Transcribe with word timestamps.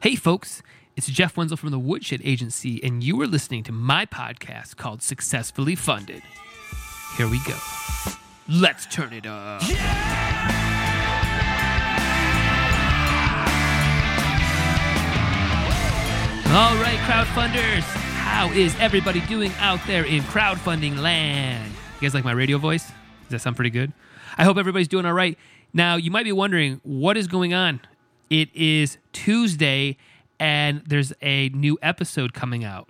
Hey, 0.00 0.14
folks, 0.14 0.62
it's 0.96 1.08
Jeff 1.08 1.36
Wenzel 1.36 1.56
from 1.56 1.72
the 1.72 1.78
Woodshed 1.78 2.20
Agency, 2.22 2.80
and 2.84 3.02
you 3.02 3.20
are 3.20 3.26
listening 3.26 3.64
to 3.64 3.72
my 3.72 4.06
podcast 4.06 4.76
called 4.76 5.02
Successfully 5.02 5.74
Funded. 5.74 6.22
Here 7.16 7.28
we 7.28 7.40
go. 7.40 7.56
Let's 8.48 8.86
turn 8.86 9.12
it 9.12 9.26
up. 9.26 9.60
All 16.46 16.76
right, 16.76 16.98
crowdfunders, 17.02 17.82
how 18.22 18.52
is 18.52 18.76
everybody 18.78 19.20
doing 19.22 19.50
out 19.58 19.80
there 19.88 20.04
in 20.04 20.22
crowdfunding 20.22 20.98
land? 21.00 21.72
You 21.96 22.02
guys 22.02 22.14
like 22.14 22.22
my 22.22 22.30
radio 22.30 22.58
voice? 22.58 22.84
Does 22.84 23.30
that 23.30 23.40
sound 23.40 23.56
pretty 23.56 23.70
good? 23.70 23.92
I 24.36 24.44
hope 24.44 24.58
everybody's 24.58 24.86
doing 24.86 25.06
all 25.06 25.12
right. 25.12 25.36
Now, 25.72 25.96
you 25.96 26.12
might 26.12 26.22
be 26.22 26.30
wondering 26.30 26.80
what 26.84 27.16
is 27.16 27.26
going 27.26 27.52
on. 27.52 27.80
It 28.30 28.54
is 28.54 28.98
Tuesday, 29.12 29.96
and 30.38 30.82
there's 30.86 31.14
a 31.22 31.48
new 31.50 31.78
episode 31.80 32.34
coming 32.34 32.62
out. 32.62 32.88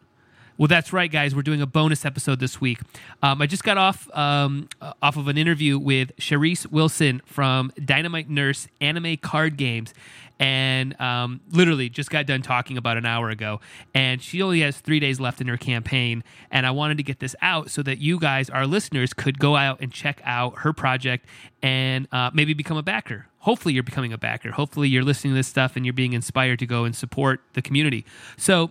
Well, 0.56 0.66
that's 0.66 0.92
right, 0.92 1.10
guys. 1.10 1.36
We're 1.36 1.42
doing 1.42 1.62
a 1.62 1.66
bonus 1.66 2.04
episode 2.04 2.40
this 2.40 2.60
week. 2.60 2.80
Um, 3.22 3.40
I 3.40 3.46
just 3.46 3.62
got 3.62 3.78
off 3.78 4.10
um, 4.16 4.68
uh, 4.80 4.94
off 5.00 5.16
of 5.16 5.28
an 5.28 5.38
interview 5.38 5.78
with 5.78 6.16
Charisse 6.16 6.66
Wilson 6.66 7.22
from 7.24 7.72
Dynamite 7.84 8.28
Nurse 8.28 8.66
Anime 8.80 9.16
Card 9.18 9.56
Games, 9.56 9.94
and 10.40 11.00
um, 11.00 11.38
literally 11.52 11.88
just 11.88 12.10
got 12.10 12.26
done 12.26 12.42
talking 12.42 12.76
about 12.76 12.96
an 12.96 13.06
hour 13.06 13.30
ago. 13.30 13.60
And 13.94 14.20
she 14.20 14.42
only 14.42 14.62
has 14.62 14.78
three 14.78 14.98
days 14.98 15.20
left 15.20 15.40
in 15.40 15.46
her 15.46 15.56
campaign, 15.56 16.24
and 16.50 16.66
I 16.66 16.72
wanted 16.72 16.96
to 16.96 17.04
get 17.04 17.20
this 17.20 17.36
out 17.40 17.70
so 17.70 17.84
that 17.84 17.98
you 17.98 18.18
guys, 18.18 18.50
our 18.50 18.66
listeners, 18.66 19.12
could 19.12 19.38
go 19.38 19.54
out 19.54 19.80
and 19.80 19.92
check 19.92 20.20
out 20.24 20.58
her 20.58 20.72
project 20.72 21.26
and 21.62 22.08
uh, 22.10 22.32
maybe 22.34 22.52
become 22.52 22.76
a 22.76 22.82
backer. 22.82 23.26
Hopefully, 23.48 23.72
you're 23.74 23.90
becoming 23.92 24.12
a 24.12 24.18
backer. 24.18 24.50
Hopefully, 24.52 24.88
you're 24.92 25.08
listening 25.10 25.32
to 25.32 25.38
this 25.40 25.48
stuff 25.56 25.70
and 25.76 25.84
you're 25.86 26.00
being 26.04 26.12
inspired 26.12 26.58
to 26.58 26.66
go 26.66 26.84
and 26.86 26.94
support 26.94 27.40
the 27.54 27.62
community. 27.62 28.04
So. 28.36 28.70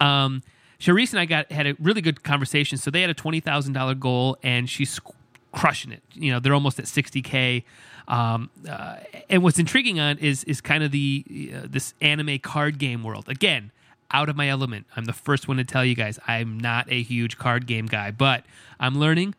Um, 0.00 0.42
Charisse 0.80 1.10
and 1.10 1.20
I 1.20 1.26
got 1.26 1.52
had 1.52 1.66
a 1.66 1.74
really 1.78 2.00
good 2.00 2.22
conversation. 2.22 2.78
So 2.78 2.90
they 2.90 3.02
had 3.02 3.10
a 3.10 3.14
twenty 3.24 3.40
thousand 3.40 3.74
dollar 3.74 3.94
goal, 3.94 4.38
and 4.42 4.70
she's 4.70 4.98
crushing 5.52 5.92
it. 5.92 6.02
You 6.14 6.32
know, 6.32 6.40
they're 6.40 6.54
almost 6.54 6.78
at 6.78 6.88
sixty 6.88 7.22
k. 7.22 7.64
Um, 8.08 8.50
uh, 8.68 8.96
and 9.28 9.42
what's 9.42 9.58
intriguing 9.58 10.00
on 10.00 10.18
is 10.18 10.42
is 10.44 10.60
kind 10.60 10.82
of 10.82 10.90
the 10.90 11.52
uh, 11.54 11.66
this 11.68 11.92
anime 12.00 12.38
card 12.38 12.78
game 12.78 13.02
world. 13.02 13.28
Again, 13.28 13.72
out 14.10 14.28
of 14.28 14.36
my 14.36 14.48
element. 14.48 14.86
I'm 14.96 15.04
the 15.04 15.12
first 15.12 15.48
one 15.48 15.58
to 15.58 15.64
tell 15.64 15.84
you 15.84 15.94
guys 15.94 16.18
I'm 16.26 16.58
not 16.58 16.90
a 16.90 17.02
huge 17.02 17.36
card 17.36 17.66
game 17.66 17.86
guy, 17.86 18.10
but 18.10 18.44
I'm 18.78 18.98
learning. 18.98 19.34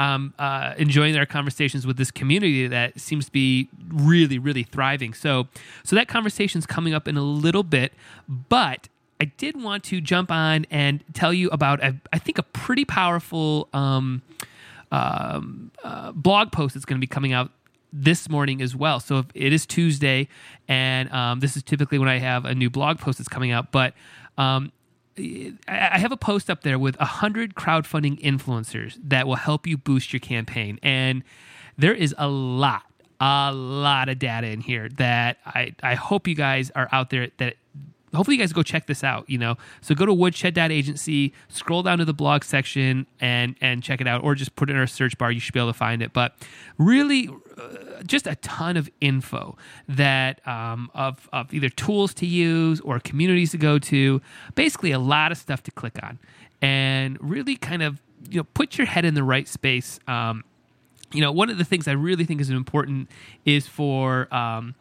I'm 0.00 0.32
uh, 0.38 0.72
enjoying 0.78 1.14
our 1.18 1.26
conversations 1.26 1.86
with 1.86 1.98
this 1.98 2.10
community 2.10 2.66
that 2.66 2.98
seems 2.98 3.26
to 3.26 3.32
be 3.32 3.68
really, 3.92 4.38
really 4.38 4.62
thriving. 4.62 5.12
So, 5.12 5.48
so 5.84 5.94
that 5.94 6.08
conversation's 6.08 6.64
coming 6.64 6.94
up 6.94 7.06
in 7.06 7.18
a 7.18 7.22
little 7.22 7.62
bit, 7.62 7.92
but 8.26 8.88
I 9.20 9.26
did 9.26 9.62
want 9.62 9.84
to 9.84 10.00
jump 10.00 10.30
on 10.30 10.64
and 10.70 11.04
tell 11.12 11.34
you 11.34 11.50
about, 11.50 11.84
a, 11.84 11.96
I 12.14 12.18
think, 12.18 12.38
a 12.38 12.42
pretty 12.42 12.86
powerful 12.86 13.68
um, 13.74 14.22
um, 14.90 15.70
uh, 15.84 16.12
blog 16.12 16.50
post 16.50 16.72
that's 16.74 16.86
going 16.86 16.98
to 16.98 17.00
be 17.00 17.06
coming 17.06 17.34
out 17.34 17.50
this 17.92 18.30
morning 18.30 18.62
as 18.62 18.74
well. 18.74 19.00
So 19.00 19.26
it 19.34 19.52
is 19.52 19.66
Tuesday, 19.66 20.28
and 20.66 21.12
um, 21.12 21.40
this 21.40 21.58
is 21.58 21.62
typically 21.62 21.98
when 21.98 22.08
I 22.08 22.18
have 22.18 22.46
a 22.46 22.54
new 22.54 22.70
blog 22.70 23.00
post 23.00 23.18
that's 23.18 23.28
coming 23.28 23.50
out. 23.50 23.70
But 23.70 23.92
um, 24.38 24.72
I 25.68 25.98
have 25.98 26.12
a 26.12 26.16
post 26.16 26.50
up 26.50 26.62
there 26.62 26.78
with 26.78 26.98
100 26.98 27.54
crowdfunding 27.54 28.20
influencers 28.20 28.98
that 29.02 29.26
will 29.26 29.36
help 29.36 29.66
you 29.66 29.76
boost 29.76 30.12
your 30.12 30.20
campaign. 30.20 30.78
And 30.82 31.22
there 31.76 31.94
is 31.94 32.14
a 32.18 32.28
lot, 32.28 32.84
a 33.20 33.52
lot 33.52 34.08
of 34.08 34.18
data 34.18 34.48
in 34.48 34.60
here 34.60 34.88
that 34.96 35.38
I, 35.46 35.74
I 35.82 35.94
hope 35.94 36.28
you 36.28 36.34
guys 36.34 36.70
are 36.74 36.88
out 36.92 37.10
there 37.10 37.28
that 37.38 37.56
hopefully 38.14 38.36
you 38.36 38.42
guys 38.42 38.52
go 38.52 38.62
check 38.62 38.86
this 38.86 39.04
out 39.04 39.28
you 39.30 39.38
know? 39.38 39.56
So 39.80 39.94
go 39.94 40.04
to 40.04 40.12
woodshed.agency 40.12 41.32
scroll 41.48 41.82
down 41.82 41.98
to 41.98 42.04
the 42.04 42.12
blog 42.12 42.44
section 42.44 43.06
and 43.20 43.56
and 43.60 43.82
check 43.82 44.00
it 44.00 44.06
out 44.06 44.22
or 44.24 44.34
just 44.34 44.56
put 44.56 44.68
it 44.68 44.72
in 44.72 44.78
our 44.78 44.86
search 44.86 45.16
bar 45.16 45.30
you 45.30 45.40
should 45.40 45.54
be 45.54 45.60
able 45.60 45.72
to 45.72 45.78
find 45.78 46.02
it. 46.02 46.12
But 46.12 46.34
really 46.78 47.28
uh, 47.56 48.02
just 48.04 48.26
a 48.26 48.36
ton 48.36 48.76
of 48.76 48.90
info 49.00 49.56
that 49.88 50.46
um, 50.46 50.90
of, 50.94 51.28
of 51.32 51.52
either 51.54 51.68
tools 51.68 52.12
to 52.14 52.26
use 52.26 52.80
or 52.80 52.98
communities 52.98 53.52
to 53.52 53.58
go 53.58 53.78
to 53.78 54.20
basically 54.54 54.92
a 54.92 54.98
lot 54.98 55.32
of 55.32 55.38
stuff 55.38 55.62
to 55.64 55.70
click 55.70 55.98
on. 56.02 56.18
And 56.60 57.18
really 57.20 57.56
kind 57.56 57.82
of 57.82 58.00
you 58.28 58.38
know 58.38 58.44
put 58.54 58.76
your 58.76 58.86
head 58.86 59.04
in 59.04 59.14
the 59.14 59.24
right 59.24 59.48
space. 59.48 60.00
Um, 60.06 60.44
you 61.12 61.20
know 61.20 61.32
one 61.32 61.50
of 61.50 61.58
the 61.58 61.64
things 61.64 61.88
i 61.88 61.92
really 61.92 62.24
think 62.24 62.40
is 62.40 62.50
important 62.50 63.08
is 63.44 63.66
for 63.66 64.32
um, 64.32 64.76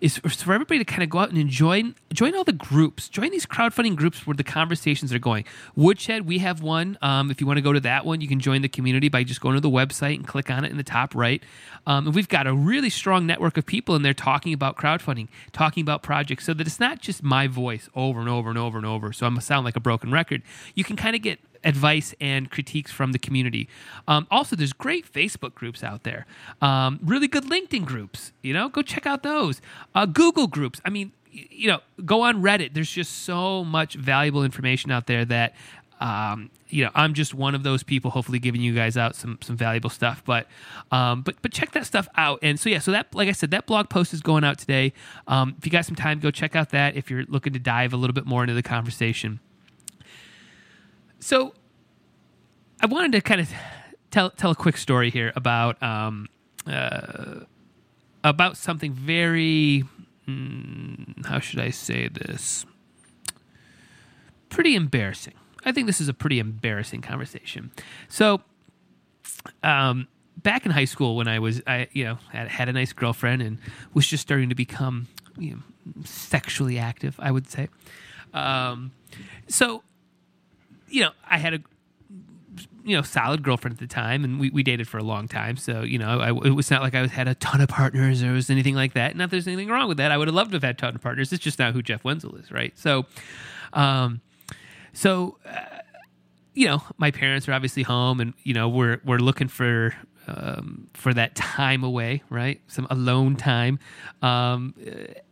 is 0.00 0.18
for 0.18 0.52
everybody 0.52 0.78
to 0.78 0.84
kind 0.84 1.02
of 1.02 1.08
go 1.08 1.18
out 1.18 1.30
and 1.30 1.48
join 1.48 1.94
join 2.12 2.34
all 2.34 2.44
the 2.44 2.52
groups, 2.52 3.08
join 3.08 3.30
these 3.30 3.46
crowdfunding 3.46 3.96
groups 3.96 4.26
where 4.26 4.34
the 4.34 4.44
conversations 4.44 5.12
are 5.12 5.18
going. 5.18 5.44
Woodshed, 5.76 6.26
we 6.26 6.38
have 6.38 6.62
one. 6.62 6.98
Um, 7.02 7.30
if 7.30 7.40
you 7.40 7.46
want 7.46 7.58
to 7.58 7.62
go 7.62 7.72
to 7.72 7.80
that 7.80 8.04
one, 8.04 8.20
you 8.20 8.28
can 8.28 8.40
join 8.40 8.62
the 8.62 8.68
community 8.68 9.08
by 9.08 9.24
just 9.24 9.40
going 9.40 9.54
to 9.54 9.60
the 9.60 9.70
website 9.70 10.16
and 10.16 10.26
click 10.26 10.50
on 10.50 10.64
it 10.64 10.70
in 10.70 10.76
the 10.76 10.84
top 10.84 11.14
right. 11.14 11.42
Um, 11.86 12.06
and 12.06 12.14
we've 12.14 12.28
got 12.28 12.46
a 12.46 12.54
really 12.54 12.90
strong 12.90 13.26
network 13.26 13.56
of 13.56 13.66
people 13.66 13.94
in 13.94 14.02
there 14.02 14.14
talking 14.14 14.52
about 14.52 14.76
crowdfunding, 14.76 15.28
talking 15.52 15.82
about 15.82 16.02
projects, 16.02 16.44
so 16.44 16.54
that 16.54 16.66
it's 16.66 16.80
not 16.80 17.00
just 17.00 17.22
my 17.22 17.46
voice 17.46 17.88
over 17.94 18.20
and 18.20 18.28
over 18.28 18.48
and 18.48 18.58
over 18.58 18.78
and 18.78 18.86
over. 18.86 19.12
So 19.12 19.26
I'm 19.26 19.34
gonna 19.34 19.42
sound 19.42 19.64
like 19.64 19.76
a 19.76 19.80
broken 19.80 20.10
record. 20.10 20.42
You 20.74 20.84
can 20.84 20.96
kind 20.96 21.16
of 21.16 21.22
get 21.22 21.40
advice 21.64 22.14
and 22.20 22.50
critiques 22.50 22.92
from 22.92 23.12
the 23.12 23.18
community. 23.18 23.68
Um, 24.06 24.26
also, 24.30 24.56
there's 24.56 24.72
great 24.72 25.10
Facebook 25.10 25.54
groups 25.54 25.82
out 25.82 26.04
there, 26.04 26.26
um, 26.60 27.00
really 27.02 27.28
good 27.28 27.44
LinkedIn 27.44 27.84
groups. 27.84 28.32
You 28.42 28.52
know, 28.52 28.68
go 28.68 28.82
check 28.82 29.06
out 29.06 29.22
those. 29.22 29.60
Uh, 29.94 30.06
Google 30.06 30.46
groups. 30.46 30.80
I 30.84 30.90
mean, 30.90 31.12
you 31.30 31.68
know, 31.68 31.80
go 32.04 32.22
on 32.22 32.42
Reddit. 32.42 32.74
There's 32.74 32.90
just 32.90 33.24
so 33.24 33.64
much 33.64 33.94
valuable 33.94 34.44
information 34.44 34.90
out 34.90 35.06
there 35.06 35.24
that. 35.24 35.54
Um, 36.00 36.50
you 36.68 36.84
know, 36.84 36.90
I'm 36.96 37.14
just 37.14 37.34
one 37.34 37.54
of 37.54 37.62
those 37.62 37.84
people. 37.84 38.10
Hopefully, 38.10 38.40
giving 38.40 38.60
you 38.60 38.74
guys 38.74 38.96
out 38.96 39.14
some 39.14 39.38
some 39.40 39.56
valuable 39.56 39.88
stuff. 39.88 40.22
But, 40.26 40.48
um, 40.90 41.22
but 41.22 41.36
but 41.40 41.52
check 41.52 41.70
that 41.70 41.86
stuff 41.86 42.08
out. 42.16 42.40
And 42.42 42.58
so 42.58 42.68
yeah, 42.68 42.80
so 42.80 42.90
that 42.90 43.14
like 43.14 43.28
I 43.28 43.32
said, 43.32 43.52
that 43.52 43.64
blog 43.66 43.88
post 43.88 44.12
is 44.12 44.20
going 44.20 44.42
out 44.42 44.58
today. 44.58 44.92
Um, 45.28 45.54
if 45.56 45.64
you 45.64 45.70
got 45.70 45.86
some 45.86 45.94
time, 45.94 46.18
go 46.18 46.32
check 46.32 46.56
out 46.56 46.70
that. 46.70 46.96
If 46.96 47.10
you're 47.10 47.22
looking 47.28 47.52
to 47.52 47.60
dive 47.60 47.92
a 47.92 47.96
little 47.96 48.12
bit 48.12 48.26
more 48.26 48.42
into 48.42 48.54
the 48.54 48.62
conversation. 48.62 49.38
So, 51.24 51.54
I 52.82 52.84
wanted 52.84 53.12
to 53.12 53.22
kind 53.22 53.40
of 53.40 53.50
tell 54.10 54.28
tell 54.28 54.50
a 54.50 54.54
quick 54.54 54.76
story 54.76 55.08
here 55.08 55.32
about 55.34 55.82
um, 55.82 56.28
uh, 56.66 57.36
about 58.22 58.58
something 58.58 58.92
very 58.92 59.84
mm, 60.28 61.24
how 61.24 61.40
should 61.40 61.60
I 61.60 61.70
say 61.70 62.08
this? 62.08 62.66
Pretty 64.50 64.74
embarrassing. 64.74 65.32
I 65.64 65.72
think 65.72 65.86
this 65.86 65.98
is 65.98 66.08
a 66.08 66.12
pretty 66.12 66.38
embarrassing 66.40 67.00
conversation. 67.00 67.70
So, 68.08 68.42
um, 69.62 70.08
back 70.36 70.66
in 70.66 70.72
high 70.72 70.84
school, 70.84 71.16
when 71.16 71.26
I 71.26 71.38
was, 71.38 71.62
I 71.66 71.88
you 71.92 72.04
know 72.04 72.18
had, 72.32 72.48
had 72.48 72.68
a 72.68 72.72
nice 72.74 72.92
girlfriend 72.92 73.40
and 73.40 73.56
was 73.94 74.06
just 74.06 74.20
starting 74.20 74.50
to 74.50 74.54
become 74.54 75.08
you 75.38 75.52
know, 75.52 75.62
sexually 76.04 76.78
active, 76.78 77.16
I 77.18 77.30
would 77.30 77.50
say. 77.50 77.70
Um, 78.34 78.92
so, 79.48 79.82
you 80.88 81.02
know, 81.02 81.10
I 81.28 81.38
had 81.38 81.54
a 81.54 81.60
you 82.84 82.96
know 82.96 83.02
solid 83.02 83.42
girlfriend 83.42 83.74
at 83.74 83.80
the 83.80 83.86
time, 83.86 84.24
and 84.24 84.38
we, 84.38 84.50
we 84.50 84.62
dated 84.62 84.86
for 84.86 84.98
a 84.98 85.02
long 85.02 85.28
time. 85.28 85.56
So 85.56 85.82
you 85.82 85.98
know, 85.98 86.20
I, 86.20 86.28
it 86.46 86.54
was 86.54 86.70
not 86.70 86.82
like 86.82 86.94
I 86.94 87.06
had 87.06 87.28
a 87.28 87.34
ton 87.34 87.60
of 87.60 87.68
partners 87.68 88.22
or 88.22 88.32
was 88.32 88.50
anything 88.50 88.74
like 88.74 88.94
that. 88.94 89.16
Not 89.16 89.24
that 89.24 89.30
there's 89.30 89.48
anything 89.48 89.68
wrong 89.68 89.88
with 89.88 89.96
that. 89.98 90.10
I 90.10 90.18
would 90.18 90.28
have 90.28 90.34
loved 90.34 90.50
to 90.52 90.56
have 90.56 90.62
had 90.62 90.76
a 90.76 90.78
ton 90.78 90.94
of 90.94 91.02
partners. 91.02 91.32
It's 91.32 91.42
just 91.42 91.58
not 91.58 91.72
who 91.72 91.82
Jeff 91.82 92.04
Wenzel 92.04 92.36
is, 92.36 92.50
right? 92.50 92.76
So, 92.78 93.06
um, 93.72 94.20
so 94.92 95.38
uh, 95.46 95.78
you 96.54 96.66
know, 96.66 96.82
my 96.98 97.10
parents 97.10 97.48
are 97.48 97.52
obviously 97.52 97.82
home, 97.82 98.20
and 98.20 98.34
you 98.42 98.54
know, 98.54 98.68
we're 98.68 99.00
we're 99.04 99.18
looking 99.18 99.48
for 99.48 99.94
um, 100.26 100.88
for 100.94 101.12
that 101.14 101.34
time 101.34 101.84
away, 101.84 102.22
right? 102.30 102.60
Some 102.66 102.86
alone 102.90 103.36
time. 103.36 103.78
Um, 104.22 104.74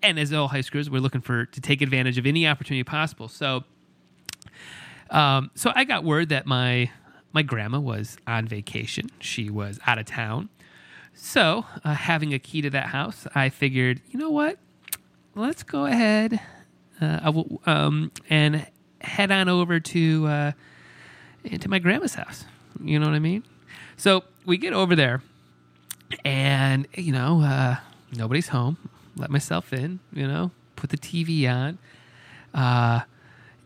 and 0.02 0.18
as 0.18 0.32
all 0.32 0.48
high 0.48 0.60
schoolers, 0.60 0.88
we're 0.88 1.00
looking 1.00 1.20
for 1.20 1.46
to 1.46 1.60
take 1.60 1.82
advantage 1.82 2.18
of 2.18 2.26
any 2.26 2.46
opportunity 2.46 2.84
possible. 2.84 3.28
So, 3.28 3.65
um, 5.12 5.50
so 5.54 5.72
I 5.74 5.84
got 5.84 6.03
word 6.04 6.30
that 6.30 6.47
my 6.47 6.91
my 7.32 7.42
grandma 7.42 7.78
was 7.78 8.16
on 8.26 8.47
vacation. 8.47 9.09
She 9.20 9.48
was 9.48 9.78
out 9.86 9.98
of 9.98 10.06
town. 10.06 10.48
So, 11.14 11.64
uh, 11.84 11.94
having 11.94 12.34
a 12.34 12.38
key 12.38 12.62
to 12.62 12.70
that 12.70 12.86
house, 12.86 13.26
I 13.34 13.48
figured, 13.50 14.00
you 14.10 14.18
know 14.18 14.30
what? 14.30 14.59
Let's 15.34 15.62
go 15.62 15.86
ahead 15.86 16.41
uh, 17.03 17.32
will, 17.32 17.60
um, 17.66 18.12
and 18.30 18.66
head 19.00 19.30
on 19.30 19.48
over 19.48 19.80
to 19.80 20.26
uh, 20.26 20.53
into 21.44 21.68
my 21.68 21.78
grandma's 21.78 22.15
house. 22.15 22.44
You 22.82 22.98
know 22.98 23.06
what 23.06 23.15
I 23.15 23.18
mean? 23.18 23.44
So 23.97 24.24
we 24.47 24.56
get 24.56 24.72
over 24.72 24.94
there, 24.94 25.22
and 26.24 26.86
you 26.94 27.12
know, 27.12 27.42
uh, 27.42 27.76
nobody's 28.16 28.48
home. 28.48 28.76
Let 29.16 29.30
myself 29.30 29.72
in. 29.72 30.00
You 30.12 30.26
know, 30.26 30.50
put 30.76 30.91
the 30.91 30.98
TV 30.98 31.50
on. 31.50 31.78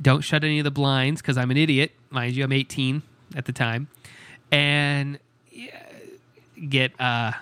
Don't 0.00 0.20
shut 0.20 0.44
any 0.44 0.58
of 0.58 0.64
the 0.64 0.70
blinds 0.70 1.22
because 1.22 1.38
I'm 1.38 1.50
an 1.50 1.56
idiot. 1.56 1.92
Mind 2.10 2.34
you, 2.34 2.44
I'm 2.44 2.52
18 2.52 3.02
at 3.34 3.46
the 3.46 3.52
time, 3.52 3.88
and 4.50 5.18
get 6.68 6.98
uh, 7.00 7.32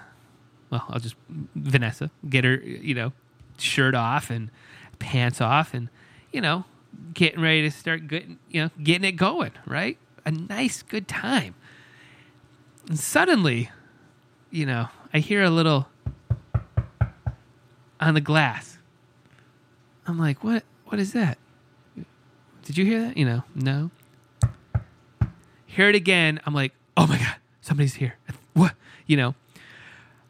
well, 0.71 0.85
I'll 0.89 1.01
just 1.01 1.17
Vanessa 1.55 2.11
get 2.29 2.45
her, 2.45 2.57
you 2.57 2.95
know, 2.95 3.13
shirt 3.59 3.95
off 3.95 4.31
and 4.31 4.51
pants 4.99 5.41
off, 5.41 5.75
and 5.75 5.89
you 6.33 6.41
know, 6.41 6.65
getting 7.13 7.41
ready 7.41 7.63
to 7.63 7.71
start 7.71 8.07
getting 8.09 8.39
you 8.51 8.63
know 8.63 8.71
getting 8.83 9.05
it 9.05 9.13
going. 9.13 9.53
Right, 9.67 9.99
a 10.25 10.31
nice 10.31 10.83
good 10.83 11.09
time. 11.09 11.55
And 12.89 12.99
suddenly, 12.99 13.71
you 14.51 14.67
know, 14.67 14.89
I 15.13 15.19
hear 15.19 15.43
a 15.43 15.51
little 15.51 15.89
on 18.01 18.15
the 18.15 18.21
glass. 18.21 18.79
I'm 20.07 20.19
like, 20.19 20.45
what? 20.45 20.65
What 20.87 21.01
is 21.01 21.13
that? 21.13 21.39
Did 22.65 22.79
you 22.79 22.85
hear 22.85 23.03
that? 23.03 23.17
You 23.17 23.27
know, 23.27 23.45
no. 23.55 23.91
Hear 25.67 25.89
it 25.89 25.95
again. 25.95 26.41
I'm 26.47 26.55
like, 26.55 26.73
oh 26.97 27.07
my 27.07 27.19
god, 27.19 27.37
somebody's 27.61 27.95
here. 27.95 28.17
What? 28.55 28.75
You 29.07 29.17
know. 29.17 29.35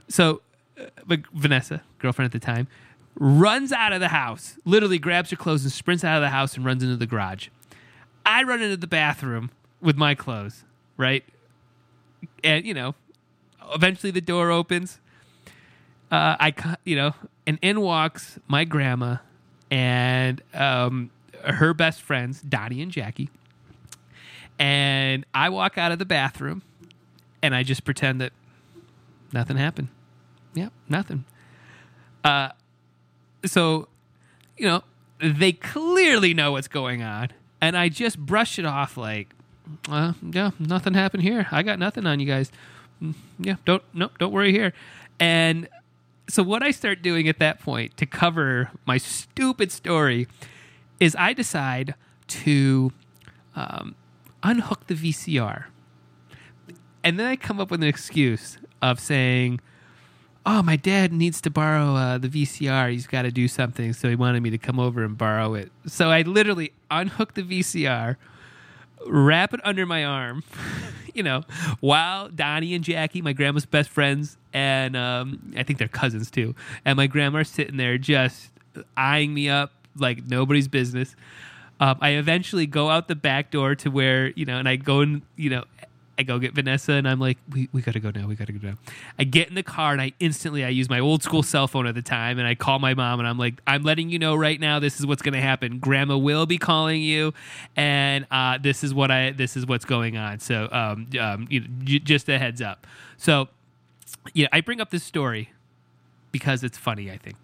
So, 0.08 0.40
uh, 0.80 0.86
but 1.06 1.20
Vanessa, 1.34 1.82
girlfriend 1.98 2.34
at 2.34 2.40
the 2.40 2.44
time, 2.44 2.68
runs 3.16 3.70
out 3.70 3.92
of 3.92 4.00
the 4.00 4.08
house. 4.08 4.56
Literally 4.64 4.98
grabs 4.98 5.30
her 5.30 5.36
clothes 5.36 5.62
and 5.62 5.70
sprints 5.70 6.02
out 6.04 6.16
of 6.16 6.22
the 6.22 6.30
house 6.30 6.56
and 6.56 6.64
runs 6.64 6.82
into 6.82 6.96
the 6.96 7.06
garage. 7.06 7.48
I 8.24 8.42
run 8.42 8.62
into 8.62 8.78
the 8.78 8.86
bathroom 8.86 9.50
with 9.82 9.96
my 9.96 10.14
clothes, 10.14 10.64
right? 10.96 11.22
And 12.42 12.64
you 12.64 12.72
know, 12.72 12.94
eventually 13.74 14.10
the 14.10 14.20
door 14.22 14.50
opens. 14.50 15.00
Uh, 16.10 16.36
I, 16.40 16.76
you 16.84 16.96
know, 16.96 17.12
and 17.46 17.58
in 17.60 17.80
walks 17.80 18.38
my 18.48 18.64
grandma 18.64 19.16
and 19.70 20.40
um, 20.54 21.10
her 21.46 21.74
best 21.74 22.00
friends, 22.02 22.40
Dottie 22.40 22.80
and 22.82 22.90
Jackie. 22.92 23.30
And 24.58 25.26
I 25.34 25.48
walk 25.48 25.78
out 25.78 25.92
of 25.92 25.98
the 25.98 26.04
bathroom 26.04 26.62
and 27.42 27.54
I 27.54 27.62
just 27.62 27.84
pretend 27.84 28.20
that 28.20 28.32
nothing 29.32 29.56
happened. 29.56 29.88
Yeah, 30.54 30.68
nothing. 30.88 31.24
Uh, 32.22 32.50
so, 33.44 33.88
you 34.56 34.66
know, 34.66 34.84
they 35.20 35.52
clearly 35.52 36.34
know 36.34 36.52
what's 36.52 36.68
going 36.68 37.02
on. 37.02 37.30
And 37.60 37.76
I 37.76 37.88
just 37.88 38.18
brush 38.18 38.58
it 38.58 38.64
off 38.66 38.96
like, 38.96 39.28
uh, 39.88 40.12
yeah, 40.22 40.50
nothing 40.58 40.94
happened 40.94 41.22
here. 41.22 41.46
I 41.50 41.62
got 41.62 41.78
nothing 41.78 42.06
on 42.06 42.20
you 42.20 42.26
guys. 42.26 42.52
Mm, 43.02 43.14
Yeah, 43.38 43.56
don't, 43.64 43.82
no, 43.92 44.10
don't 44.18 44.32
worry 44.32 44.52
here. 44.52 44.72
And 45.18 45.68
so 46.28 46.42
what 46.42 46.62
I 46.62 46.70
start 46.70 47.02
doing 47.02 47.28
at 47.28 47.38
that 47.38 47.60
point 47.60 47.96
to 47.96 48.06
cover 48.06 48.70
my 48.86 48.98
stupid 48.98 49.72
story 49.72 50.28
is 51.04 51.14
I 51.16 51.34
decide 51.34 51.94
to 52.28 52.90
um, 53.54 53.94
unhook 54.42 54.86
the 54.86 54.94
VCR, 54.94 55.64
and 57.02 57.18
then 57.18 57.26
I 57.26 57.36
come 57.36 57.60
up 57.60 57.70
with 57.70 57.82
an 57.82 57.88
excuse 57.88 58.56
of 58.80 58.98
saying, 58.98 59.60
"Oh, 60.46 60.62
my 60.62 60.76
dad 60.76 61.12
needs 61.12 61.42
to 61.42 61.50
borrow 61.50 61.94
uh, 61.94 62.16
the 62.16 62.28
VCR. 62.28 62.90
He's 62.90 63.06
got 63.06 63.22
to 63.22 63.30
do 63.30 63.48
something, 63.48 63.92
so 63.92 64.08
he 64.08 64.16
wanted 64.16 64.42
me 64.42 64.48
to 64.50 64.58
come 64.58 64.80
over 64.80 65.04
and 65.04 65.18
borrow 65.18 65.52
it." 65.52 65.70
So 65.86 66.10
I 66.10 66.22
literally 66.22 66.72
unhook 66.90 67.34
the 67.34 67.42
VCR, 67.42 68.16
wrap 69.06 69.52
it 69.52 69.60
under 69.62 69.84
my 69.84 70.06
arm, 70.06 70.42
you 71.14 71.22
know, 71.22 71.42
while 71.80 72.30
Donnie 72.30 72.74
and 72.74 72.82
Jackie, 72.82 73.20
my 73.20 73.34
grandma's 73.34 73.66
best 73.66 73.90
friends, 73.90 74.38
and 74.54 74.96
um, 74.96 75.52
I 75.54 75.64
think 75.64 75.78
they're 75.78 75.86
cousins 75.86 76.30
too, 76.30 76.54
and 76.82 76.96
my 76.96 77.08
grandma 77.08 77.40
are 77.40 77.44
sitting 77.44 77.76
there 77.76 77.98
just 77.98 78.50
eyeing 78.96 79.34
me 79.34 79.50
up 79.50 79.83
like 79.96 80.26
nobody's 80.26 80.68
business. 80.68 81.14
Um, 81.80 81.98
I 82.00 82.10
eventually 82.10 82.66
go 82.66 82.88
out 82.88 83.08
the 83.08 83.16
back 83.16 83.50
door 83.50 83.74
to 83.76 83.90
where, 83.90 84.28
you 84.30 84.44
know, 84.44 84.58
and 84.58 84.68
I 84.68 84.76
go 84.76 85.00
and, 85.00 85.22
you 85.36 85.50
know, 85.50 85.64
I 86.16 86.22
go 86.22 86.38
get 86.38 86.54
Vanessa 86.54 86.92
and 86.92 87.08
I'm 87.08 87.18
like, 87.18 87.38
we, 87.50 87.68
we 87.72 87.82
gotta 87.82 87.98
go 87.98 88.12
now. 88.14 88.28
We 88.28 88.36
gotta 88.36 88.52
go 88.52 88.68
now. 88.68 88.74
I 89.18 89.24
get 89.24 89.48
in 89.48 89.56
the 89.56 89.64
car 89.64 89.92
and 89.92 90.00
I 90.00 90.12
instantly 90.20 90.64
I 90.64 90.68
use 90.68 90.88
my 90.88 91.00
old 91.00 91.24
school 91.24 91.42
cell 91.42 91.66
phone 91.66 91.88
at 91.88 91.96
the 91.96 92.02
time 92.02 92.38
and 92.38 92.46
I 92.46 92.54
call 92.54 92.78
my 92.78 92.94
mom 92.94 93.18
and 93.18 93.28
I'm 93.28 93.38
like, 93.38 93.60
I'm 93.66 93.82
letting 93.82 94.10
you 94.10 94.20
know 94.20 94.36
right 94.36 94.60
now 94.60 94.78
this 94.78 95.00
is 95.00 95.06
what's 95.06 95.22
gonna 95.22 95.40
happen. 95.40 95.80
Grandma 95.80 96.16
will 96.16 96.46
be 96.46 96.58
calling 96.58 97.02
you 97.02 97.34
and 97.74 98.26
uh, 98.30 98.58
this 98.58 98.84
is 98.84 98.94
what 98.94 99.10
I 99.10 99.32
this 99.32 99.56
is 99.56 99.66
what's 99.66 99.84
going 99.84 100.16
on. 100.16 100.38
So 100.38 100.68
um, 100.70 101.08
um 101.20 101.48
you 101.50 101.60
know, 101.60 101.66
j- 101.82 101.98
just 101.98 102.28
a 102.28 102.38
heads 102.38 102.62
up. 102.62 102.86
So 103.16 103.48
yeah, 104.32 104.46
I 104.52 104.60
bring 104.60 104.80
up 104.80 104.90
this 104.90 105.02
story 105.02 105.50
because 106.30 106.62
it's 106.62 106.78
funny, 106.78 107.10
I 107.10 107.18
think. 107.18 107.36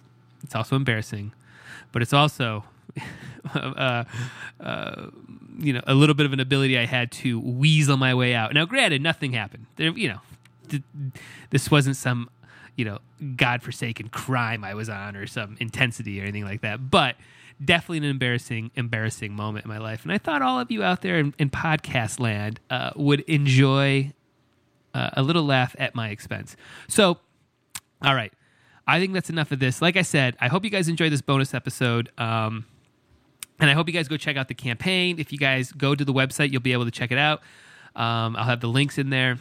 It's 0.42 0.54
also 0.54 0.76
embarrassing, 0.76 1.32
but 1.92 2.02
it's 2.02 2.12
also 2.12 2.64
uh, 3.54 4.04
uh, 4.60 5.06
you 5.58 5.72
know, 5.72 5.80
a 5.86 5.94
little 5.94 6.14
bit 6.14 6.26
of 6.26 6.32
an 6.32 6.40
ability 6.40 6.78
I 6.78 6.86
had 6.86 7.10
to 7.12 7.40
weasel 7.40 7.96
my 7.96 8.14
way 8.14 8.34
out. 8.34 8.54
Now, 8.54 8.64
granted, 8.64 9.02
nothing 9.02 9.32
happened. 9.32 9.66
There, 9.76 9.90
you 9.90 10.08
know, 10.08 10.20
th- 10.68 10.82
this 11.50 11.70
wasn't 11.70 11.96
some, 11.96 12.30
you 12.76 12.84
know, 12.84 12.98
godforsaken 13.36 14.08
crime 14.08 14.64
I 14.64 14.74
was 14.74 14.88
on 14.88 15.16
or 15.16 15.26
some 15.26 15.56
intensity 15.60 16.20
or 16.20 16.24
anything 16.24 16.44
like 16.44 16.62
that. 16.62 16.90
But 16.90 17.16
definitely 17.62 17.98
an 17.98 18.04
embarrassing, 18.04 18.70
embarrassing 18.74 19.34
moment 19.34 19.64
in 19.64 19.68
my 19.68 19.78
life. 19.78 20.02
And 20.02 20.12
I 20.12 20.18
thought 20.18 20.42
all 20.42 20.58
of 20.58 20.70
you 20.70 20.82
out 20.82 21.02
there 21.02 21.18
in, 21.18 21.34
in 21.38 21.50
podcast 21.50 22.20
land 22.20 22.60
uh, 22.70 22.90
would 22.96 23.20
enjoy 23.20 24.12
uh, 24.94 25.10
a 25.14 25.22
little 25.22 25.44
laugh 25.44 25.76
at 25.78 25.94
my 25.94 26.08
expense. 26.08 26.56
So, 26.88 27.18
all 28.02 28.14
right. 28.14 28.32
I 28.90 28.98
think 28.98 29.12
that's 29.12 29.30
enough 29.30 29.52
of 29.52 29.60
this. 29.60 29.80
Like 29.80 29.96
I 29.96 30.02
said, 30.02 30.36
I 30.40 30.48
hope 30.48 30.64
you 30.64 30.70
guys 30.70 30.88
enjoyed 30.88 31.12
this 31.12 31.22
bonus 31.22 31.54
episode. 31.54 32.10
Um, 32.18 32.66
and 33.60 33.70
I 33.70 33.72
hope 33.72 33.86
you 33.86 33.92
guys 33.92 34.08
go 34.08 34.16
check 34.16 34.36
out 34.36 34.48
the 34.48 34.54
campaign. 34.54 35.20
If 35.20 35.30
you 35.30 35.38
guys 35.38 35.70
go 35.70 35.94
to 35.94 36.04
the 36.04 36.12
website, 36.12 36.50
you'll 36.50 36.60
be 36.60 36.72
able 36.72 36.86
to 36.86 36.90
check 36.90 37.12
it 37.12 37.18
out. 37.18 37.40
Um, 37.94 38.34
I'll 38.34 38.44
have 38.44 38.60
the 38.60 38.68
links 38.68 38.98
in 38.98 39.10
there. 39.10 39.38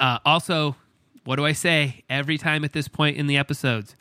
Uh, 0.00 0.18
also, 0.24 0.74
what 1.24 1.36
do 1.36 1.46
I 1.46 1.52
say 1.52 2.02
every 2.10 2.38
time 2.38 2.64
at 2.64 2.72
this 2.72 2.88
point 2.88 3.16
in 3.16 3.28
the 3.28 3.36
episodes? 3.36 3.94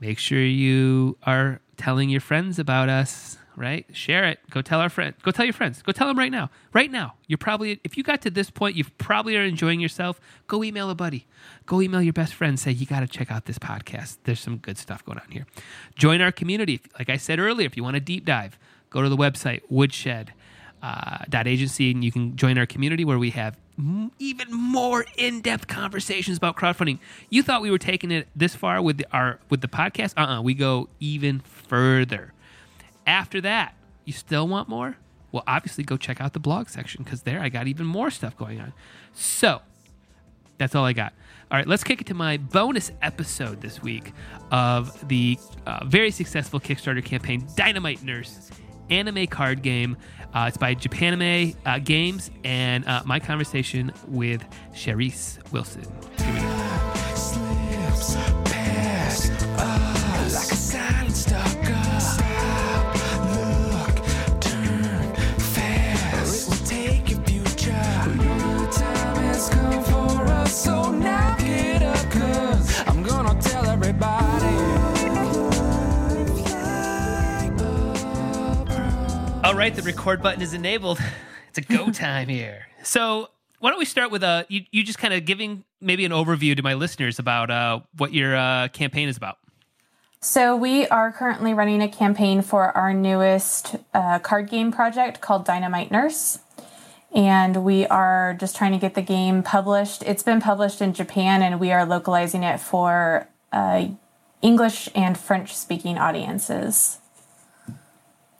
Make 0.00 0.18
sure 0.18 0.40
you 0.40 1.16
are 1.22 1.60
telling 1.76 2.08
your 2.08 2.20
friends 2.20 2.58
about 2.58 2.88
us, 2.88 3.38
right? 3.56 3.86
Share 3.92 4.24
it. 4.24 4.38
Go 4.50 4.62
tell 4.62 4.80
our 4.80 4.88
friend. 4.88 5.14
Go 5.22 5.30
tell 5.30 5.44
your 5.44 5.54
friends. 5.54 5.82
Go 5.82 5.92
tell 5.92 6.06
them 6.06 6.18
right 6.18 6.30
now. 6.30 6.50
Right 6.72 6.90
now. 6.90 7.14
You're 7.26 7.38
probably 7.38 7.80
if 7.84 7.96
you 7.96 8.02
got 8.02 8.20
to 8.22 8.30
this 8.30 8.50
point, 8.50 8.76
you 8.76 8.84
probably 8.98 9.36
are 9.36 9.42
enjoying 9.42 9.80
yourself. 9.80 10.20
Go 10.46 10.62
email 10.62 10.90
a 10.90 10.94
buddy. 10.94 11.26
Go 11.64 11.80
email 11.80 12.02
your 12.02 12.12
best 12.12 12.34
friend. 12.34 12.58
Say 12.60 12.72
you 12.72 12.86
got 12.86 13.00
to 13.00 13.06
check 13.08 13.30
out 13.30 13.46
this 13.46 13.58
podcast. 13.58 14.18
There's 14.24 14.40
some 14.40 14.58
good 14.58 14.78
stuff 14.78 15.04
going 15.04 15.18
on 15.18 15.30
here. 15.30 15.46
Join 15.96 16.20
our 16.20 16.32
community. 16.32 16.80
Like 16.98 17.08
I 17.10 17.16
said 17.16 17.38
earlier, 17.38 17.66
if 17.66 17.76
you 17.76 17.82
want 17.82 17.96
a 17.96 18.00
deep 18.00 18.24
dive, 18.24 18.58
go 18.90 19.02
to 19.02 19.08
the 19.08 19.16
website 19.16 19.62
woodshed 19.68 20.32
uh, 20.82 21.18
dot 21.28 21.46
agency 21.48 21.90
and 21.90 22.04
you 22.04 22.12
can 22.12 22.36
join 22.36 22.58
our 22.58 22.66
community 22.66 23.04
where 23.04 23.18
we 23.18 23.30
have 23.30 23.58
m- 23.78 24.12
even 24.18 24.52
more 24.52 25.06
in-depth 25.16 25.66
conversations 25.66 26.36
about 26.36 26.54
crowdfunding 26.56 26.98
you 27.30 27.42
thought 27.42 27.62
we 27.62 27.70
were 27.70 27.78
taking 27.78 28.10
it 28.10 28.28
this 28.36 28.54
far 28.54 28.82
with 28.82 28.98
the, 28.98 29.06
our 29.10 29.40
with 29.48 29.62
the 29.62 29.68
podcast 29.68 30.12
uh-uh 30.18 30.40
we 30.42 30.52
go 30.52 30.88
even 31.00 31.40
further 31.40 32.32
after 33.06 33.40
that 33.40 33.74
you 34.04 34.12
still 34.12 34.46
want 34.46 34.68
more 34.68 34.96
well 35.32 35.44
obviously 35.46 35.84
go 35.84 35.96
check 35.96 36.20
out 36.20 36.32
the 36.32 36.40
blog 36.40 36.68
section 36.68 37.02
because 37.04 37.22
there 37.22 37.40
i 37.40 37.48
got 37.48 37.66
even 37.66 37.86
more 37.86 38.10
stuff 38.10 38.36
going 38.36 38.60
on 38.60 38.72
so 39.12 39.60
that's 40.58 40.74
all 40.74 40.84
I 40.84 40.92
got. 40.92 41.12
All 41.50 41.58
right, 41.58 41.66
let's 41.66 41.84
kick 41.84 42.00
it 42.00 42.06
to 42.08 42.14
my 42.14 42.38
bonus 42.38 42.90
episode 43.02 43.60
this 43.60 43.82
week 43.82 44.12
of 44.50 45.06
the 45.08 45.38
uh, 45.66 45.84
very 45.84 46.10
successful 46.10 46.58
Kickstarter 46.58 47.04
campaign, 47.04 47.46
Dynamite 47.56 48.02
Nurse, 48.02 48.50
anime 48.90 49.26
card 49.26 49.62
game. 49.62 49.96
Uh, 50.34 50.46
it's 50.48 50.56
by 50.56 50.74
Japanime 50.74 51.56
uh, 51.64 51.78
Games, 51.78 52.30
and 52.44 52.86
uh, 52.86 53.02
my 53.06 53.20
conversation 53.20 53.92
with 54.08 54.44
Cherise 54.72 55.38
Wilson. 55.52 55.84
Right, 79.66 79.74
the 79.74 79.82
record 79.82 80.22
button 80.22 80.42
is 80.42 80.54
enabled. 80.54 81.00
It's 81.48 81.70
a 81.70 81.72
go 81.72 81.90
time 81.90 82.28
here. 82.28 82.66
So, 82.82 83.30
why 83.60 83.70
don't 83.70 83.78
we 83.78 83.86
start 83.86 84.10
with 84.10 84.22
uh, 84.22 84.44
you, 84.48 84.66
you 84.70 84.82
just 84.82 84.98
kind 84.98 85.14
of 85.14 85.24
giving 85.24 85.64
maybe 85.80 86.04
an 86.04 86.12
overview 86.12 86.54
to 86.54 86.62
my 86.62 86.74
listeners 86.74 87.18
about 87.18 87.50
uh, 87.50 87.80
what 87.96 88.12
your 88.12 88.36
uh, 88.36 88.68
campaign 88.68 89.08
is 89.08 89.16
about. 89.16 89.38
So, 90.20 90.54
we 90.54 90.86
are 90.88 91.10
currently 91.10 91.54
running 91.54 91.80
a 91.80 91.88
campaign 91.88 92.42
for 92.42 92.76
our 92.76 92.92
newest 92.92 93.76
uh, 93.94 94.18
card 94.18 94.50
game 94.50 94.70
project 94.70 95.22
called 95.22 95.46
Dynamite 95.46 95.90
Nurse. 95.90 96.40
And 97.14 97.64
we 97.64 97.86
are 97.86 98.36
just 98.38 98.54
trying 98.54 98.72
to 98.72 98.78
get 98.78 98.94
the 98.94 99.02
game 99.02 99.42
published. 99.42 100.02
It's 100.02 100.22
been 100.22 100.42
published 100.42 100.82
in 100.82 100.92
Japan, 100.92 101.42
and 101.42 101.58
we 101.58 101.72
are 101.72 101.86
localizing 101.86 102.42
it 102.42 102.60
for 102.60 103.28
uh, 103.50 103.86
English 104.42 104.90
and 104.94 105.16
French 105.16 105.56
speaking 105.56 105.96
audiences. 105.96 106.98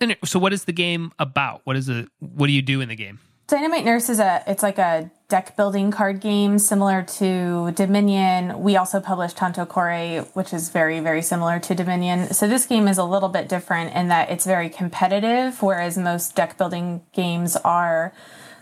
And 0.01 0.17
so, 0.25 0.39
what 0.39 0.53
is 0.53 0.65
the 0.65 0.73
game 0.73 1.13
about? 1.19 1.63
What 1.65 1.77
is 1.77 1.87
the 1.87 2.09
what 2.21 2.47
do 2.47 2.53
you 2.53 2.63
do 2.63 2.81
in 2.81 2.89
the 2.89 2.97
game? 2.97 3.21
Dynamite 3.49 3.85
Nurse 3.85 4.09
is 4.09 4.19
a 4.19 4.43
it's 4.47 4.63
like 4.63 4.79
a 4.79 5.11
deck 5.29 5.57
building 5.57 5.93
card 5.93 6.21
game 6.21 6.59
similar 6.59 7.03
to 7.03 7.71
Dominion. 7.73 8.61
We 8.61 8.77
also 8.77 9.01
publish 9.01 9.35
Tanto 9.35 9.65
Cuore, 9.65 10.27
which 10.35 10.53
is 10.53 10.71
very 10.71 10.99
very 10.99 11.23
similar 11.23 11.61
to 11.61 11.75
Dominion. 11.75 12.35
So 12.35 12.49
this 12.49 12.67
game 12.67 12.89
is 12.89 12.99
a 12.99 13.05
little 13.05 13.29
bit 13.29 13.49
different 13.49 13.95
in 13.95 14.09
that 14.09 14.31
it's 14.31 14.45
very 14.45 14.69
competitive, 14.69 15.63
whereas 15.63 15.97
most 15.97 16.35
deck 16.35 16.59
building 16.59 17.03
games 17.13 17.57
are 17.57 18.13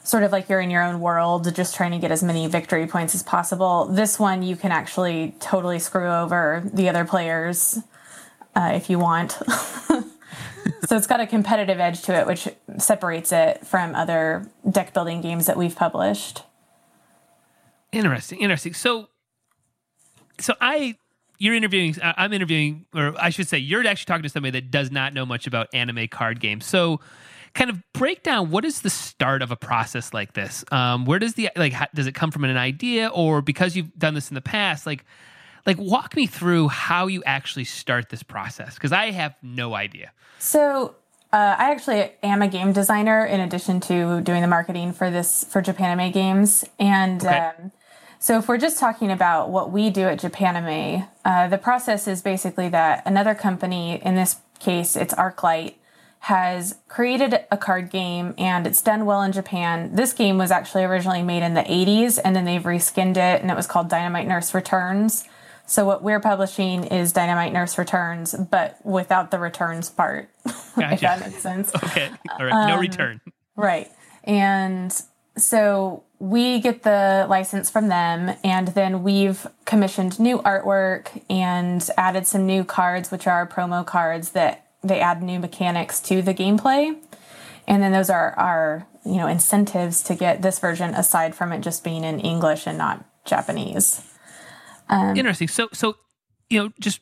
sort 0.02 0.22
of 0.22 0.32
like 0.32 0.50
you're 0.50 0.60
in 0.60 0.68
your 0.68 0.82
own 0.82 1.00
world, 1.00 1.52
just 1.54 1.74
trying 1.74 1.92
to 1.92 1.98
get 1.98 2.12
as 2.12 2.22
many 2.22 2.46
victory 2.46 2.86
points 2.86 3.14
as 3.14 3.22
possible. 3.22 3.86
This 3.86 4.20
one 4.20 4.42
you 4.42 4.54
can 4.54 4.70
actually 4.70 5.34
totally 5.40 5.78
screw 5.78 6.10
over 6.10 6.62
the 6.72 6.90
other 6.90 7.06
players 7.06 7.78
uh, 8.54 8.72
if 8.74 8.90
you 8.90 8.98
want. 8.98 9.38
so 10.86 10.96
it's 10.96 11.06
got 11.06 11.20
a 11.20 11.26
competitive 11.26 11.80
edge 11.80 12.02
to 12.02 12.14
it, 12.14 12.26
which 12.26 12.48
separates 12.78 13.32
it 13.32 13.66
from 13.66 13.94
other 13.94 14.50
deck 14.68 14.92
building 14.92 15.20
games 15.20 15.46
that 15.46 15.56
we've 15.56 15.76
published. 15.76 16.42
Interesting, 17.92 18.40
interesting. 18.40 18.74
So, 18.74 19.08
so 20.40 20.54
I, 20.60 20.96
you're 21.38 21.54
interviewing. 21.54 21.94
I- 22.02 22.14
I'm 22.18 22.32
interviewing, 22.32 22.86
or 22.94 23.14
I 23.18 23.30
should 23.30 23.48
say, 23.48 23.58
you're 23.58 23.86
actually 23.86 24.06
talking 24.06 24.24
to 24.24 24.28
somebody 24.28 24.60
that 24.60 24.70
does 24.70 24.90
not 24.90 25.14
know 25.14 25.24
much 25.24 25.46
about 25.46 25.68
anime 25.72 26.08
card 26.08 26.40
games. 26.40 26.66
So, 26.66 27.00
kind 27.54 27.70
of 27.70 27.80
break 27.92 28.24
down 28.24 28.50
what 28.50 28.64
is 28.64 28.82
the 28.82 28.90
start 28.90 29.40
of 29.40 29.52
a 29.52 29.56
process 29.56 30.12
like 30.12 30.32
this? 30.32 30.64
Um, 30.72 31.04
where 31.04 31.20
does 31.20 31.34
the 31.34 31.50
like 31.54 31.72
how, 31.72 31.86
does 31.94 32.08
it 32.08 32.14
come 32.14 32.32
from 32.32 32.44
an 32.44 32.56
idea, 32.56 33.08
or 33.08 33.42
because 33.42 33.76
you've 33.76 33.96
done 33.96 34.14
this 34.14 34.28
in 34.28 34.34
the 34.34 34.40
past, 34.40 34.86
like, 34.86 35.04
like 35.66 35.78
walk 35.78 36.14
me 36.16 36.26
through 36.26 36.68
how 36.68 37.06
you 37.06 37.22
actually 37.24 37.64
start 37.64 38.08
this 38.10 38.22
process 38.22 38.74
because 38.74 38.92
I 38.92 39.10
have 39.10 39.34
no 39.42 39.74
idea. 39.74 40.12
So 40.38 40.94
uh, 41.32 41.56
I 41.58 41.70
actually 41.72 42.12
am 42.22 42.42
a 42.42 42.48
game 42.48 42.72
designer 42.72 43.24
in 43.24 43.40
addition 43.40 43.80
to 43.80 44.20
doing 44.20 44.42
the 44.42 44.48
marketing 44.48 44.92
for 44.92 45.10
this 45.10 45.44
for 45.44 45.62
Japanime 45.62 46.12
Games, 46.12 46.64
and 46.78 47.24
Okay. 47.24 47.38
um, 47.38 47.72
so 48.18 48.38
if 48.38 48.48
we're 48.48 48.58
just 48.58 48.78
talking 48.78 49.10
about 49.10 49.50
what 49.50 49.70
we 49.70 49.90
do 49.90 50.02
at 50.02 50.18
Japanime, 50.20 51.08
uh, 51.24 51.48
the 51.48 51.58
process 51.58 52.06
is 52.08 52.22
basically 52.22 52.68
that 52.70 53.02
another 53.04 53.34
company, 53.34 54.00
in 54.02 54.14
this 54.14 54.36
case 54.60 54.96
it's 54.96 55.12
ArcLight, 55.14 55.74
has 56.20 56.76
created 56.88 57.40
a 57.50 57.56
card 57.58 57.90
game 57.90 58.32
and 58.38 58.66
it's 58.66 58.80
done 58.80 59.04
well 59.04 59.20
in 59.20 59.30
Japan. 59.32 59.94
This 59.94 60.14
game 60.14 60.38
was 60.38 60.50
actually 60.50 60.84
originally 60.84 61.22
made 61.22 61.42
in 61.42 61.52
the 61.52 61.60
80s 61.64 62.18
and 62.24 62.34
then 62.34 62.46
they've 62.46 62.62
reskinned 62.62 63.18
it 63.18 63.42
and 63.42 63.50
it 63.50 63.56
was 63.56 63.66
called 63.66 63.90
Dynamite 63.90 64.26
Nurse 64.26 64.54
Returns. 64.54 65.24
So 65.66 65.86
what 65.86 66.02
we're 66.02 66.20
publishing 66.20 66.84
is 66.84 67.12
Dynamite 67.12 67.52
Nurse 67.52 67.78
Returns, 67.78 68.34
but 68.34 68.78
without 68.84 69.30
the 69.30 69.38
returns 69.38 69.88
part, 69.88 70.28
if 70.76 71.00
that 71.00 71.20
makes 71.20 71.42
sense. 71.42 71.74
Okay, 71.74 72.10
all 72.38 72.44
right, 72.44 72.68
no 72.68 72.74
um, 72.74 72.80
return. 72.80 73.20
Right. 73.56 73.90
And 74.24 74.94
so 75.36 76.04
we 76.18 76.60
get 76.60 76.82
the 76.82 77.26
license 77.28 77.70
from 77.70 77.88
them, 77.88 78.36
and 78.44 78.68
then 78.68 79.02
we've 79.02 79.46
commissioned 79.64 80.20
new 80.20 80.38
artwork 80.38 81.22
and 81.30 81.88
added 81.96 82.26
some 82.26 82.46
new 82.46 82.64
cards, 82.64 83.10
which 83.10 83.26
are 83.26 83.46
promo 83.46 83.84
cards 83.84 84.30
that 84.30 84.66
they 84.82 85.00
add 85.00 85.22
new 85.22 85.38
mechanics 85.38 85.98
to 86.00 86.22
the 86.22 86.34
gameplay. 86.34 86.96
And 87.66 87.82
then 87.82 87.92
those 87.92 88.10
are 88.10 88.32
our, 88.38 88.86
you 89.04 89.16
know, 89.16 89.26
incentives 89.26 90.02
to 90.04 90.14
get 90.14 90.42
this 90.42 90.58
version 90.58 90.94
aside 90.94 91.34
from 91.34 91.52
it 91.52 91.62
just 91.62 91.82
being 91.82 92.04
in 92.04 92.20
English 92.20 92.66
and 92.66 92.76
not 92.76 93.04
Japanese. 93.24 94.02
Interesting. 94.90 95.48
So, 95.48 95.68
so 95.72 95.96
you 96.50 96.62
know, 96.62 96.72
just 96.80 97.00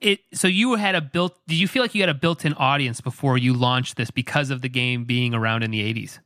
it. 0.00 0.20
So 0.34 0.48
you 0.48 0.74
had 0.74 0.94
a 0.94 1.00
built. 1.00 1.38
Did 1.46 1.56
you 1.56 1.68
feel 1.68 1.82
like 1.82 1.94
you 1.94 2.02
had 2.02 2.08
a 2.08 2.14
built-in 2.14 2.54
audience 2.54 3.00
before 3.00 3.38
you 3.38 3.54
launched 3.54 3.96
this 3.96 4.10
because 4.10 4.50
of 4.50 4.62
the 4.62 4.68
game 4.68 5.04
being 5.04 5.34
around 5.34 5.62
in 5.62 5.70
the 5.70 5.80
'80s? 5.80 6.18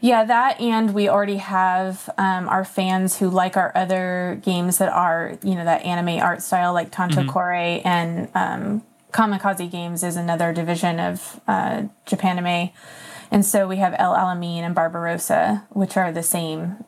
Yeah, 0.00 0.24
that 0.24 0.60
and 0.60 0.94
we 0.94 1.08
already 1.08 1.36
have 1.36 2.08
um, 2.16 2.48
our 2.48 2.64
fans 2.64 3.18
who 3.18 3.28
like 3.28 3.56
our 3.56 3.72
other 3.74 4.40
games 4.42 4.78
that 4.78 4.90
are, 4.90 5.38
you 5.42 5.54
know, 5.54 5.64
that 5.64 5.84
anime 5.84 6.20
art 6.20 6.42
style 6.42 6.72
like 6.72 6.90
Tanto 6.90 7.22
Cuore 7.24 7.82
and 7.84 8.28
um, 8.34 8.82
Kamikaze 9.12 9.70
Games 9.70 10.02
is 10.02 10.16
another 10.16 10.52
division 10.52 11.00
of 11.00 11.40
uh, 11.48 11.84
Japanime. 12.06 12.72
And 13.30 13.44
so 13.44 13.68
we 13.68 13.76
have 13.76 13.94
El 13.98 14.14
Alamein 14.14 14.60
and 14.60 14.74
Barbarossa, 14.74 15.66
which 15.70 15.96
are 15.96 16.12
the 16.12 16.22
same, 16.22 16.84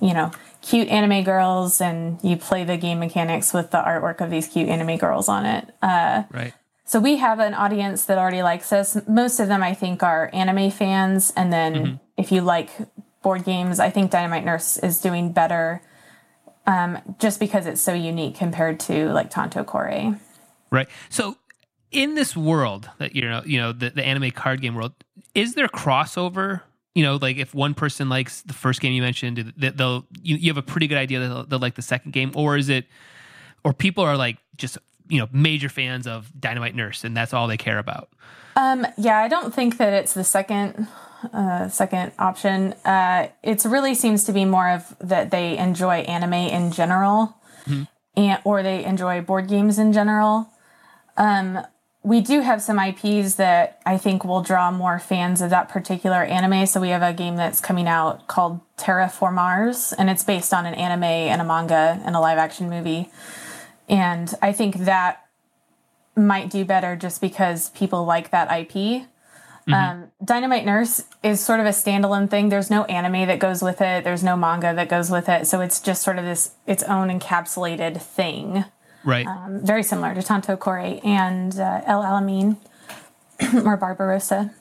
you 0.00 0.12
know, 0.14 0.30
cute 0.62 0.88
anime 0.88 1.24
girls, 1.24 1.80
and 1.80 2.18
you 2.22 2.36
play 2.36 2.64
the 2.64 2.76
game 2.76 2.98
mechanics 2.98 3.52
with 3.52 3.70
the 3.70 3.78
artwork 3.78 4.20
of 4.20 4.30
these 4.30 4.48
cute 4.48 4.68
anime 4.68 4.96
girls 4.96 5.28
on 5.28 5.46
it. 5.46 5.74
Uh, 5.82 6.24
Right. 6.30 6.52
so 6.84 7.00
we 7.00 7.16
have 7.16 7.38
an 7.40 7.54
audience 7.54 8.04
that 8.06 8.18
already 8.18 8.42
likes 8.42 8.72
us. 8.72 8.96
Most 9.08 9.40
of 9.40 9.48
them, 9.48 9.62
I 9.62 9.74
think, 9.74 10.02
are 10.02 10.30
anime 10.32 10.70
fans. 10.70 11.32
And 11.36 11.52
then 11.52 12.00
if 12.16 12.32
you 12.32 12.40
like 12.42 12.70
board 13.22 13.44
games, 13.44 13.80
I 13.80 13.90
think 13.90 14.10
Dynamite 14.10 14.44
Nurse 14.44 14.76
is 14.78 15.00
doing 15.00 15.32
better 15.32 15.82
um, 16.66 16.98
just 17.18 17.38
because 17.40 17.66
it's 17.66 17.80
so 17.80 17.94
unique 17.94 18.36
compared 18.36 18.80
to 18.80 19.08
like 19.10 19.30
Tanto 19.30 19.64
Cuore. 19.64 20.18
Right. 20.70 20.88
So, 21.10 21.36
in 21.92 22.14
this 22.16 22.36
world 22.36 22.90
that 22.98 23.14
you 23.14 23.22
know, 23.22 23.42
you 23.46 23.58
know, 23.58 23.72
the, 23.72 23.90
the 23.90 24.04
anime 24.04 24.32
card 24.32 24.60
game 24.60 24.74
world, 24.74 24.92
is 25.34 25.54
there 25.54 25.68
crossover? 25.68 26.62
You 26.96 27.02
know, 27.02 27.16
like 27.20 27.36
if 27.36 27.54
one 27.54 27.74
person 27.74 28.08
likes 28.08 28.40
the 28.40 28.54
first 28.54 28.80
game 28.80 28.92
you 28.94 29.02
mentioned, 29.02 29.52
that 29.58 29.76
they'll 29.76 30.06
you, 30.22 30.36
you 30.36 30.48
have 30.48 30.56
a 30.56 30.62
pretty 30.62 30.86
good 30.86 30.96
idea 30.96 31.20
that 31.20 31.28
they'll, 31.28 31.44
they'll 31.44 31.58
like 31.58 31.74
the 31.74 31.82
second 31.82 32.12
game, 32.12 32.32
or 32.34 32.56
is 32.56 32.70
it, 32.70 32.86
or 33.64 33.74
people 33.74 34.02
are 34.02 34.16
like 34.16 34.38
just 34.56 34.78
you 35.06 35.20
know 35.20 35.28
major 35.30 35.68
fans 35.68 36.06
of 36.06 36.32
Dynamite 36.40 36.74
Nurse 36.74 37.04
and 37.04 37.14
that's 37.14 37.34
all 37.34 37.48
they 37.48 37.58
care 37.58 37.78
about? 37.78 38.08
Um, 38.56 38.86
yeah, 38.96 39.18
I 39.18 39.28
don't 39.28 39.54
think 39.54 39.76
that 39.76 39.92
it's 39.92 40.14
the 40.14 40.24
second 40.24 40.88
uh, 41.34 41.68
second 41.68 42.12
option. 42.18 42.72
Uh, 42.84 43.28
it 43.42 43.64
really 43.66 43.94
seems 43.94 44.24
to 44.24 44.32
be 44.32 44.46
more 44.46 44.70
of 44.70 44.96
that 45.00 45.30
they 45.30 45.58
enjoy 45.58 45.96
anime 45.96 46.32
in 46.32 46.72
general, 46.72 47.36
and 48.16 48.40
or 48.44 48.62
they 48.62 48.84
enjoy 48.84 49.20
board 49.20 49.48
games 49.48 49.78
in 49.78 49.92
general. 49.92 50.48
Um, 51.18 51.58
we 52.06 52.20
do 52.20 52.40
have 52.40 52.62
some 52.62 52.78
IPs 52.78 53.34
that 53.34 53.80
I 53.84 53.98
think 53.98 54.24
will 54.24 54.40
draw 54.40 54.70
more 54.70 55.00
fans 55.00 55.42
of 55.42 55.50
that 55.50 55.68
particular 55.68 56.22
anime. 56.22 56.64
So 56.66 56.80
we 56.80 56.90
have 56.90 57.02
a 57.02 57.12
game 57.12 57.34
that's 57.34 57.60
coming 57.60 57.88
out 57.88 58.28
called 58.28 58.60
Terra 58.76 59.06
Formars, 59.12 59.92
and 59.98 60.08
it's 60.08 60.22
based 60.22 60.54
on 60.54 60.66
an 60.66 60.74
anime 60.74 61.02
and 61.02 61.42
a 61.42 61.44
manga 61.44 62.00
and 62.04 62.14
a 62.14 62.20
live 62.20 62.38
action 62.38 62.70
movie. 62.70 63.10
And 63.88 64.32
I 64.40 64.52
think 64.52 64.76
that 64.76 65.26
might 66.14 66.48
do 66.48 66.64
better 66.64 66.94
just 66.94 67.20
because 67.20 67.70
people 67.70 68.04
like 68.04 68.30
that 68.30 68.56
IP. 68.56 69.08
Um, 69.68 70.12
Dynamite 70.24 70.64
Nurse 70.64 71.02
is 71.24 71.44
sort 71.44 71.58
of 71.58 71.66
a 71.66 71.70
standalone 71.70 72.30
thing. 72.30 72.50
There's 72.50 72.70
no 72.70 72.84
anime 72.84 73.26
that 73.26 73.40
goes 73.40 73.62
with 73.62 73.80
it. 73.80 74.04
There's 74.04 74.22
no 74.22 74.36
manga 74.36 74.72
that 74.72 74.88
goes 74.88 75.10
with 75.10 75.28
it. 75.28 75.48
So 75.48 75.60
it's 75.60 75.80
just 75.80 76.02
sort 76.02 76.20
of 76.20 76.24
this 76.24 76.52
its 76.68 76.84
own 76.84 77.08
encapsulated 77.08 78.00
thing, 78.00 78.64
Right. 79.06 79.26
um, 79.26 79.64
very 79.64 79.82
similar 79.82 80.14
to 80.14 80.22
Tanto 80.22 80.56
Cuore 80.56 81.02
and 81.04 81.58
uh, 81.58 81.82
El 81.86 82.02
Alamein 82.02 82.56
or 83.64 83.76
Barbarossa. 83.76 84.52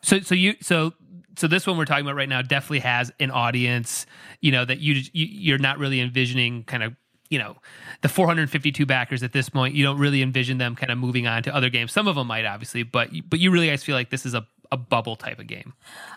So 0.00 0.20
so 0.20 0.34
you 0.34 0.54
so 0.60 0.94
so 1.36 1.46
this 1.46 1.66
one 1.66 1.76
we're 1.76 1.84
talking 1.84 2.06
about 2.06 2.16
right 2.16 2.28
now 2.28 2.42
definitely 2.42 2.80
has 2.80 3.12
an 3.20 3.30
audience, 3.30 4.06
you 4.40 4.50
know, 4.50 4.64
that 4.64 4.80
you, 4.80 4.94
you 5.12 5.26
you're 5.26 5.58
not 5.58 5.78
really 5.78 6.00
envisioning 6.00 6.64
kind 6.64 6.82
of 6.82 6.94
you 7.28 7.38
know 7.38 7.56
the 8.02 8.08
452 8.08 8.86
backers 8.86 9.22
at 9.22 9.32
this 9.32 9.48
point. 9.48 9.74
You 9.74 9.84
don't 9.84 9.98
really 9.98 10.22
envision 10.22 10.58
them 10.58 10.76
kind 10.76 10.90
of 10.90 10.98
moving 10.98 11.26
on 11.26 11.42
to 11.42 11.54
other 11.54 11.70
games. 11.70 11.92
Some 11.92 12.08
of 12.08 12.14
them 12.14 12.28
might 12.28 12.46
obviously, 12.46 12.82
but 12.82 13.10
but 13.28 13.40
you 13.40 13.50
really 13.50 13.68
guys 13.68 13.82
feel 13.82 13.94
like 13.94 14.10
this 14.10 14.24
is 14.24 14.34
a 14.34 14.46
a 14.72 14.76
bubble 14.76 15.16
type 15.16 15.38
of 15.38 15.46
game. 15.46 15.74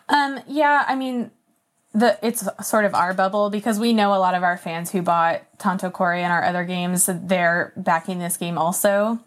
Um, 0.07 0.39
yeah, 0.47 0.83
I 0.87 0.95
mean, 0.95 1.31
the 1.93 2.19
it's 2.21 2.47
sort 2.61 2.85
of 2.85 2.93
our 2.93 3.13
bubble 3.13 3.49
because 3.49 3.79
we 3.79 3.93
know 3.93 4.13
a 4.13 4.19
lot 4.19 4.35
of 4.35 4.43
our 4.43 4.57
fans 4.57 4.91
who 4.91 5.01
bought 5.01 5.41
Tanto 5.57 5.89
Cuore 5.89 6.17
and 6.17 6.31
our 6.31 6.43
other 6.43 6.63
games. 6.63 7.09
They're 7.11 7.73
backing 7.75 8.19
this 8.19 8.37
game 8.37 8.57
also. 8.57 9.19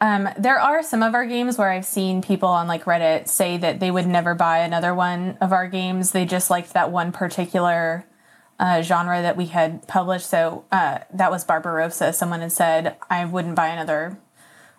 Um, 0.00 0.28
there 0.36 0.58
are 0.58 0.82
some 0.82 1.02
of 1.02 1.14
our 1.14 1.24
games 1.26 1.56
where 1.56 1.70
I've 1.70 1.84
seen 1.84 2.22
people 2.22 2.48
on 2.48 2.66
like 2.66 2.84
Reddit 2.84 3.28
say 3.28 3.56
that 3.58 3.78
they 3.78 3.90
would 3.90 4.06
never 4.06 4.34
buy 4.34 4.58
another 4.58 4.92
one 4.94 5.38
of 5.40 5.52
our 5.52 5.68
games. 5.68 6.10
They 6.10 6.24
just 6.24 6.50
liked 6.50 6.72
that 6.72 6.90
one 6.90 7.12
particular 7.12 8.04
uh, 8.58 8.82
genre 8.82 9.22
that 9.22 9.36
we 9.36 9.46
had 9.46 9.86
published. 9.86 10.28
So 10.28 10.64
uh, 10.72 11.00
that 11.14 11.30
was 11.30 11.44
Barbarossa. 11.44 12.12
Someone 12.12 12.40
had 12.40 12.52
said 12.52 12.96
I 13.10 13.24
wouldn't 13.24 13.54
buy 13.54 13.68
another. 13.68 14.18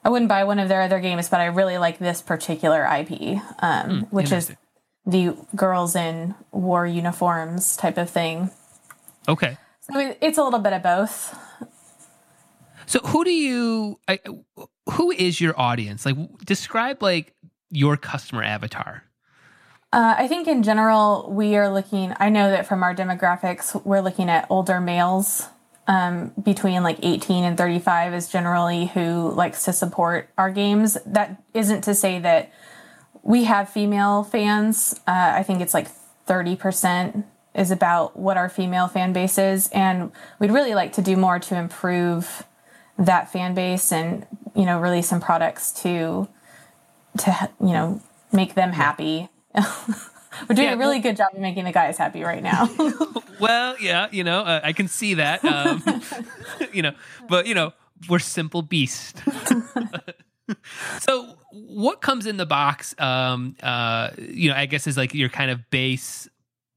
I 0.03 0.10
wouldn't 0.10 0.27
buy 0.27 0.43
one 0.43 0.60
of 0.60 0.67
their 0.67 0.82
other 0.82 1.00
games, 1.00 1.29
but 1.29 1.39
I 1.39 1.46
really 1.46 1.77
like 1.77 2.00
this 2.00 2.22
particular 2.22 2.84
IP, 2.84 3.41
um, 3.60 4.08
which 4.10 4.32
is. 4.32 4.53
The 5.05 5.36
girls 5.55 5.95
in 5.95 6.36
war 6.51 6.86
uniforms 6.88 7.75
type 7.75 7.98
of 7.98 8.10
thing. 8.10 8.51
Okay. 9.27 9.57
So 9.81 10.00
it- 10.00 10.17
it's 10.22 10.38
a 10.38 10.43
little 10.43 10.60
bit 10.60 10.74
of 10.74 10.81
both. 10.83 11.38
So 12.86 13.00
who 13.00 13.24
do 13.24 13.31
you 13.31 14.00
I, 14.07 14.19
who 14.91 15.12
is 15.12 15.39
your 15.39 15.60
audience? 15.60 16.05
Like 16.05 16.15
describe 16.45 17.01
like 17.01 17.33
your 17.69 17.98
customer 17.98 18.43
avatar. 18.43 19.03
Uh, 19.91 20.15
I 20.17 20.27
think 20.27 20.48
in 20.48 20.63
general, 20.63 21.29
we 21.31 21.55
are 21.55 21.69
looking, 21.69 22.13
I 22.19 22.29
know 22.29 22.50
that 22.50 22.65
from 22.65 22.81
our 22.81 22.95
demographics, 22.95 23.79
we're 23.86 24.01
looking 24.01 24.27
at 24.27 24.48
older 24.50 24.79
males 24.81 25.48
um, 25.88 26.31
between 26.41 26.81
like 26.81 26.98
18 27.03 27.43
and 27.43 27.55
35 27.57 28.13
is 28.15 28.27
generally 28.27 28.88
who 28.88 29.31
likes 29.31 29.65
to 29.65 29.74
support 29.74 30.29
our 30.38 30.50
games. 30.50 30.98
That 31.05 31.43
isn't 31.53 31.81
to 31.83 31.93
say 31.93 32.17
that 32.19 32.51
we 33.24 33.46
have 33.46 33.70
female 33.70 34.24
fans. 34.24 34.94
Uh, 35.08 35.34
I 35.36 35.44
think 35.44 35.62
it's 35.62 35.74
like 35.74 35.88
30% 36.27 37.24
is 37.56 37.72
about 37.72 38.18
what 38.18 38.38
our 38.38 38.50
female 38.50 38.88
fan 38.88 39.13
base 39.13 39.38
is. 39.38 39.70
And 39.70 40.12
we'd 40.39 40.51
really 40.51 40.75
like 40.75 40.94
to 40.94 41.01
do 41.01 41.15
more 41.15 41.39
to 41.39 41.56
improve 41.56 42.44
that 42.98 43.32
fan 43.32 43.53
base 43.56 43.92
and, 43.92 44.25
you 44.56 44.65
know, 44.65 44.80
release 44.80 45.08
some 45.08 45.22
products 45.22 45.72
to, 45.84 46.27
to, 47.20 47.50
you 47.60 47.74
know, 47.74 48.01
make 48.32 48.53
them 48.56 48.72
happy. 48.74 49.30
We're 49.56 50.56
doing 50.56 50.68
Yeah, 50.70 50.74
a 50.74 50.77
really 50.77 51.00
good 51.00 51.15
job 51.15 51.30
of 51.34 51.39
making 51.39 51.63
the 51.65 51.72
guys 51.72 51.98
happy 51.98 52.24
right 52.24 52.44
now. 52.44 52.70
Well, 53.39 53.75
yeah, 53.82 54.08
you 54.12 54.24
know, 54.24 54.39
uh, 54.42 54.62
I 54.63 54.72
can 54.74 54.88
see 54.88 55.15
that. 55.15 55.44
Um, 55.44 55.84
you 56.74 56.82
know, 56.82 56.94
but 57.27 57.46
you 57.46 57.56
know, 57.56 57.74
we're 58.08 58.20
simple 58.20 58.62
beast. 58.62 59.22
So, 61.00 61.38
what 61.51 62.01
comes 62.01 62.25
in 62.25 62.38
the 62.38 62.45
box? 62.45 62.95
Um, 62.98 63.55
uh, 63.62 64.12
you 64.17 64.50
know, 64.50 64.55
I 64.55 64.65
guess 64.65 64.88
is 64.88 64.98
like 64.98 65.13
your 65.13 65.29
kind 65.29 65.51
of 65.51 65.69
base 65.69 66.27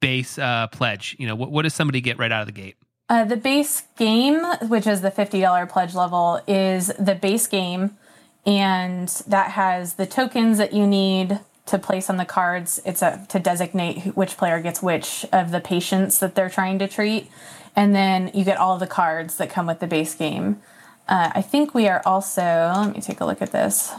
base 0.01 0.39
uh, 0.39 0.69
pledge. 0.69 1.17
You 1.19 1.27
know, 1.27 1.35
what 1.35 1.51
what 1.51 1.63
does 1.63 1.75
somebody 1.75 2.01
get 2.01 2.19
right 2.19 2.33
out 2.33 2.41
of 2.43 2.47
the 2.47 2.53
gate? 2.53 2.77
Uh, 3.09 3.25
the 3.25 3.37
base 3.37 3.85
game, 3.97 4.43
which 4.63 4.87
is 4.87 5.01
the 5.01 5.13
$50 5.13 5.69
pledge 5.69 5.95
level, 5.95 6.41
is 6.49 6.89
the 6.99 7.15
base 7.15 7.47
game. 7.47 7.97
And 8.45 9.09
that 9.29 9.53
has 9.53 9.95
the 9.95 10.07
tokens 10.07 10.59
that 10.59 10.73
you 10.73 10.87
need 10.87 11.39
to 11.67 11.79
place 11.79 12.11
on 12.11 12.17
the 12.17 12.25
cards. 12.25 12.81
It's 12.85 13.03
a, 13.03 13.25
to 13.29 13.39
designate 13.39 14.17
which 14.17 14.37
player 14.37 14.61
gets 14.61 14.83
which 14.83 15.25
of 15.33 15.53
the 15.53 15.61
patients 15.61 16.19
that 16.19 16.35
they're 16.35 16.51
trying 16.51 16.79
to 16.81 16.89
treat. 16.89 17.31
And 17.77 17.95
then 17.95 18.31
you 18.35 18.45
get 18.45 18.57
all 18.57 18.79
the 18.79 18.87
cards 18.87 19.37
that 19.37 19.51
come 19.51 19.67
with 19.67 19.81
the 19.81 19.87
base 19.87 20.15
game. 20.15 20.63
Uh, 21.09 21.31
I 21.35 21.43
think 21.43 21.75
we 21.75 21.89
are 21.89 22.03
also, 22.05 22.43
let 22.43 22.95
me 22.95 23.01
take 23.01 23.21
a 23.21 23.25
look 23.25 23.41
at 23.41 23.53
this, 23.53 23.93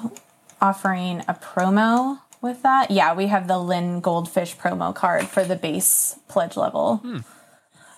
offering 0.62 1.22
a 1.28 1.34
promo 1.34 2.20
with 2.42 2.64
that. 2.64 2.92
Yeah, 2.92 3.14
we 3.14 3.28
have 3.28 3.48
the 3.48 3.58
Lynn 3.58 4.02
Goldfish 4.02 4.58
promo 4.58 4.94
card 4.94 5.28
for 5.28 5.44
the 5.44 5.56
base 5.56 6.20
pledge 6.28 6.58
level. 6.58 7.02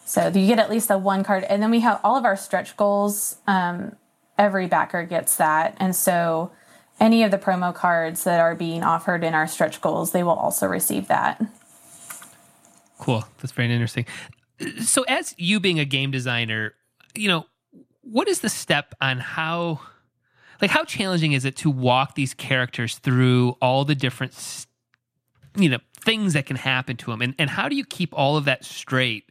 So 0.06 0.28
you 0.28 0.48
get 0.48 0.60
at 0.60 0.70
least 0.70 0.88
the 0.88 0.98
one 0.98 1.24
card, 1.24 1.44
and 1.44 1.62
then 1.62 1.70
we 1.70 1.82
have 1.82 2.00
all 2.04 2.18
of 2.18 2.26
our 2.26 2.36
stretch 2.36 2.76
goals. 2.78 3.38
Um, 3.48 3.96
every 4.38 4.68
backer 4.68 5.04
gets 5.06 5.36
that, 5.36 5.76
and 5.80 5.96
so 5.96 6.52
any 7.00 7.24
of 7.24 7.32
the 7.32 7.38
promo 7.38 7.74
cards 7.74 8.24
that 8.24 8.40
are 8.40 8.56
being 8.56 8.84
offered 8.84 9.24
in 9.24 9.34
our 9.34 9.48
stretch 9.48 9.82
goals, 9.82 10.12
they 10.12 10.24
will 10.24 10.32
also 10.32 10.68
receive 10.68 11.08
that. 11.08 11.42
Cool. 13.00 13.24
That's 13.40 13.52
very 13.52 13.72
interesting. 13.72 14.06
So, 14.84 15.04
as 15.04 15.34
you 15.38 15.60
being 15.60 15.80
a 15.80 15.86
game 15.86 16.12
designer, 16.12 16.74
you 17.16 17.28
know, 17.30 17.46
what 18.12 18.28
is 18.28 18.40
the 18.40 18.50
step 18.50 18.96
on 19.02 19.20
how, 19.20 19.82
like, 20.62 20.72
how 20.72 20.84
challenging 20.84 21.34
is 21.34 21.46
it 21.46 21.56
to 21.58 21.70
walk 21.70 22.16
these 22.16 22.34
characters 22.34 22.98
through 22.98 23.56
all 23.62 23.86
the 23.86 23.96
different, 23.96 24.66
you 25.56 25.70
know, 25.70 25.80
things 26.02 26.34
that 26.34 26.46
can 26.46 26.56
happen 26.56 26.98
to 26.98 27.12
them, 27.12 27.22
and 27.22 27.36
and 27.38 27.50
how 27.50 27.70
do 27.70 27.76
you 27.76 27.86
keep 27.86 28.14
all 28.14 28.38
of 28.38 28.46
that 28.46 28.66
straight 28.66 29.30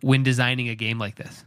when 0.00 0.22
designing 0.22 0.68
a 0.68 0.74
game 0.74 0.98
like 0.98 1.16
this? 1.16 1.44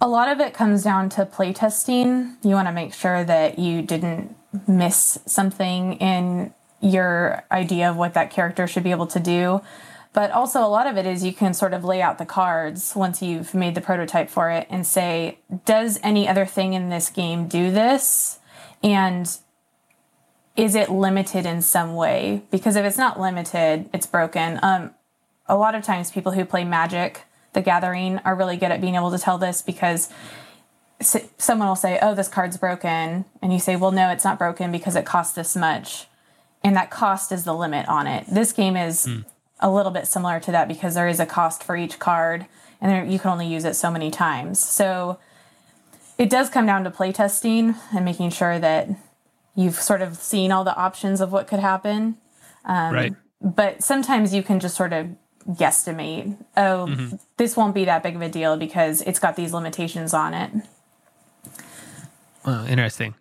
A 0.00 0.08
lot 0.08 0.30
of 0.30 0.40
it 0.40 0.54
comes 0.54 0.82
down 0.82 1.08
to 1.10 1.26
playtesting. 1.26 2.36
You 2.42 2.50
want 2.50 2.68
to 2.68 2.72
make 2.72 2.94
sure 2.94 3.22
that 3.22 3.58
you 3.58 3.82
didn't 3.82 4.34
miss 4.66 5.18
something 5.26 5.94
in 5.94 6.54
your 6.80 7.44
idea 7.52 7.90
of 7.90 7.96
what 7.96 8.14
that 8.14 8.30
character 8.30 8.66
should 8.66 8.82
be 8.82 8.90
able 8.90 9.06
to 9.08 9.20
do. 9.20 9.60
But 10.12 10.32
also, 10.32 10.60
a 10.60 10.66
lot 10.66 10.86
of 10.88 10.96
it 10.96 11.06
is 11.06 11.24
you 11.24 11.32
can 11.32 11.54
sort 11.54 11.72
of 11.72 11.84
lay 11.84 12.02
out 12.02 12.18
the 12.18 12.26
cards 12.26 12.96
once 12.96 13.22
you've 13.22 13.54
made 13.54 13.76
the 13.76 13.80
prototype 13.80 14.28
for 14.28 14.50
it 14.50 14.66
and 14.68 14.84
say, 14.84 15.38
does 15.64 16.00
any 16.02 16.26
other 16.26 16.44
thing 16.44 16.72
in 16.72 16.88
this 16.88 17.10
game 17.10 17.46
do 17.46 17.70
this? 17.70 18.40
And 18.82 19.30
is 20.56 20.74
it 20.74 20.90
limited 20.90 21.46
in 21.46 21.62
some 21.62 21.94
way? 21.94 22.42
Because 22.50 22.74
if 22.74 22.84
it's 22.84 22.98
not 22.98 23.20
limited, 23.20 23.88
it's 23.94 24.06
broken. 24.06 24.58
Um, 24.62 24.90
a 25.46 25.56
lot 25.56 25.74
of 25.74 25.84
times, 25.84 26.10
people 26.10 26.32
who 26.32 26.44
play 26.44 26.64
Magic 26.64 27.22
the 27.52 27.62
Gathering 27.62 28.18
are 28.18 28.34
really 28.34 28.56
good 28.56 28.70
at 28.70 28.80
being 28.80 28.94
able 28.94 29.10
to 29.10 29.18
tell 29.18 29.38
this 29.38 29.62
because 29.62 30.08
someone 31.00 31.66
will 31.66 31.76
say, 31.76 31.98
"Oh, 32.00 32.14
this 32.14 32.28
card's 32.28 32.56
broken," 32.56 33.24
and 33.42 33.52
you 33.52 33.58
say, 33.58 33.74
"Well, 33.74 33.90
no, 33.90 34.10
it's 34.10 34.24
not 34.24 34.38
broken 34.38 34.70
because 34.70 34.96
it 34.96 35.04
costs 35.04 35.34
this 35.34 35.56
much," 35.56 36.06
and 36.62 36.76
that 36.76 36.90
cost 36.90 37.32
is 37.32 37.44
the 37.44 37.54
limit 37.54 37.88
on 37.88 38.06
it. 38.06 38.26
This 38.28 38.52
game 38.52 38.76
is 38.76 39.08
a 39.60 39.70
little 39.70 39.92
bit 39.92 40.06
similar 40.06 40.40
to 40.40 40.52
that 40.52 40.68
because 40.68 40.94
there 40.94 41.08
is 41.08 41.20
a 41.20 41.26
cost 41.26 41.62
for 41.62 41.76
each 41.76 41.98
card, 41.98 42.46
and 42.80 42.90
there, 42.90 43.04
you 43.04 43.18
can 43.18 43.30
only 43.30 43.46
use 43.46 43.64
it 43.64 43.74
so 43.74 43.90
many 43.90 44.10
times. 44.10 44.62
So 44.62 45.18
it 46.18 46.28
does 46.28 46.50
come 46.50 46.66
down 46.66 46.84
to 46.84 46.90
playtesting 46.90 47.76
and 47.94 48.04
making 48.04 48.30
sure 48.30 48.58
that 48.58 48.88
you've 49.54 49.76
sort 49.76 50.02
of 50.02 50.16
seen 50.16 50.52
all 50.52 50.64
the 50.64 50.74
options 50.76 51.20
of 51.20 51.32
what 51.32 51.46
could 51.46 51.60
happen 51.60 52.16
um, 52.64 52.94
right. 52.94 53.14
but 53.40 53.82
sometimes 53.82 54.32
you 54.32 54.42
can 54.42 54.60
just 54.60 54.76
sort 54.76 54.92
of 54.92 55.08
guesstimate 55.48 56.36
oh 56.56 56.86
mm-hmm. 56.88 57.16
this 57.36 57.56
won't 57.56 57.74
be 57.74 57.86
that 57.86 58.02
big 58.02 58.14
of 58.14 58.22
a 58.22 58.28
deal 58.28 58.56
because 58.56 59.00
it's 59.02 59.18
got 59.18 59.36
these 59.36 59.52
limitations 59.52 60.14
on 60.14 60.34
it 60.34 60.52
Oh, 62.44 62.66
interesting. 62.66 63.14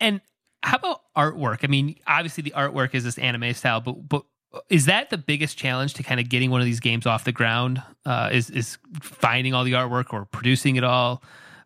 And 0.00 0.20
how 0.62 0.76
about 0.76 1.00
artwork? 1.16 1.60
I 1.62 1.68
mean, 1.68 1.96
obviously 2.06 2.42
the 2.42 2.52
artwork 2.52 2.94
is 2.94 3.04
this 3.04 3.18
anime 3.18 3.54
style, 3.54 3.80
but 3.80 4.08
but 4.08 4.24
is 4.68 4.86
that 4.86 5.10
the 5.10 5.18
biggest 5.18 5.56
challenge 5.56 5.94
to 5.94 6.02
kind 6.02 6.18
of 6.20 6.28
getting 6.28 6.50
one 6.50 6.60
of 6.60 6.64
these 6.66 6.80
games 6.80 7.06
off 7.06 7.24
the 7.24 7.32
ground? 7.32 7.82
Uh, 8.04 8.28
is 8.32 8.50
is 8.50 8.78
finding 9.02 9.54
all 9.54 9.64
the 9.64 9.72
artwork 9.72 10.12
or 10.12 10.24
producing 10.24 10.76
it 10.76 10.84
all? 10.84 11.22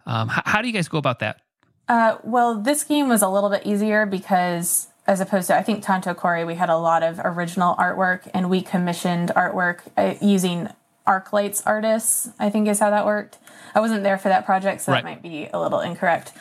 Um, 0.06 0.28
how, 0.28 0.42
how 0.44 0.62
do 0.62 0.68
you 0.68 0.74
guys 0.74 0.88
go 0.88 0.98
about 0.98 1.20
that? 1.20 1.40
uh, 1.88 2.16
well 2.24 2.54
this 2.60 2.82
game 2.84 3.08
was 3.10 3.20
a 3.22 3.28
little 3.28 3.50
bit 3.50 3.66
easier 3.66 4.06
because 4.06 4.88
as 5.06 5.20
opposed 5.20 5.48
to 5.48 5.54
i 5.54 5.62
think 5.62 5.84
tanto 5.84 6.14
cuore 6.14 6.46
we 6.46 6.54
had 6.54 6.70
a 6.70 6.76
lot 6.78 7.02
of 7.02 7.20
original 7.22 7.74
artwork 7.76 8.26
and 8.32 8.48
we 8.48 8.62
commissioned 8.62 9.30
artwork 9.36 9.80
uh, 9.98 10.14
using 10.22 10.66
arclights 11.06 11.62
artists 11.66 12.30
i 12.38 12.48
think 12.48 12.66
is 12.68 12.78
how 12.78 12.88
that 12.88 13.04
worked 13.04 13.36
i 13.74 13.80
wasn't 13.80 14.02
there 14.02 14.16
for 14.16 14.30
that 14.30 14.46
project 14.46 14.80
so 14.80 14.92
Right. 14.92 15.04
that 15.04 15.10
might 15.10 15.22
be 15.22 15.46
a 15.52 15.60
little 15.60 15.80
incorrect 15.80 16.32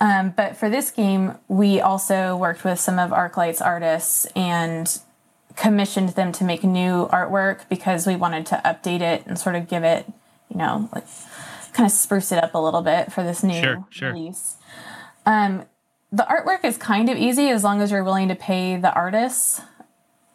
um, 0.00 0.32
but 0.34 0.56
for 0.56 0.70
this 0.70 0.90
game 0.90 1.34
we 1.48 1.78
also 1.78 2.34
worked 2.34 2.64
with 2.64 2.80
some 2.80 2.98
of 2.98 3.10
arclights 3.10 3.60
artists 3.64 4.24
and 4.34 4.98
commissioned 5.56 6.10
them 6.10 6.32
to 6.32 6.44
make 6.44 6.62
new 6.62 7.06
artwork 7.08 7.68
because 7.68 8.06
we 8.06 8.14
wanted 8.16 8.46
to 8.46 8.60
update 8.64 9.00
it 9.00 9.24
and 9.26 9.38
sort 9.38 9.54
of 9.56 9.68
give 9.68 9.82
it, 9.84 10.06
you 10.50 10.58
know, 10.58 10.88
like 10.94 11.04
kind 11.72 11.86
of 11.86 11.92
spruce 11.92 12.30
it 12.32 12.42
up 12.42 12.54
a 12.54 12.58
little 12.58 12.82
bit 12.82 13.12
for 13.12 13.22
this 13.22 13.42
new 13.42 13.60
Sure, 13.60 13.84
sure. 13.90 14.12
release. 14.12 14.56
Um, 15.24 15.64
the 16.12 16.24
artwork 16.24 16.64
is 16.64 16.78
kind 16.78 17.08
of 17.08 17.16
easy 17.18 17.48
as 17.50 17.64
long 17.64 17.82
as 17.82 17.90
you're 17.90 18.04
willing 18.04 18.28
to 18.28 18.34
pay 18.34 18.76
the 18.76 18.92
artists 18.92 19.60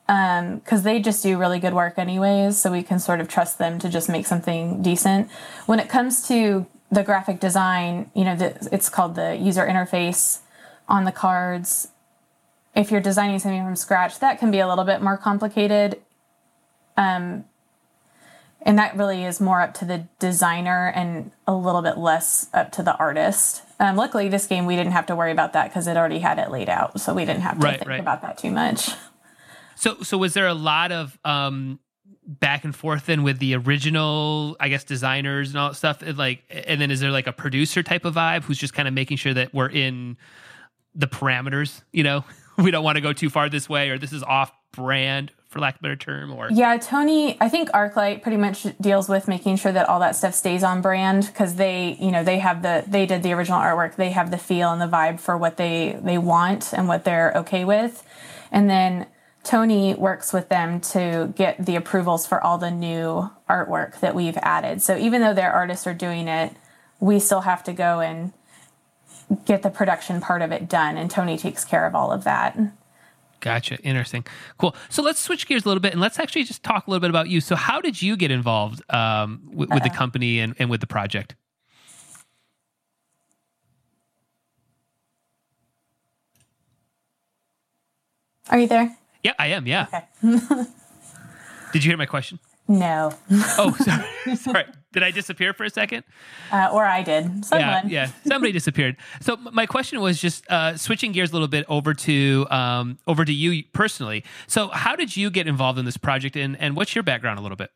because 0.08 0.84
they 0.84 1.00
just 1.00 1.24
do 1.24 1.38
really 1.38 1.58
good 1.60 1.74
work 1.74 1.98
anyways 1.98 2.58
so 2.58 2.70
we 2.70 2.84
can 2.84 3.00
sort 3.00 3.22
of 3.22 3.30
trust 3.30 3.58
them 3.58 3.80
to 3.80 3.88
just 3.88 4.10
make 4.10 4.26
something 4.28 4.82
decent 4.82 5.32
when 5.68 5.80
it 5.80 5.88
comes 5.88 6.28
to 6.28 6.66
the 6.92 7.02
graphic 7.02 7.40
design 7.40 8.12
you 8.14 8.26
know 8.26 8.36
the, 8.36 8.68
it's 8.74 8.90
called 8.90 9.16
the 9.16 9.36
user 9.38 9.66
interface 9.66 10.40
on 10.90 11.06
the 11.06 11.14
cards 11.14 11.88
if 12.76 12.92
you're 12.92 13.02
designing 13.02 13.40
something 13.40 13.64
from 13.64 13.76
scratch 13.76 14.20
that 14.20 14.40
can 14.40 14.52
be 14.52 14.60
a 14.60 14.68
little 14.68 14.84
bit 14.86 15.02
more 15.02 15.18
complicated 15.18 16.02
um, 16.98 17.46
and 18.64 18.78
that 18.78 18.96
really 18.96 19.24
is 19.24 19.42
more 19.42 19.62
up 19.62 19.74
to 19.76 19.86
the 19.86 20.08
designer 20.20 20.92
and 20.96 21.32
a 21.48 21.56
little 21.56 21.82
bit 21.82 21.98
less 21.98 22.48
up 22.54 22.72
to 22.72 22.84
the 22.84 22.96
artist 22.98 23.64
um, 23.80 23.96
luckily 23.96 24.30
this 24.30 24.46
game 24.48 24.66
we 24.66 24.76
didn't 24.76 24.92
have 24.94 25.06
to 25.06 25.16
worry 25.16 25.32
about 25.32 25.54
that 25.54 25.70
because 25.70 25.88
it 25.88 25.98
already 25.98 26.20
had 26.20 26.38
it 26.40 26.52
laid 26.52 26.70
out 26.70 27.00
so 27.00 27.14
we 27.14 27.26
didn't 27.26 27.42
have 27.42 27.58
to 27.60 27.66
Right, 27.66 27.80
think 27.80 27.90
right. 27.90 28.00
about 28.00 28.22
that 28.22 28.38
too 28.38 28.52
much 28.52 28.90
So 29.76 29.98
so 30.04 30.18
was 30.18 30.34
there 30.36 30.48
a 30.48 30.54
lot 30.54 30.92
of 30.92 31.18
um, 31.26 31.80
back 32.28 32.64
and 32.64 32.76
forth 32.76 33.08
then 33.08 33.24
with 33.24 33.40
the 33.40 33.56
original, 33.56 34.56
I 34.60 34.70
guess, 34.70 34.84
designers 34.84 35.50
and 35.50 35.58
all 35.58 35.70
that 35.70 35.76
stuff? 35.76 36.04
Like, 36.06 36.44
and 36.52 36.80
then 36.80 36.92
is 36.92 37.00
there 37.00 37.10
like 37.10 37.26
a 37.26 37.32
producer 37.34 37.82
type 37.82 38.06
of 38.06 38.14
vibe 38.14 38.44
who's 38.44 38.60
just 38.60 38.76
kind 38.76 38.88
of 38.88 38.94
making 38.94 39.18
sure 39.18 39.34
that 39.34 39.56
we're 39.56 39.70
in 39.70 40.18
the 40.94 41.08
parameters? 41.08 41.82
You 41.92 42.04
know, 42.04 42.24
we 42.58 42.72
don't 42.72 42.84
want 42.84 42.96
to 42.98 43.02
go 43.02 43.14
too 43.14 43.30
far 43.30 43.50
this 43.50 43.70
way, 43.70 43.90
or 43.90 43.98
this 43.98 44.14
is 44.14 44.24
off 44.24 44.52
brand, 44.72 45.32
for 45.50 45.60
lack 45.60 45.76
of 45.76 45.82
a 45.82 45.84
better 45.84 45.96
term, 45.96 46.32
or 46.32 46.50
Yeah, 46.52 46.78
Tony, 46.78 47.38
I 47.42 47.50
think 47.50 47.70
Arclight 47.72 48.22
pretty 48.22 48.38
much 48.38 48.66
deals 48.80 49.10
with 49.10 49.28
making 49.28 49.58
sure 49.58 49.72
that 49.72 49.90
all 49.90 50.00
that 50.00 50.16
stuff 50.16 50.34
stays 50.34 50.64
on 50.64 50.82
brand 50.82 51.28
because 51.28 51.56
they, 51.56 51.98
you 52.00 52.12
know, 52.12 52.24
they 52.24 52.40
have 52.40 52.62
the 52.62 52.84
they 52.88 53.06
did 53.06 53.24
the 53.24 53.34
original 53.34 53.60
artwork, 53.60 53.96
they 53.96 54.12
have 54.12 54.32
the 54.32 54.38
feel 54.38 54.72
and 54.72 54.82
the 54.82 54.88
vibe 54.88 55.20
for 55.20 55.38
what 55.38 55.58
they 55.58 56.00
they 56.02 56.18
want 56.18 56.74
and 56.74 56.88
what 56.88 57.04
they're 57.04 57.34
okay 57.36 57.66
with. 57.66 58.04
And 58.52 58.70
then 58.70 59.08
Tony 59.44 59.96
works 59.96 60.34
with 60.34 60.50
them 60.50 60.80
to 60.80 61.34
get 61.36 61.66
the 61.66 61.76
approvals 61.76 62.28
for 62.28 62.42
all 62.44 62.58
the 62.58 62.72
new 62.72 63.30
artwork 63.50 64.00
that 64.00 64.14
we've 64.14 64.38
added. 64.38 64.82
So 64.82 64.98
even 64.98 65.22
though 65.22 65.34
their 65.34 65.52
artists 65.52 65.88
are 65.88 65.94
doing 65.94 66.28
it, 66.28 66.56
we 67.00 67.20
still 67.20 67.42
have 67.42 67.64
to 67.64 67.74
go 67.74 68.00
and 68.00 68.34
get 69.46 69.62
the 69.62 69.70
production 69.70 70.22
part 70.22 70.42
of 70.42 70.52
it 70.52 70.70
done 70.70 70.98
and 70.98 71.10
Tony 71.10 71.38
takes 71.38 71.64
care 71.66 71.86
of 71.86 71.96
all 71.96 72.12
of 72.12 72.24
that. 72.24 72.58
Gotcha. 73.40 73.78
Interesting. 73.80 74.24
Cool. 74.60 74.76
So 74.90 75.02
let's 75.02 75.20
switch 75.20 75.48
gears 75.48 75.66
a 75.66 75.68
little 75.68 75.82
bit 75.82 75.94
and 75.94 76.02
let's 76.02 76.20
actually 76.20 76.44
just 76.44 76.64
talk 76.64 76.86
a 76.86 76.90
little 76.90 77.02
bit 77.02 77.10
about 77.10 77.28
you. 77.28 77.42
So, 77.42 77.56
how 77.56 77.82
did 77.82 78.00
you 78.00 78.16
get 78.16 78.30
involved 78.30 78.84
um, 78.94 79.42
with, 79.52 79.70
with 79.72 79.82
the 79.82 79.90
company 79.90 80.40
and, 80.40 80.56
and 80.60 80.70
with 80.70 80.80
the 80.80 80.88
project? 80.88 81.36
Are 88.50 88.60
you 88.60 88.68
there? 88.68 88.96
Yeah, 89.24 89.34
I 89.40 89.48
am. 89.48 89.66
Yeah. 89.66 89.88
Okay. 89.88 90.06
Did 91.74 91.84
you 91.84 91.90
hear 91.90 91.98
my 91.98 92.06
question? 92.06 92.38
No. 92.72 93.12
Oh, 93.58 93.76
sorry. 93.80 94.36
sorry. 94.38 94.66
Did 94.94 95.04
I 95.04 95.12
disappear 95.12 95.54
for 95.54 95.66
a 95.66 95.70
second? 95.70 96.04
Uh, 96.52 96.70
or 96.72 96.86
I 96.86 97.04
did. 97.04 97.46
Someone. 97.46 97.60
Yeah, 97.60 97.82
yeah. 97.88 98.12
Somebody 98.26 98.52
disappeared. 98.52 98.96
So 99.20 99.36
my 99.38 99.66
question 99.66 100.00
was 100.00 100.20
just 100.20 100.50
uh, 100.50 100.78
switching 100.78 101.12
gears 101.12 101.32
a 101.32 101.34
little 101.34 101.48
bit 101.48 101.66
over 101.68 101.94
to 101.94 102.48
um, 102.50 102.98
over 103.08 103.26
to 103.26 103.34
you 103.34 103.64
personally. 103.74 104.24
So 104.48 104.70
how 104.70 104.96
did 104.96 105.16
you 105.16 105.30
get 105.30 105.48
involved 105.48 105.80
in 105.80 105.86
this 105.86 105.98
project, 105.98 106.36
and 106.36 106.58
and 106.60 106.76
what's 106.76 106.96
your 106.96 107.04
background 107.04 107.40
a 107.40 107.42
little 107.42 107.58
bit? 107.58 107.72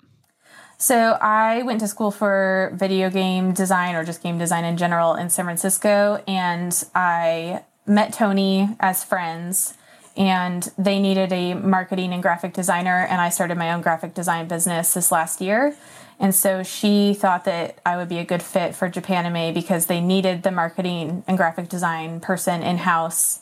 So 0.78 1.18
I 1.22 1.62
went 1.64 1.80
to 1.82 1.88
school 1.88 2.12
for 2.12 2.72
video 2.76 3.10
game 3.10 3.54
design 3.54 3.96
or 3.96 4.04
just 4.04 4.22
game 4.22 4.38
design 4.38 4.66
in 4.66 4.76
general 4.78 5.16
in 5.16 5.30
San 5.30 5.46
Francisco, 5.46 6.22
and 6.28 6.84
I 6.94 7.64
met 7.86 8.14
Tony 8.14 8.70
as 8.80 9.04
friends. 9.04 9.76
And 10.18 10.72
they 10.78 11.00
needed 11.00 11.34
a 11.34 11.56
marketing 11.56 12.14
and 12.14 12.22
graphic 12.22 12.54
designer, 12.54 13.06
and 13.10 13.20
I 13.20 13.30
started 13.30 13.58
my 13.58 13.74
own 13.74 13.82
graphic 13.82 14.14
design 14.14 14.48
business 14.48 14.94
this 14.94 15.12
last 15.12 15.42
year. 15.42 15.76
And 16.20 16.34
so 16.34 16.64
she 16.64 17.14
thought 17.14 17.46
that 17.46 17.80
I 17.86 17.98
would 17.98 18.08
be 18.08 18.20
a 18.20 18.26
good 18.26 18.42
fit 18.42 18.74
for 18.76 18.88
japan 18.88 19.26
Japanime 19.26 19.54
because 19.54 19.88
they 19.88 20.00
needed 20.00 20.44
the 20.44 20.52
marketing 20.52 21.24
and 21.28 21.38
graphic 21.38 21.68
design 21.68 22.20
person 22.20 22.64
in 22.64 22.78
house. 22.78 23.42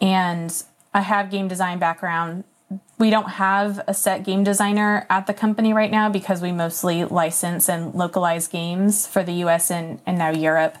And 0.00 0.62
I 0.94 1.00
have 1.00 1.30
game 1.30 1.48
design 1.48 1.78
background. 1.78 2.44
We 2.98 3.10
don't 3.10 3.30
have 3.30 3.82
a 3.86 3.92
set 3.92 4.22
game 4.22 4.44
designer 4.44 5.06
at 5.10 5.26
the 5.26 5.34
company 5.34 5.74
right 5.74 5.90
now 5.90 6.08
because 6.08 6.40
we 6.40 6.52
mostly 6.52 7.04
license 7.04 7.68
and 7.68 7.94
localize 7.94 8.48
games 8.48 9.06
for 9.06 9.22
the 9.22 9.32
US 9.44 9.70
and, 9.70 10.00
and 10.06 10.16
now 10.16 10.30
Europe. 10.30 10.78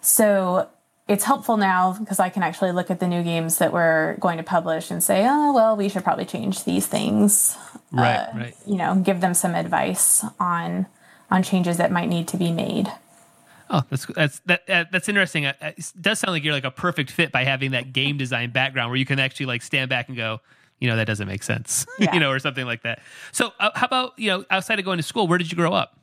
So 0.00 0.68
it's 1.08 1.24
helpful 1.24 1.56
now 1.56 1.96
because 1.98 2.20
I 2.20 2.28
can 2.28 2.42
actually 2.42 2.72
look 2.72 2.90
at 2.90 3.00
the 3.00 3.08
new 3.08 3.22
games 3.22 3.58
that 3.58 3.72
we're 3.72 4.16
going 4.18 4.36
to 4.36 4.44
publish 4.44 4.90
and 4.90 5.02
say, 5.02 5.26
oh, 5.26 5.52
well, 5.54 5.74
we 5.76 5.88
should 5.88 6.04
probably 6.04 6.26
change 6.26 6.64
these 6.64 6.86
things 6.86 7.56
Right, 7.90 8.28
right. 8.34 8.54
you 8.66 8.76
know 8.76 8.96
give 8.96 9.22
them 9.22 9.32
some 9.32 9.54
advice 9.54 10.22
on 10.38 10.86
on 11.30 11.42
changes 11.42 11.78
that 11.78 11.90
might 11.90 12.08
need 12.10 12.28
to 12.28 12.36
be 12.36 12.52
made 12.52 12.92
Oh, 13.70 13.82
that's 13.90 14.06
that's 14.06 14.38
that, 14.46 14.62
uh, 14.68 14.84
that's 14.90 15.08
interesting. 15.10 15.44
Uh, 15.44 15.52
It 15.60 15.92
does 16.00 16.18
sound 16.20 16.32
like 16.32 16.42
you're 16.42 16.54
like 16.54 16.64
a 16.64 16.70
perfect 16.70 17.10
fit 17.10 17.30
by 17.32 17.44
having 17.44 17.72
that 17.72 17.92
game 17.92 18.16
design 18.24 18.50
background, 18.50 18.90
where 18.90 18.96
you 18.98 19.04
can 19.04 19.18
actually 19.18 19.44
like 19.46 19.60
stand 19.62 19.90
back 19.90 20.08
and 20.08 20.16
go, 20.16 20.40
you 20.80 20.88
know, 20.88 20.96
that 20.96 21.06
doesn't 21.06 21.28
make 21.28 21.42
sense, 21.42 21.84
Yeah. 21.98 22.14
you 22.14 22.20
know, 22.20 22.30
or 22.30 22.38
something 22.38 22.64
like 22.64 22.82
that. 22.84 23.00
So, 23.32 23.52
uh, 23.60 23.70
how 23.74 23.86
about 23.86 24.18
you 24.18 24.30
know, 24.30 24.44
outside 24.50 24.78
of 24.78 24.84
going 24.86 24.96
to 24.96 25.02
school, 25.02 25.26
where 25.28 25.36
did 25.36 25.50
you 25.52 25.56
grow 25.56 25.72
up? 25.74 25.98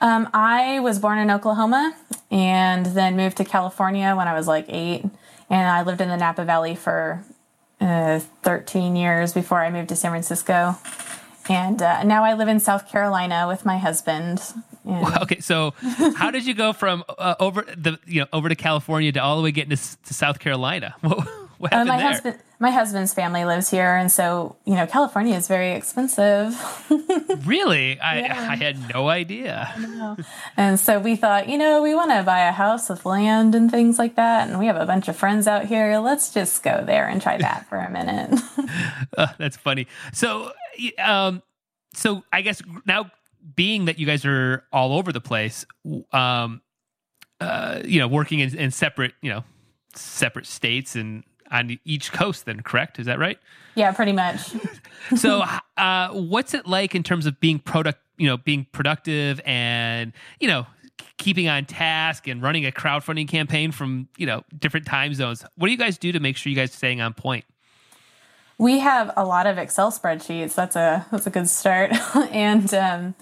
Um, 0.00 0.28
i 0.34 0.80
was 0.80 0.98
born 0.98 1.18
in 1.18 1.30
oklahoma 1.30 1.94
and 2.30 2.86
then 2.86 3.16
moved 3.16 3.36
to 3.36 3.44
california 3.44 4.14
when 4.16 4.28
i 4.28 4.34
was 4.34 4.46
like 4.46 4.66
eight. 4.68 5.02
And 5.48 5.68
i 5.68 5.82
lived 5.82 6.00
in 6.00 6.08
the 6.08 6.16
napa 6.16 6.44
valley 6.44 6.74
for 6.74 7.22
uh, 7.80 8.20
13 8.42 8.96
years 8.96 9.32
before 9.32 9.60
i 9.60 9.70
moved 9.70 9.88
to 9.90 9.96
san 9.96 10.10
francisco. 10.10 10.76
And 11.48 11.80
uh, 11.80 12.02
now 12.02 12.24
i 12.24 12.34
live 12.34 12.48
in 12.48 12.58
south 12.60 12.88
carolina 12.88 13.46
with 13.48 13.64
my 13.64 13.78
husband. 13.78 14.42
And 14.84 15.06
Okay, 15.22 15.40
so 15.40 15.74
how 16.16 16.30
did 16.30 16.46
you 16.46 16.54
go 16.54 16.72
from 16.72 17.02
uh, 17.18 17.34
over 17.40 17.62
the 17.62 17.98
you 18.06 18.20
know 18.20 18.26
over 18.32 18.48
to 18.48 18.54
California 18.54 19.10
to 19.12 19.22
all 19.22 19.36
the 19.36 19.42
way 19.42 19.50
getting 19.50 19.76
to, 19.76 20.02
to 20.04 20.14
South 20.14 20.38
Carolina? 20.38 20.94
What, 21.62 21.72
uh, 21.72 21.76
happened 21.76 21.88
my 21.88 21.96
there? 21.98 22.06
husband 22.12 22.38
my 22.58 22.70
husband's 22.70 23.14
family 23.14 23.44
lives 23.44 23.70
here 23.70 23.96
and 23.96 24.10
so 24.10 24.56
you 24.64 24.74
know 24.74 24.86
california 24.86 25.34
is 25.34 25.48
very 25.48 25.72
expensive 25.72 26.54
Really, 27.44 28.00
I 28.00 28.18
Yeah. 28.20 28.50
I 28.50 28.56
had 28.56 28.92
no 28.92 29.08
idea. 29.08 29.72
And 30.56 30.80
so 30.80 30.98
we 30.98 31.16
thought, 31.16 31.48
you 31.48 31.58
know, 31.58 31.82
we 31.82 31.94
want 31.94 32.10
to 32.10 32.22
buy 32.22 32.40
a 32.40 32.52
house 32.52 32.88
with 32.88 33.04
land 33.04 33.54
and 33.54 33.70
things 33.70 33.98
like 33.98 34.16
that. 34.16 34.48
And 34.48 34.58
we 34.58 34.66
have 34.66 34.76
a 34.76 34.86
bunch 34.86 35.08
of 35.08 35.16
friends 35.16 35.46
out 35.46 35.66
here. 35.66 35.98
Let's 35.98 36.32
just 36.32 36.62
go 36.62 36.82
there 36.84 37.06
and 37.06 37.20
try 37.20 37.36
that 37.38 37.68
for 37.68 37.76
a 37.78 37.90
minute. 37.90 38.40
Uh, 39.16 39.28
that's 39.38 39.56
funny. 39.56 39.86
So, 40.12 40.52
um, 40.98 41.42
so 41.94 42.22
I 42.32 42.42
guess 42.42 42.60
now 42.84 43.10
being 43.54 43.86
that 43.86 43.98
you 43.98 44.04
guys 44.06 44.26
are 44.26 44.64
all 44.72 44.92
over 44.98 45.12
the 45.12 45.20
place, 45.20 45.64
um, 46.12 46.60
uh, 47.40 47.80
you 47.84 47.98
know, 48.00 48.08
working 48.08 48.40
in, 48.40 48.56
in 48.58 48.70
separate, 48.70 49.14
you 49.22 49.30
know, 49.30 49.44
separate 49.94 50.46
states 50.46 50.96
and 50.96 51.24
on 51.50 51.78
each 51.84 52.12
coast, 52.12 52.44
then 52.46 52.60
correct? 52.60 52.98
Is 52.98 53.06
that 53.06 53.18
right? 53.18 53.38
yeah, 53.76 53.92
pretty 53.92 54.12
much. 54.12 54.52
so 55.16 55.44
uh, 55.76 56.08
what's 56.08 56.54
it 56.54 56.66
like 56.66 56.94
in 56.94 57.02
terms 57.02 57.26
of 57.26 57.38
being 57.38 57.58
product 57.60 58.00
you 58.16 58.26
know 58.26 58.36
being 58.36 58.66
productive 58.72 59.40
and 59.44 60.12
you 60.40 60.48
know 60.48 60.66
keeping 61.18 61.48
on 61.48 61.64
task 61.64 62.26
and 62.26 62.42
running 62.42 62.66
a 62.66 62.72
crowdfunding 62.72 63.28
campaign 63.28 63.70
from 63.70 64.08
you 64.16 64.26
know 64.26 64.42
different 64.58 64.86
time 64.86 65.12
zones 65.14 65.44
what 65.56 65.66
do 65.66 65.72
you 65.72 65.78
guys 65.78 65.98
do 65.98 66.10
to 66.10 66.20
make 66.20 66.36
sure 66.36 66.50
you 66.50 66.56
guys 66.56 66.70
are 66.70 66.76
staying 66.76 67.00
on 67.00 67.12
point 67.12 67.44
We 68.58 68.78
have 68.78 69.12
a 69.16 69.24
lot 69.26 69.46
of 69.46 69.58
Excel 69.58 69.92
spreadsheets. 69.92 70.54
That's 70.54 70.76
a 70.76 71.04
that's 71.10 71.26
a 71.26 71.30
good 71.30 71.46
start. 71.46 71.92
and 72.32 72.72
um, 72.72 73.14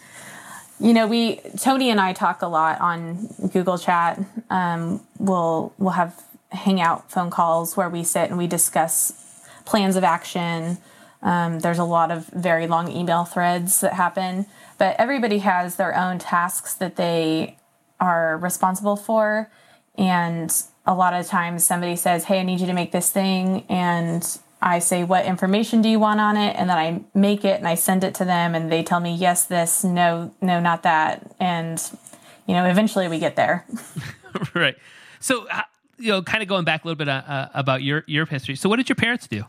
you 0.78 0.92
know, 0.92 1.08
we 1.08 1.40
Tony 1.58 1.90
and 1.90 2.00
I 2.00 2.12
talk 2.12 2.42
a 2.42 2.46
lot 2.46 2.80
on 2.80 3.28
Google 3.52 3.76
Chat. 3.76 4.20
Um, 4.48 5.00
we'll 5.18 5.72
we'll 5.78 5.90
have 5.90 6.14
hangout 6.54 7.10
phone 7.10 7.30
calls 7.30 7.76
where 7.76 7.88
we 7.88 8.02
sit 8.04 8.30
and 8.30 8.38
we 8.38 8.46
discuss 8.46 9.44
plans 9.64 9.96
of 9.96 10.04
action. 10.04 10.78
Um, 11.22 11.60
there's 11.60 11.78
a 11.78 11.84
lot 11.84 12.10
of 12.10 12.26
very 12.28 12.66
long 12.66 12.90
email 12.90 13.24
threads 13.24 13.80
that 13.80 13.94
happen, 13.94 14.46
but 14.78 14.96
everybody 14.98 15.38
has 15.38 15.76
their 15.76 15.96
own 15.96 16.18
tasks 16.18 16.74
that 16.74 16.96
they 16.96 17.56
are 18.00 18.36
responsible 18.38 18.96
for. 18.96 19.50
And 19.96 20.54
a 20.86 20.94
lot 20.94 21.14
of 21.14 21.26
times 21.26 21.64
somebody 21.64 21.96
says, 21.96 22.24
Hey, 22.24 22.40
I 22.40 22.42
need 22.42 22.60
you 22.60 22.66
to 22.66 22.74
make 22.74 22.92
this 22.92 23.10
thing. 23.10 23.64
And 23.68 24.26
I 24.60 24.80
say, 24.80 25.04
What 25.04 25.24
information 25.24 25.80
do 25.80 25.88
you 25.88 25.98
want 25.98 26.20
on 26.20 26.36
it? 26.36 26.56
And 26.56 26.68
then 26.68 26.76
I 26.76 27.02
make 27.14 27.44
it 27.44 27.58
and 27.58 27.66
I 27.66 27.74
send 27.74 28.04
it 28.04 28.14
to 28.16 28.24
them 28.24 28.54
and 28.54 28.70
they 28.70 28.82
tell 28.82 29.00
me, 29.00 29.14
Yes, 29.14 29.44
this, 29.44 29.84
no, 29.84 30.34
no, 30.42 30.60
not 30.60 30.82
that. 30.82 31.34
And, 31.40 31.80
you 32.46 32.54
know, 32.54 32.66
eventually 32.66 33.08
we 33.08 33.18
get 33.18 33.36
there. 33.36 33.64
right 34.54 34.76
so 35.24 35.46
you 35.98 36.10
know 36.10 36.22
kind 36.22 36.42
of 36.42 36.48
going 36.48 36.64
back 36.64 36.84
a 36.84 36.86
little 36.86 36.98
bit 36.98 37.08
uh, 37.08 37.22
uh, 37.26 37.48
about 37.54 37.82
your 37.82 38.04
your 38.06 38.26
history. 38.26 38.56
So 38.56 38.68
what 38.68 38.76
did 38.76 38.88
your 38.88 38.96
parents 38.96 39.26
do? 39.26 39.44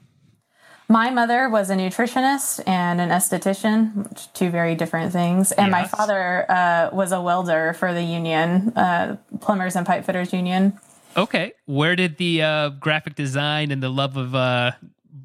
My 0.87 1.09
mother 1.09 1.49
was 1.49 1.71
a 1.71 1.75
nutritionist 1.75 2.61
and 2.67 3.01
an 3.01 3.09
esthetician, 3.09 4.31
two 4.33 4.51
very 4.51 4.75
different 4.75 5.11
things. 5.11 5.51
And 5.51 5.71
my 5.71 5.87
father 5.87 6.45
uh, 6.49 6.89
was 6.93 7.11
a 7.11 7.19
welder 7.19 7.73
for 7.73 7.91
the 7.91 8.03
union, 8.03 8.71
uh, 8.75 9.17
plumbers 9.41 9.75
and 9.75 9.83
pipe 9.85 10.05
fitters 10.05 10.31
union. 10.31 10.79
okay. 11.17 11.53
Where 11.65 11.95
did 11.95 12.17
the 12.17 12.43
uh, 12.43 12.69
graphic 12.69 13.15
design 13.15 13.71
and 13.71 13.81
the 13.81 13.89
love 13.89 14.15
of 14.15 14.35
uh, 14.35 14.73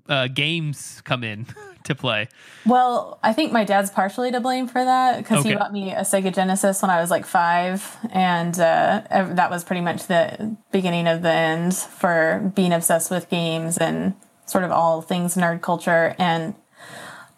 uh, 0.09 0.28
games 0.28 1.02
come 1.04 1.22
in 1.24 1.46
to 1.85 1.95
play 1.95 2.29
Well, 2.66 3.19
I 3.23 3.33
think 3.33 3.53
my 3.53 3.64
dad's 3.64 3.90
partially 3.90 4.31
to 4.33 4.40
blame 4.40 4.66
for 4.69 4.85
that 4.85 5.19
because 5.19 5.38
Okay. 5.40 5.51
he 5.51 5.55
bought 5.55 5.73
me 5.73 5.93
a 5.93 6.01
Sega 6.03 6.33
Genesis 6.35 6.83
when 6.83 6.90
I 6.90 7.01
was 7.01 7.11
like 7.11 7.25
five, 7.27 7.97
and 8.12 8.55
uh, 8.59 9.03
that 9.11 9.51
was 9.51 9.64
pretty 9.64 9.81
much 9.83 10.07
the 10.07 10.57
beginning 10.71 11.07
of 11.09 11.23
the 11.23 11.33
end 11.33 11.75
for 11.75 12.53
being 12.55 12.73
obsessed 12.73 13.11
with 13.11 13.31
games 13.31 13.79
and 13.79 14.14
sort 14.47 14.64
of 14.64 14.71
all 14.71 15.01
things 15.03 15.37
nerd 15.37 15.62
culture. 15.62 16.14
And 16.19 16.55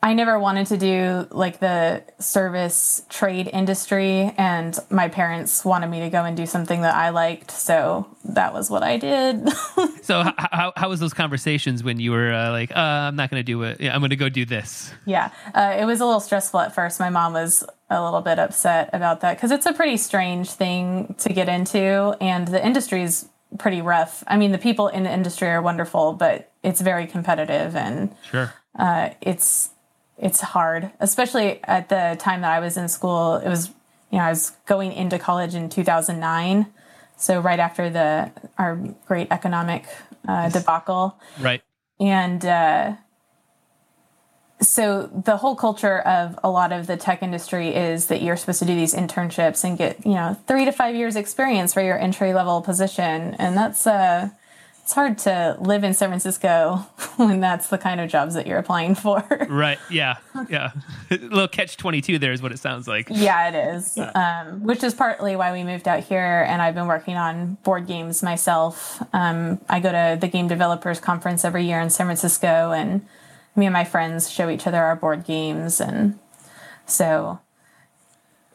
I 0.04 0.14
never 0.14 0.36
wanted 0.36 0.66
to 0.66 0.76
do 0.76 1.28
like 1.30 1.60
the 1.60 2.02
service 2.18 3.02
trade 3.08 3.48
industry, 3.52 4.34
and 4.36 4.76
my 4.90 5.08
parents 5.08 5.64
wanted 5.64 5.88
me 5.88 6.00
to 6.00 6.10
go 6.10 6.24
and 6.24 6.36
do 6.36 6.44
something 6.44 6.82
that 6.82 6.94
I 6.94 7.10
liked, 7.10 7.52
so 7.52 8.08
that 8.24 8.52
was 8.52 8.68
what 8.68 8.82
I 8.82 8.96
did. 8.96 9.48
so 10.02 10.22
h- 10.22 10.34
how, 10.36 10.72
how 10.74 10.88
was 10.88 10.98
those 10.98 11.14
conversations 11.14 11.84
when 11.84 12.00
you 12.00 12.10
were 12.10 12.32
uh, 12.32 12.50
like 12.50 12.72
uh, 12.72 12.80
i'm 12.80 13.14
not 13.14 13.30
going 13.30 13.38
to 13.38 13.44
do 13.44 13.62
it 13.62 13.80
yeah, 13.80 13.94
i'm 13.94 14.00
going 14.00 14.10
to 14.10 14.16
go 14.16 14.28
do 14.28 14.44
this 14.44 14.92
Yeah, 15.04 15.30
uh, 15.54 15.76
it 15.78 15.84
was 15.84 16.00
a 16.00 16.04
little 16.04 16.20
stressful 16.20 16.58
at 16.58 16.74
first. 16.74 16.98
My 16.98 17.10
mom 17.10 17.34
was 17.34 17.62
a 17.88 18.02
little 18.02 18.22
bit 18.22 18.40
upset 18.40 18.90
about 18.92 19.20
that 19.20 19.36
because 19.36 19.52
it's 19.52 19.66
a 19.66 19.72
pretty 19.72 19.96
strange 19.96 20.50
thing 20.50 21.14
to 21.18 21.32
get 21.32 21.48
into, 21.48 22.16
and 22.20 22.48
the 22.48 22.64
industry 22.64 23.02
is 23.02 23.28
pretty 23.58 23.82
rough. 23.82 24.24
I 24.26 24.36
mean, 24.36 24.50
the 24.50 24.58
people 24.58 24.88
in 24.88 25.04
the 25.04 25.12
industry 25.12 25.48
are 25.48 25.62
wonderful, 25.62 26.14
but 26.14 26.50
it's 26.64 26.80
very 26.80 27.06
competitive 27.06 27.76
and 27.76 28.12
sure 28.28 28.52
uh, 28.78 29.10
it's 29.20 29.70
it's 30.22 30.40
hard, 30.40 30.90
especially 31.00 31.62
at 31.64 31.88
the 31.88 32.16
time 32.18 32.42
that 32.42 32.52
I 32.52 32.60
was 32.60 32.76
in 32.76 32.88
school. 32.88 33.36
It 33.36 33.48
was 33.48 33.68
you 34.10 34.18
know 34.18 34.24
I 34.24 34.30
was 34.30 34.52
going 34.66 34.92
into 34.92 35.18
college 35.18 35.54
in 35.54 35.68
2009, 35.68 36.66
so 37.16 37.40
right 37.40 37.58
after 37.58 37.90
the 37.90 38.30
our 38.56 38.76
great 39.06 39.28
economic 39.30 39.84
uh, 40.26 40.48
debacle. 40.48 41.20
Right. 41.40 41.60
And 41.98 42.44
uh, 42.46 42.94
so 44.60 45.10
the 45.12 45.36
whole 45.38 45.56
culture 45.56 45.98
of 45.98 46.38
a 46.44 46.50
lot 46.50 46.70
of 46.70 46.86
the 46.86 46.96
tech 46.96 47.22
industry 47.22 47.74
is 47.74 48.06
that 48.06 48.22
you're 48.22 48.36
supposed 48.36 48.60
to 48.60 48.64
do 48.64 48.76
these 48.76 48.94
internships 48.94 49.64
and 49.64 49.76
get 49.76 50.06
you 50.06 50.14
know 50.14 50.36
three 50.46 50.64
to 50.64 50.72
five 50.72 50.94
years 50.94 51.16
experience 51.16 51.74
for 51.74 51.82
your 51.82 51.98
entry 51.98 52.32
level 52.32 52.62
position. 52.62 53.34
And 53.40 53.56
that's 53.56 53.88
uh 53.88 54.30
it's 54.82 54.92
hard 54.94 55.16
to 55.18 55.56
live 55.60 55.84
in 55.84 55.94
san 55.94 56.08
francisco 56.08 56.76
when 57.16 57.40
that's 57.40 57.68
the 57.68 57.78
kind 57.78 58.00
of 58.00 58.10
jobs 58.10 58.34
that 58.34 58.46
you're 58.46 58.58
applying 58.58 58.94
for 58.94 59.22
Right. 59.48 59.78
Yeah. 59.90 60.16
Yeah. 60.48 60.72
a 61.10 61.16
little 61.18 61.48
catch 61.48 61.76
22 61.76 62.18
there 62.18 62.32
is 62.32 62.42
what 62.42 62.52
it 62.52 62.58
sounds 62.58 62.88
like. 62.88 63.06
yeah 63.10 63.48
it 63.48 63.74
is 63.76 63.96
um, 64.14 64.62
which 64.64 64.82
is 64.82 64.92
partly 64.94 65.36
why 65.36 65.52
we 65.52 65.62
moved 65.64 65.86
out 65.88 66.00
here 66.00 66.44
and 66.48 66.60
i've 66.60 66.74
been 66.74 66.88
working 66.88 67.16
on 67.16 67.54
board 67.62 67.86
games 67.86 68.22
myself 68.22 69.02
um, 69.14 69.60
i 69.68 69.78
go 69.80 69.90
to 69.92 70.18
the 70.20 70.28
game 70.28 70.48
developers 70.48 70.98
conference 71.00 71.44
every 71.44 71.64
year 71.64 71.80
in 71.80 71.88
san 71.90 72.06
francisco 72.06 72.72
and 72.72 73.06
me 73.54 73.66
and 73.66 73.72
my 73.72 73.84
friends 73.84 74.30
show 74.30 74.48
each 74.48 74.66
other 74.66 74.78
our 74.82 74.96
board 74.96 75.24
games, 75.24 75.78
and 75.78 76.18
so 76.86 77.38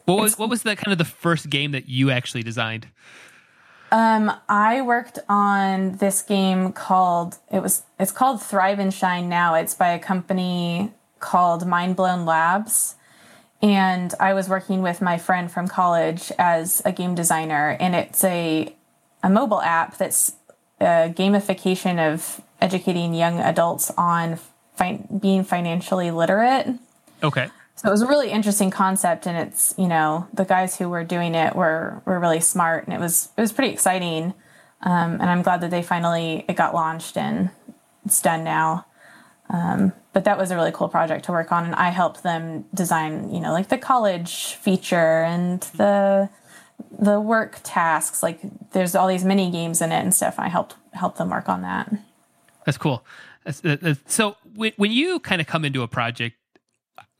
What 0.05 0.17
was 0.19 0.39
what 0.39 0.49
was 0.49 0.63
the 0.63 0.75
kind 0.75 0.91
of 0.91 0.97
the 0.97 1.05
first 1.05 1.51
game 1.51 1.69
that 1.73 1.87
you 1.87 2.09
actually 2.09 2.41
designed? 2.41 2.87
Um, 3.91 4.31
I 4.49 4.81
worked 4.81 5.19
on 5.29 5.97
this 5.97 6.21
game 6.21 6.73
called 6.73 7.37
it 7.51 7.61
was 7.61 7.83
it's 7.99 8.11
called 8.11 8.41
Thrive 8.41 8.79
and 8.79 8.93
Shine 8.93 9.29
now. 9.29 9.55
It's 9.55 9.73
by 9.73 9.89
a 9.89 9.99
company 9.99 10.91
called 11.19 11.65
Mind 11.65 11.95
Blown 11.95 12.25
Labs. 12.25 12.95
And 13.61 14.13
I 14.19 14.33
was 14.33 14.49
working 14.49 14.81
with 14.81 15.01
my 15.01 15.17
friend 15.17 15.51
from 15.51 15.67
college 15.67 16.31
as 16.37 16.81
a 16.85 16.91
game 16.91 17.15
designer 17.15 17.77
and 17.79 17.95
it's 17.95 18.23
a 18.23 18.75
a 19.23 19.29
mobile 19.29 19.61
app 19.61 19.97
that's 19.97 20.33
a 20.79 21.11
gamification 21.15 21.97
of 22.13 22.41
educating 22.61 23.13
young 23.13 23.39
adults 23.39 23.91
on 23.97 24.37
fi- 24.75 25.03
being 25.19 25.43
financially 25.43 26.11
literate. 26.11 26.67
Okay. 27.23 27.49
So 27.77 27.87
it 27.87 27.91
was 27.91 28.01
a 28.01 28.07
really 28.07 28.31
interesting 28.31 28.71
concept, 28.71 29.27
and 29.27 29.37
it's 29.37 29.73
you 29.77 29.87
know 29.87 30.27
the 30.33 30.45
guys 30.45 30.77
who 30.77 30.89
were 30.89 31.03
doing 31.03 31.35
it 31.35 31.55
were 31.55 32.01
were 32.05 32.19
really 32.19 32.39
smart, 32.39 32.85
and 32.85 32.93
it 32.93 32.99
was 32.99 33.29
it 33.37 33.41
was 33.41 33.51
pretty 33.51 33.71
exciting. 33.71 34.33
Um, 34.81 35.13
and 35.13 35.23
I'm 35.23 35.43
glad 35.43 35.61
that 35.61 35.71
they 35.71 35.83
finally 35.83 36.43
it 36.47 36.55
got 36.55 36.73
launched 36.73 37.17
and 37.17 37.49
it's 38.05 38.21
done 38.21 38.43
now. 38.43 38.85
Um, 39.49 39.93
but 40.13 40.23
that 40.25 40.37
was 40.37 40.51
a 40.51 40.55
really 40.55 40.71
cool 40.71 40.87
project 40.89 41.25
to 41.25 41.31
work 41.31 41.51
on, 41.51 41.65
and 41.65 41.75
I 41.75 41.89
helped 41.89 42.23
them 42.23 42.65
design 42.73 43.31
you 43.31 43.39
know 43.39 43.51
like 43.51 43.69
the 43.69 43.77
college 43.77 44.53
feature 44.55 45.23
and 45.23 45.61
the 45.77 46.29
the 46.99 47.21
work 47.21 47.59
tasks. 47.63 48.23
Like 48.23 48.39
there's 48.71 48.95
all 48.95 49.07
these 49.07 49.23
mini 49.23 49.51
games 49.51 49.83
in 49.83 49.91
it 49.91 50.01
and 50.01 50.13
stuff. 50.15 50.39
I 50.39 50.47
helped 50.47 50.75
help 50.93 51.17
them 51.17 51.29
work 51.29 51.47
on 51.47 51.61
that. 51.61 51.93
That's 52.65 52.77
cool. 52.79 53.05
So 54.07 54.35
when, 54.55 54.73
when 54.77 54.91
you 54.91 55.19
kind 55.19 55.39
of 55.39 55.47
come 55.47 55.63
into 55.63 55.83
a 55.83 55.87
project, 55.87 56.35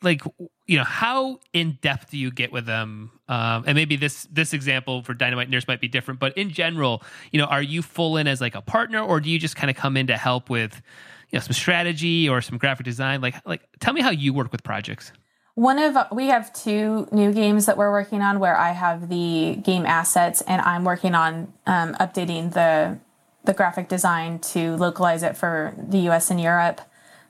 like 0.02 0.22
you 0.66 0.78
know, 0.78 0.84
how 0.84 1.40
in 1.54 1.78
depth 1.82 2.12
do 2.12 2.18
you 2.18 2.32
get 2.32 2.52
with 2.52 2.66
them? 2.66 3.12
Um, 3.28 3.64
and 3.66 3.76
maybe 3.76 3.96
this 3.96 4.28
this 4.32 4.54
example 4.54 5.02
for 5.02 5.14
Dynamite 5.14 5.50
Nurse 5.50 5.68
might 5.68 5.82
be 5.82 5.88
different, 5.88 6.20
but 6.20 6.38
in 6.38 6.52
general, 6.52 7.04
you 7.32 7.40
know, 7.40 7.46
are 7.46 7.62
you 7.62 7.82
full 7.82 8.18
in 8.18 8.28
as 8.28 8.42
like 8.42 8.56
a 8.56 8.62
partner, 8.62 9.02
or 9.02 9.20
do 9.20 9.30
you 9.30 9.40
just 9.40 9.56
kind 9.56 9.70
of 9.70 9.76
come 9.76 9.98
in 9.98 10.08
to 10.08 10.18
help 10.18 10.50
with, 10.50 10.82
you 11.32 11.38
know, 11.38 11.44
some 11.44 11.54
strategy 11.54 12.30
or 12.30 12.42
some 12.42 12.58
graphic 12.58 12.86
design? 12.86 13.22
Like, 13.22 13.36
like 13.46 13.62
tell 13.80 13.94
me 13.94 14.02
how 14.02 14.12
you 14.12 14.34
work 14.34 14.52
with 14.52 14.64
projects. 14.64 15.12
One 15.56 15.80
of 15.80 15.98
we 16.12 16.28
have 16.28 16.54
two 16.54 17.08
new 17.12 17.34
games 17.34 17.66
that 17.66 17.78
we're 17.78 17.92
working 17.92 18.22
on 18.22 18.40
where 18.40 18.56
I 18.56 18.74
have 18.74 19.10
the 19.10 19.56
game 19.56 19.88
assets 19.88 20.42
and 20.42 20.62
I'm 20.62 20.84
working 20.84 21.16
on 21.16 21.52
um, 21.66 21.96
updating 21.96 22.54
the 22.54 23.00
the 23.46 23.54
graphic 23.54 23.88
design 23.88 24.38
to 24.40 24.76
localize 24.76 25.24
it 25.24 25.36
for 25.36 25.74
the 25.78 26.00
U.S. 26.00 26.30
and 26.30 26.40
Europe. 26.40 26.82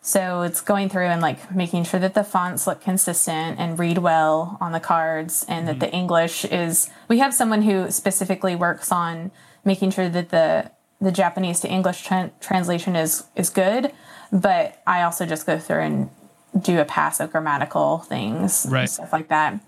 So 0.07 0.43
it's 0.43 0.61
going 0.61 0.87
through 0.87 1.07
and 1.07 1.21
like 1.21 1.53
making 1.53 1.83
sure 1.83 1.99
that 1.99 2.13
the 2.13 2.23
fonts 2.23 2.65
look 2.65 2.79
consistent 2.79 3.59
and 3.59 3.77
read 3.77 3.97
well 3.97 4.57
on 4.61 4.71
the 4.71 4.79
cards, 4.79 5.45
and 5.49 5.67
that 5.67 5.73
mm-hmm. 5.73 5.79
the 5.81 5.91
English 5.91 6.45
is. 6.45 6.89
We 7.09 7.19
have 7.19 7.33
someone 7.33 7.63
who 7.63 7.91
specifically 7.91 8.55
works 8.55 8.89
on 8.89 9.31
making 9.65 9.91
sure 9.91 10.07
that 10.07 10.29
the 10.29 10.71
the 11.01 11.11
Japanese 11.11 11.59
to 11.59 11.67
English 11.67 12.07
tran 12.07 12.31
translation 12.39 12.95
is 12.95 13.25
is 13.35 13.49
good, 13.49 13.91
but 14.31 14.81
I 14.87 15.01
also 15.01 15.25
just 15.25 15.45
go 15.45 15.59
through 15.59 15.81
and 15.81 16.09
do 16.57 16.79
a 16.79 16.85
pass 16.85 17.19
of 17.19 17.29
grammatical 17.33 17.97
things 17.97 18.65
Right. 18.69 18.83
and 18.83 18.89
stuff 18.89 19.11
like 19.11 19.27
that. 19.27 19.59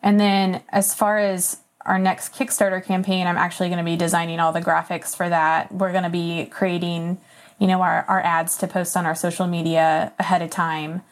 And 0.00 0.20
then 0.20 0.62
as 0.68 0.94
far 0.94 1.18
as 1.18 1.58
our 1.84 1.98
next 1.98 2.32
Kickstarter 2.34 2.84
campaign, 2.84 3.26
I'm 3.26 3.36
actually 3.36 3.68
going 3.68 3.84
to 3.84 3.84
be 3.84 3.96
designing 3.96 4.38
all 4.38 4.52
the 4.52 4.60
graphics 4.60 5.16
for 5.16 5.28
that. 5.28 5.72
We're 5.72 5.90
going 5.90 6.04
to 6.04 6.10
be 6.10 6.46
creating, 6.46 7.18
you 7.58 7.66
know, 7.66 7.82
our, 7.82 8.04
our 8.08 8.20
ads 8.20 8.56
to 8.58 8.66
post 8.68 8.96
on 8.96 9.06
our 9.06 9.14
social 9.14 9.46
media 9.46 10.12
ahead 10.18 10.42
of 10.42 10.50
time. 10.50 11.02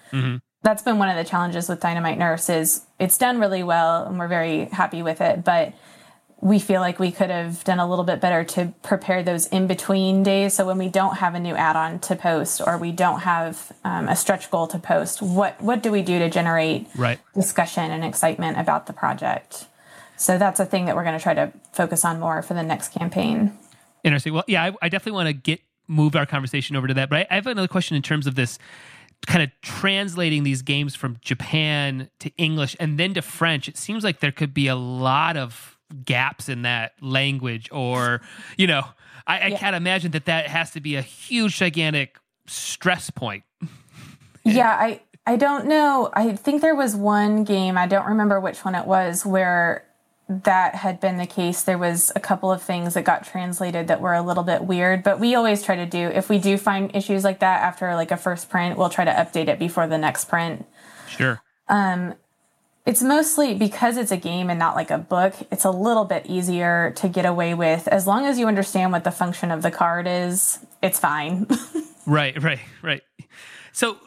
That's 0.63 0.83
been 0.83 0.99
one 0.99 1.09
of 1.09 1.17
the 1.17 1.25
challenges 1.29 1.69
with 1.69 1.81
Dynamite 1.81 2.19
Nurse 2.19 2.49
is 2.49 2.87
it's 2.99 3.19
done 3.19 3.39
really 3.39 3.63
well 3.63 4.05
and 4.05 4.19
we're 4.19 4.27
very 4.29 4.65
happy 4.67 5.03
with 5.03 5.21
it, 5.21 5.45
but 5.45 5.75
we 6.41 6.59
feel 6.59 6.81
like 6.81 6.99
we 6.99 7.13
could 7.13 7.31
have 7.31 7.63
done 7.65 7.79
a 7.79 7.89
little 7.89 8.05
bit 8.05 8.21
better 8.21 8.43
to 8.45 8.73
prepare 8.83 9.23
those 9.23 9.47
in 9.47 9.67
between 9.67 10.23
days. 10.23 10.55
So 10.55 10.67
when 10.67 10.77
we 10.79 10.89
don't 10.89 11.17
have 11.17 11.35
a 11.35 11.41
new 11.41 11.55
add-on 11.55 11.99
to 12.01 12.17
post 12.17 12.61
or 12.65 12.79
we 12.79 12.91
don't 12.93 13.21
have 13.21 13.73
um, 13.85 14.09
a 14.09 14.17
stretch 14.17 14.51
goal 14.51 14.67
to 14.69 14.79
post, 14.79 15.23
what 15.23 15.61
what 15.63 15.83
do 15.83 15.91
we 15.93 16.03
do 16.03 16.19
to 16.19 16.29
generate 16.29 16.89
Right. 16.97 17.21
discussion 17.35 17.91
and 17.91 18.05
excitement 18.05 18.59
about 18.59 18.87
the 18.87 18.93
project? 18.93 19.67
So 20.17 20.37
that's 20.37 20.59
a 20.61 20.67
thing 20.67 20.87
that 20.87 20.97
we're 20.97 21.05
going 21.05 21.19
to 21.19 21.23
try 21.23 21.35
to 21.35 21.53
focus 21.73 22.05
on 22.05 22.19
more 22.19 22.43
for 22.43 22.55
the 22.55 22.63
next 22.63 22.89
campaign. 22.93 23.57
Interesting. 24.03 24.33
Well, 24.35 24.45
yeah, 24.47 24.65
I, 24.65 24.73
I 24.83 24.89
definitely 24.89 25.13
want 25.13 25.29
to 25.29 25.33
get 25.33 25.61
move 25.89 26.17
our 26.17 26.27
conversation 26.27 26.77
over 26.77 26.87
to 26.87 26.95
that. 26.95 27.11
But 27.11 27.19
I, 27.19 27.27
I 27.31 27.35
have 27.37 27.47
another 27.47 27.69
question 27.69 27.97
in 27.97 28.03
terms 28.03 28.27
of 28.27 28.35
this 28.35 28.59
kind 29.27 29.43
of 29.43 29.51
translating 29.63 30.43
these 30.43 30.63
games 30.63 30.95
from 30.95 31.17
Japan 31.21 32.11
to 32.21 32.31
English 32.37 32.77
and 32.79 32.99
then 32.99 33.15
to 33.15 33.23
French. 33.23 33.69
It 33.69 33.77
seems 33.77 34.05
like 34.05 34.21
there 34.21 34.33
could 34.33 34.53
be 34.53 34.67
a 34.69 34.77
lot 34.77 35.37
of 35.37 35.79
gaps 36.05 36.49
in 36.49 36.63
that 36.63 36.93
language, 37.01 37.69
or 37.73 38.21
you 38.57 38.67
know, 38.67 38.83
I, 39.27 39.47
I 39.47 39.51
can't 39.53 39.77
imagine 39.77 40.13
that 40.13 40.27
that 40.27 40.49
has 40.49 40.73
to 40.73 40.81
be 40.81 40.97
a 40.97 41.03
huge, 41.03 41.57
gigantic 41.57 42.19
stress 42.47 43.11
point. 43.11 43.45
Yeah, 44.45 44.71
I 44.71 45.01
I 45.27 45.37
don't 45.37 45.67
know. 45.67 46.11
I 46.13 46.37
think 46.37 46.63
there 46.63 46.77
was 46.77 46.95
one 46.95 47.45
game, 47.45 47.77
I 47.77 47.87
don't 47.87 48.07
remember 48.07 48.39
which 48.39 48.65
one 48.65 48.75
it 48.77 48.87
was, 48.87 49.27
where 49.27 49.85
that 50.29 50.75
had 50.75 51.01
been 51.01 51.19
the 51.19 51.27
case. 51.27 51.63
There 51.63 51.79
was 51.79 52.11
a 52.17 52.21
couple 52.21 52.51
of 52.51 52.63
things 52.63 52.95
that 52.95 53.05
got 53.05 53.25
translated 53.25 53.89
that 53.89 54.01
were 54.01 54.15
a 54.15 54.23
little 54.23 54.43
bit 54.43 54.65
weird, 54.65 55.03
but 55.03 55.21
we 55.21 55.35
always 55.35 55.63
try 55.63 55.77
to 55.77 55.87
do 55.87 56.09
if 56.09 56.29
we 56.29 56.39
do 56.39 56.59
find 56.59 56.95
issues 56.95 57.23
like 57.23 57.41
that 57.41 57.63
after 57.63 57.95
like 57.95 58.11
a 58.11 58.17
first 58.17 58.51
print, 58.51 58.77
we'll 58.77 58.89
try 58.89 59.05
to 59.05 59.13
update 59.13 59.49
it 59.49 59.59
before 59.59 59.87
the 59.87 59.99
next 59.99 60.25
print. 60.27 60.67
Sure. 61.09 61.41
Um 61.69 62.15
it's 62.85 63.03
mostly 63.03 63.55
because 63.55 63.97
it's 63.97 64.13
a 64.13 64.17
game 64.17 64.49
and 64.49 64.61
not 64.61 64.77
like 64.77 64.93
a 64.93 64.99
book, 64.99 65.35
it's 65.51 65.65
a 65.65 65.71
little 65.71 66.05
bit 66.05 66.27
easier 66.27 66.93
to 66.97 67.09
get 67.09 67.27
away 67.27 67.53
with. 67.53 67.89
As 67.89 68.07
long 68.07 68.27
as 68.27 68.39
you 68.39 68.47
understand 68.47 68.93
what 68.93 69.03
the 69.03 69.11
function 69.11 69.51
of 69.51 69.63
the 69.63 69.73
card 69.73 70.07
is, 70.07 70.61
it's 70.83 70.99
fine. 70.99 71.47
Right, 72.07 72.41
right, 72.41 72.61
right. 72.83 73.03
So, 73.73 73.99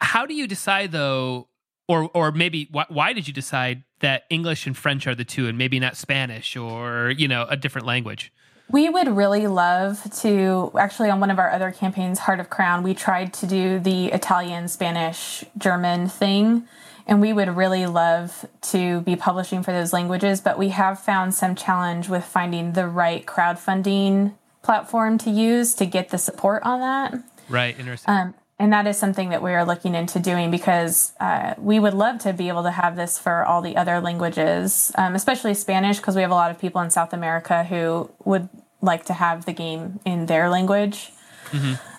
how 0.00 0.24
do 0.24 0.34
you 0.34 0.46
decide 0.46 0.92
though, 0.92 1.48
or 1.88 2.08
or 2.14 2.30
maybe 2.30 2.68
why, 2.70 2.86
why 2.88 3.12
did 3.12 3.26
you 3.26 3.34
decide 3.34 3.82
that 4.00 4.24
English 4.30 4.66
and 4.66 4.76
French 4.76 5.06
are 5.06 5.14
the 5.14 5.24
two, 5.24 5.46
and 5.46 5.56
maybe 5.56 5.78
not 5.78 5.96
Spanish 5.96 6.56
or 6.56 7.10
you 7.16 7.28
know 7.28 7.46
a 7.48 7.56
different 7.56 7.86
language? 7.86 8.32
We 8.70 8.88
would 8.88 9.08
really 9.08 9.48
love 9.48 10.00
to 10.20 10.70
actually 10.78 11.10
on 11.10 11.18
one 11.18 11.30
of 11.30 11.40
our 11.40 11.50
other 11.50 11.72
campaigns, 11.72 12.20
Heart 12.20 12.38
of 12.38 12.50
Crown, 12.50 12.84
we 12.84 12.94
tried 12.94 13.32
to 13.34 13.46
do 13.46 13.80
the 13.80 14.06
Italian, 14.06 14.68
Spanish, 14.68 15.44
German 15.58 16.08
thing. 16.08 16.68
And 17.06 17.20
we 17.20 17.32
would 17.32 17.48
really 17.56 17.86
love 17.86 18.46
to 18.70 19.00
be 19.00 19.16
publishing 19.16 19.64
for 19.64 19.72
those 19.72 19.92
languages, 19.92 20.40
but 20.40 20.56
we 20.56 20.68
have 20.68 21.00
found 21.00 21.34
some 21.34 21.56
challenge 21.56 22.08
with 22.08 22.24
finding 22.24 22.74
the 22.74 22.86
right 22.86 23.26
crowdfunding 23.26 24.34
platform 24.62 25.18
to 25.18 25.30
use 25.30 25.74
to 25.74 25.86
get 25.86 26.10
the 26.10 26.18
support 26.18 26.62
on 26.62 26.78
that. 26.78 27.14
Right, 27.48 27.76
interesting. 27.76 28.14
Um, 28.14 28.34
and 28.60 28.74
that 28.74 28.86
is 28.86 28.98
something 28.98 29.30
that 29.30 29.42
we 29.42 29.52
are 29.52 29.64
looking 29.64 29.94
into 29.94 30.20
doing 30.20 30.50
because 30.50 31.14
uh, 31.18 31.54
we 31.56 31.80
would 31.80 31.94
love 31.94 32.18
to 32.20 32.34
be 32.34 32.48
able 32.48 32.62
to 32.62 32.70
have 32.70 32.94
this 32.94 33.18
for 33.18 33.42
all 33.42 33.62
the 33.62 33.74
other 33.74 34.00
languages, 34.02 34.92
um, 34.98 35.14
especially 35.14 35.54
Spanish, 35.54 35.96
because 35.96 36.14
we 36.14 36.20
have 36.20 36.30
a 36.30 36.34
lot 36.34 36.50
of 36.50 36.58
people 36.60 36.82
in 36.82 36.90
South 36.90 37.14
America 37.14 37.64
who 37.64 38.10
would 38.24 38.50
like 38.82 39.06
to 39.06 39.14
have 39.14 39.46
the 39.46 39.54
game 39.54 39.98
in 40.04 40.26
their 40.26 40.50
language. 40.50 41.10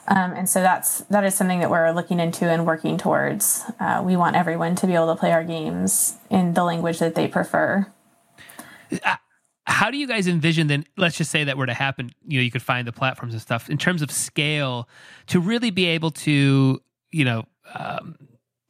Um, 0.07 0.33
and 0.33 0.47
so 0.47 0.61
that's 0.61 0.99
that 1.05 1.23
is 1.23 1.33
something 1.33 1.59
that 1.61 1.71
we're 1.71 1.91
looking 1.93 2.19
into 2.19 2.45
and 2.45 2.65
working 2.65 2.97
towards. 2.97 3.63
Uh, 3.79 4.03
we 4.05 4.15
want 4.15 4.35
everyone 4.35 4.75
to 4.75 4.87
be 4.87 4.93
able 4.93 5.13
to 5.13 5.19
play 5.19 5.31
our 5.31 5.43
games 5.43 6.17
in 6.29 6.53
the 6.53 6.63
language 6.63 6.99
that 6.99 7.15
they 7.15 7.27
prefer. 7.27 7.87
How 9.65 9.91
do 9.91 9.97
you 9.97 10.07
guys 10.07 10.27
envision 10.27 10.67
then 10.67 10.85
let's 10.97 11.17
just 11.17 11.31
say 11.31 11.43
that 11.43 11.57
were 11.57 11.65
to 11.65 11.73
happen 11.73 12.09
you 12.27 12.39
know 12.39 12.43
you 12.43 12.51
could 12.51 12.61
find 12.61 12.87
the 12.87 12.91
platforms 12.91 13.33
and 13.33 13.41
stuff 13.41 13.69
in 13.69 13.77
terms 13.77 14.01
of 14.01 14.11
scale 14.11 14.87
to 15.27 15.39
really 15.39 15.71
be 15.71 15.85
able 15.85 16.11
to 16.11 16.81
you 17.11 17.25
know 17.25 17.43
um, 17.73 18.15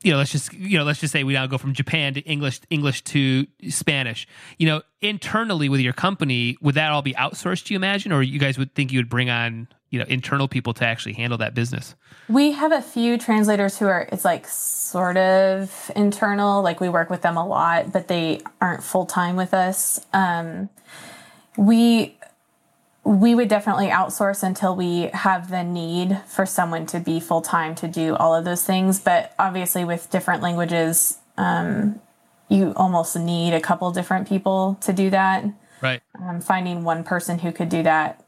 you 0.04 0.12
know 0.12 0.18
let's 0.18 0.32
just 0.32 0.52
you 0.54 0.78
know 0.78 0.84
let's 0.84 1.00
just 1.00 1.14
say 1.14 1.24
we 1.24 1.34
now 1.34 1.48
go 1.48 1.58
from 1.58 1.74
japan 1.74 2.14
to 2.14 2.22
english 2.22 2.60
english 2.70 3.04
to 3.04 3.46
spanish. 3.70 4.28
You 4.58 4.68
know 4.68 4.82
internally 5.02 5.70
with 5.70 5.80
your 5.80 5.94
company 5.94 6.58
would 6.62 6.76
that 6.76 6.92
all 6.92 7.02
be 7.02 7.14
outsourced 7.14 7.66
do 7.66 7.74
you 7.74 7.78
imagine? 7.78 8.12
Or 8.12 8.22
you 8.22 8.40
guys 8.40 8.58
would 8.58 8.74
think 8.76 8.92
you 8.92 9.00
would 9.00 9.10
bring 9.10 9.30
on 9.30 9.68
you 9.92 10.00
know 10.00 10.06
internal 10.08 10.48
people 10.48 10.74
to 10.74 10.86
actually 10.86 11.14
handle 11.14 11.38
that 11.38 11.54
business 11.54 11.96
We 12.32 12.52
have 12.54 12.72
a 12.72 12.82
few 12.82 13.18
translators 13.18 13.78
who 13.78 13.88
are, 13.88 14.08
it's 14.12 14.24
like 14.24 14.48
sort 14.48 15.18
of 15.18 15.92
internal, 15.98 16.62
like 16.62 16.80
we 16.80 16.88
work 16.88 17.10
with 17.10 17.22
them 17.22 17.36
a 17.36 17.46
lot, 17.46 17.92
but 17.92 18.08
they 18.08 18.42
aren't 18.62 18.84
full 18.84 19.06
time 19.06 19.36
with 19.36 19.54
us. 19.54 20.06
Um, 20.14 20.70
we, 21.58 22.18
we 23.04 23.36
would 23.36 23.50
definitely 23.50 23.88
outsource 23.88 24.44
until 24.44 24.78
we 24.78 25.10
have 25.14 25.50
the 25.50 25.64
need 25.64 26.22
for 26.26 26.46
someone 26.46 26.86
to 26.86 27.02
be 27.02 27.20
full 27.20 27.42
time 27.42 27.76
to 27.76 27.88
do 27.88 28.16
all 28.16 28.34
of 28.34 28.46
those 28.46 28.64
things. 28.64 29.00
But 29.00 29.34
obviously, 29.38 29.84
with 29.84 30.10
different 30.10 30.42
languages, 30.42 31.18
um, 31.38 32.00
you 32.48 32.74
almost 32.78 33.18
need 33.18 33.54
a 33.54 33.60
couple 33.60 33.92
different 33.92 34.30
people 34.30 34.78
to 34.82 34.94
do 34.94 35.10
that. 35.10 35.44
right 35.82 36.02
Um, 36.18 36.40
finding 36.40 36.84
one 36.84 37.04
person 37.04 37.40
who 37.40 37.52
could 37.52 37.70
do 37.70 37.84
that 37.84 38.21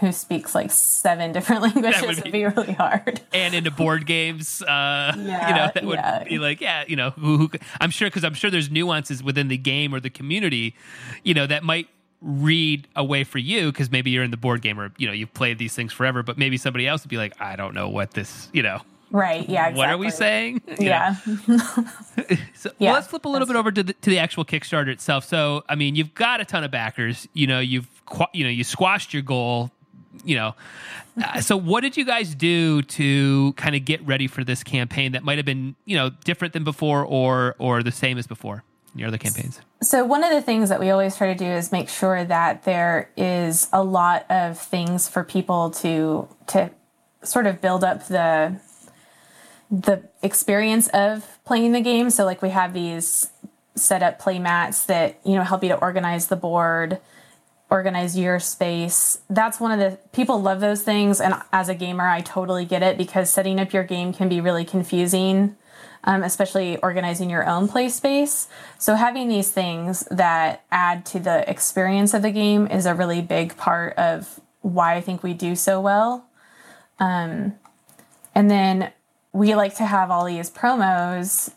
who 0.00 0.12
speaks 0.12 0.54
like 0.54 0.70
seven 0.70 1.32
different 1.32 1.62
languages 1.74 2.00
would 2.02 2.16
would 2.16 2.24
be- 2.24 2.30
be 2.30 2.44
really 2.46 2.72
hard. 2.72 3.20
and 3.32 3.54
into 3.54 3.70
board 3.70 4.06
games. 4.06 4.62
Uh, 4.62 5.12
you 5.16 5.22
know, 5.24 5.70
that 5.74 5.84
would 5.84 5.98
yeah. 5.98 6.24
be 6.24 6.38
like, 6.38 6.60
yeah, 6.60 6.84
you 6.86 6.96
know, 6.96 7.10
who, 7.10 7.36
who 7.38 7.50
I'm 7.80 7.90
sure 7.90 8.08
because 8.08 8.24
I'm 8.24 8.34
sure 8.34 8.50
there's 8.50 8.70
nuances 8.70 9.22
within 9.22 9.48
the 9.48 9.56
game 9.56 9.94
or 9.94 10.00
the 10.00 10.10
community, 10.10 10.76
you 11.24 11.34
know, 11.34 11.46
that 11.46 11.64
might 11.64 11.88
read 12.20 12.86
a 12.94 13.02
way 13.02 13.24
for 13.24 13.38
you 13.38 13.72
because 13.72 13.90
maybe 13.90 14.10
you're 14.10 14.22
in 14.22 14.30
the 14.30 14.36
board 14.36 14.62
game 14.62 14.78
or 14.78 14.92
you 14.96 15.08
know 15.08 15.12
you've 15.12 15.34
played 15.34 15.58
these 15.58 15.74
things 15.74 15.92
forever, 15.92 16.22
but 16.22 16.38
maybe 16.38 16.56
somebody 16.56 16.86
else 16.86 17.02
would 17.02 17.10
be 17.10 17.16
like, 17.16 17.40
I 17.40 17.56
don't 17.56 17.74
know 17.74 17.88
what 17.88 18.12
this, 18.12 18.48
you 18.52 18.62
know, 18.62 18.80
Right. 19.12 19.46
Yeah. 19.48 19.68
Exactly. 19.68 19.78
what 19.78 19.88
are 19.90 19.98
we 19.98 20.10
saying? 20.10 20.62
Yeah. 20.80 21.16
So 22.54 22.70
Yeah, 22.78 22.90
well, 22.90 22.94
let's 22.94 23.06
flip 23.08 23.24
a 23.24 23.28
little 23.28 23.46
bit 23.46 23.56
over 23.56 23.70
to 23.72 23.82
the, 23.82 23.92
to 23.92 24.10
the 24.10 24.18
actual 24.18 24.44
Kickstarter 24.44 24.88
itself. 24.88 25.24
So, 25.24 25.64
I 25.68 25.74
mean, 25.74 25.94
you've 25.96 26.14
got 26.14 26.40
a 26.40 26.44
ton 26.44 26.64
of 26.64 26.70
backers. 26.70 27.26
You 27.32 27.46
know, 27.46 27.60
you've 27.60 27.88
qu- 28.06 28.26
you 28.32 28.44
know 28.44 28.50
you 28.50 28.64
squashed 28.64 29.12
your 29.12 29.22
goal. 29.22 29.70
You 30.24 30.36
know, 30.36 30.54
uh, 31.24 31.40
so 31.40 31.56
what 31.56 31.80
did 31.80 31.96
you 31.96 32.04
guys 32.04 32.34
do 32.34 32.82
to 32.82 33.52
kind 33.54 33.74
of 33.74 33.84
get 33.84 34.06
ready 34.06 34.26
for 34.26 34.44
this 34.44 34.62
campaign 34.62 35.12
that 35.12 35.24
might 35.24 35.38
have 35.38 35.46
been 35.46 35.74
you 35.84 35.96
know 35.96 36.10
different 36.24 36.52
than 36.52 36.64
before 36.64 37.04
or 37.04 37.56
or 37.58 37.82
the 37.82 37.90
same 37.92 38.18
as 38.18 38.26
before 38.26 38.62
in 38.92 38.98
your 39.00 39.08
other 39.08 39.18
campaigns? 39.18 39.60
So 39.82 40.04
one 40.04 40.22
of 40.22 40.30
the 40.30 40.42
things 40.42 40.68
that 40.68 40.78
we 40.80 40.90
always 40.90 41.16
try 41.16 41.32
to 41.32 41.38
do 41.38 41.46
is 41.46 41.72
make 41.72 41.88
sure 41.88 42.24
that 42.24 42.64
there 42.64 43.10
is 43.16 43.68
a 43.72 43.82
lot 43.82 44.26
of 44.30 44.58
things 44.58 45.08
for 45.08 45.24
people 45.24 45.70
to 45.70 46.28
to 46.48 46.70
sort 47.24 47.46
of 47.46 47.60
build 47.60 47.82
up 47.82 48.06
the 48.08 48.60
the 49.72 50.02
experience 50.22 50.88
of 50.88 51.38
playing 51.46 51.72
the 51.72 51.80
game. 51.80 52.10
So 52.10 52.26
like 52.26 52.42
we 52.42 52.50
have 52.50 52.74
these 52.74 53.30
set 53.74 54.02
up 54.02 54.18
play 54.18 54.38
mats 54.38 54.84
that, 54.84 55.18
you 55.24 55.34
know, 55.34 55.42
help 55.42 55.62
you 55.62 55.70
to 55.70 55.80
organize 55.80 56.26
the 56.26 56.36
board, 56.36 57.00
organize 57.70 58.16
your 58.18 58.38
space. 58.38 59.18
That's 59.30 59.58
one 59.58 59.72
of 59.72 59.78
the 59.78 59.98
people 60.12 60.42
love 60.42 60.60
those 60.60 60.82
things 60.82 61.22
and 61.22 61.34
as 61.54 61.70
a 61.70 61.74
gamer 61.74 62.06
I 62.06 62.20
totally 62.20 62.66
get 62.66 62.82
it 62.82 62.98
because 62.98 63.32
setting 63.32 63.58
up 63.58 63.72
your 63.72 63.82
game 63.82 64.12
can 64.12 64.28
be 64.28 64.40
really 64.40 64.64
confusing. 64.64 65.56
Um, 66.04 66.24
especially 66.24 66.78
organizing 66.78 67.30
your 67.30 67.48
own 67.48 67.68
play 67.68 67.88
space. 67.88 68.48
So, 68.76 68.96
having 68.96 69.28
these 69.28 69.52
things 69.52 70.00
that 70.10 70.64
add 70.72 71.06
to 71.06 71.20
the 71.20 71.48
experience 71.48 72.12
of 72.12 72.22
the 72.22 72.32
game 72.32 72.66
is 72.66 72.86
a 72.86 72.94
really 72.96 73.22
big 73.22 73.56
part 73.56 73.96
of 73.96 74.40
why 74.62 74.96
I 74.96 75.00
think 75.00 75.22
we 75.22 75.32
do 75.32 75.54
so 75.54 75.80
well. 75.80 76.26
Um, 76.98 77.54
and 78.34 78.50
then 78.50 78.90
we 79.32 79.54
like 79.54 79.76
to 79.76 79.86
have 79.86 80.10
all 80.10 80.24
these 80.24 80.50
promos 80.50 81.52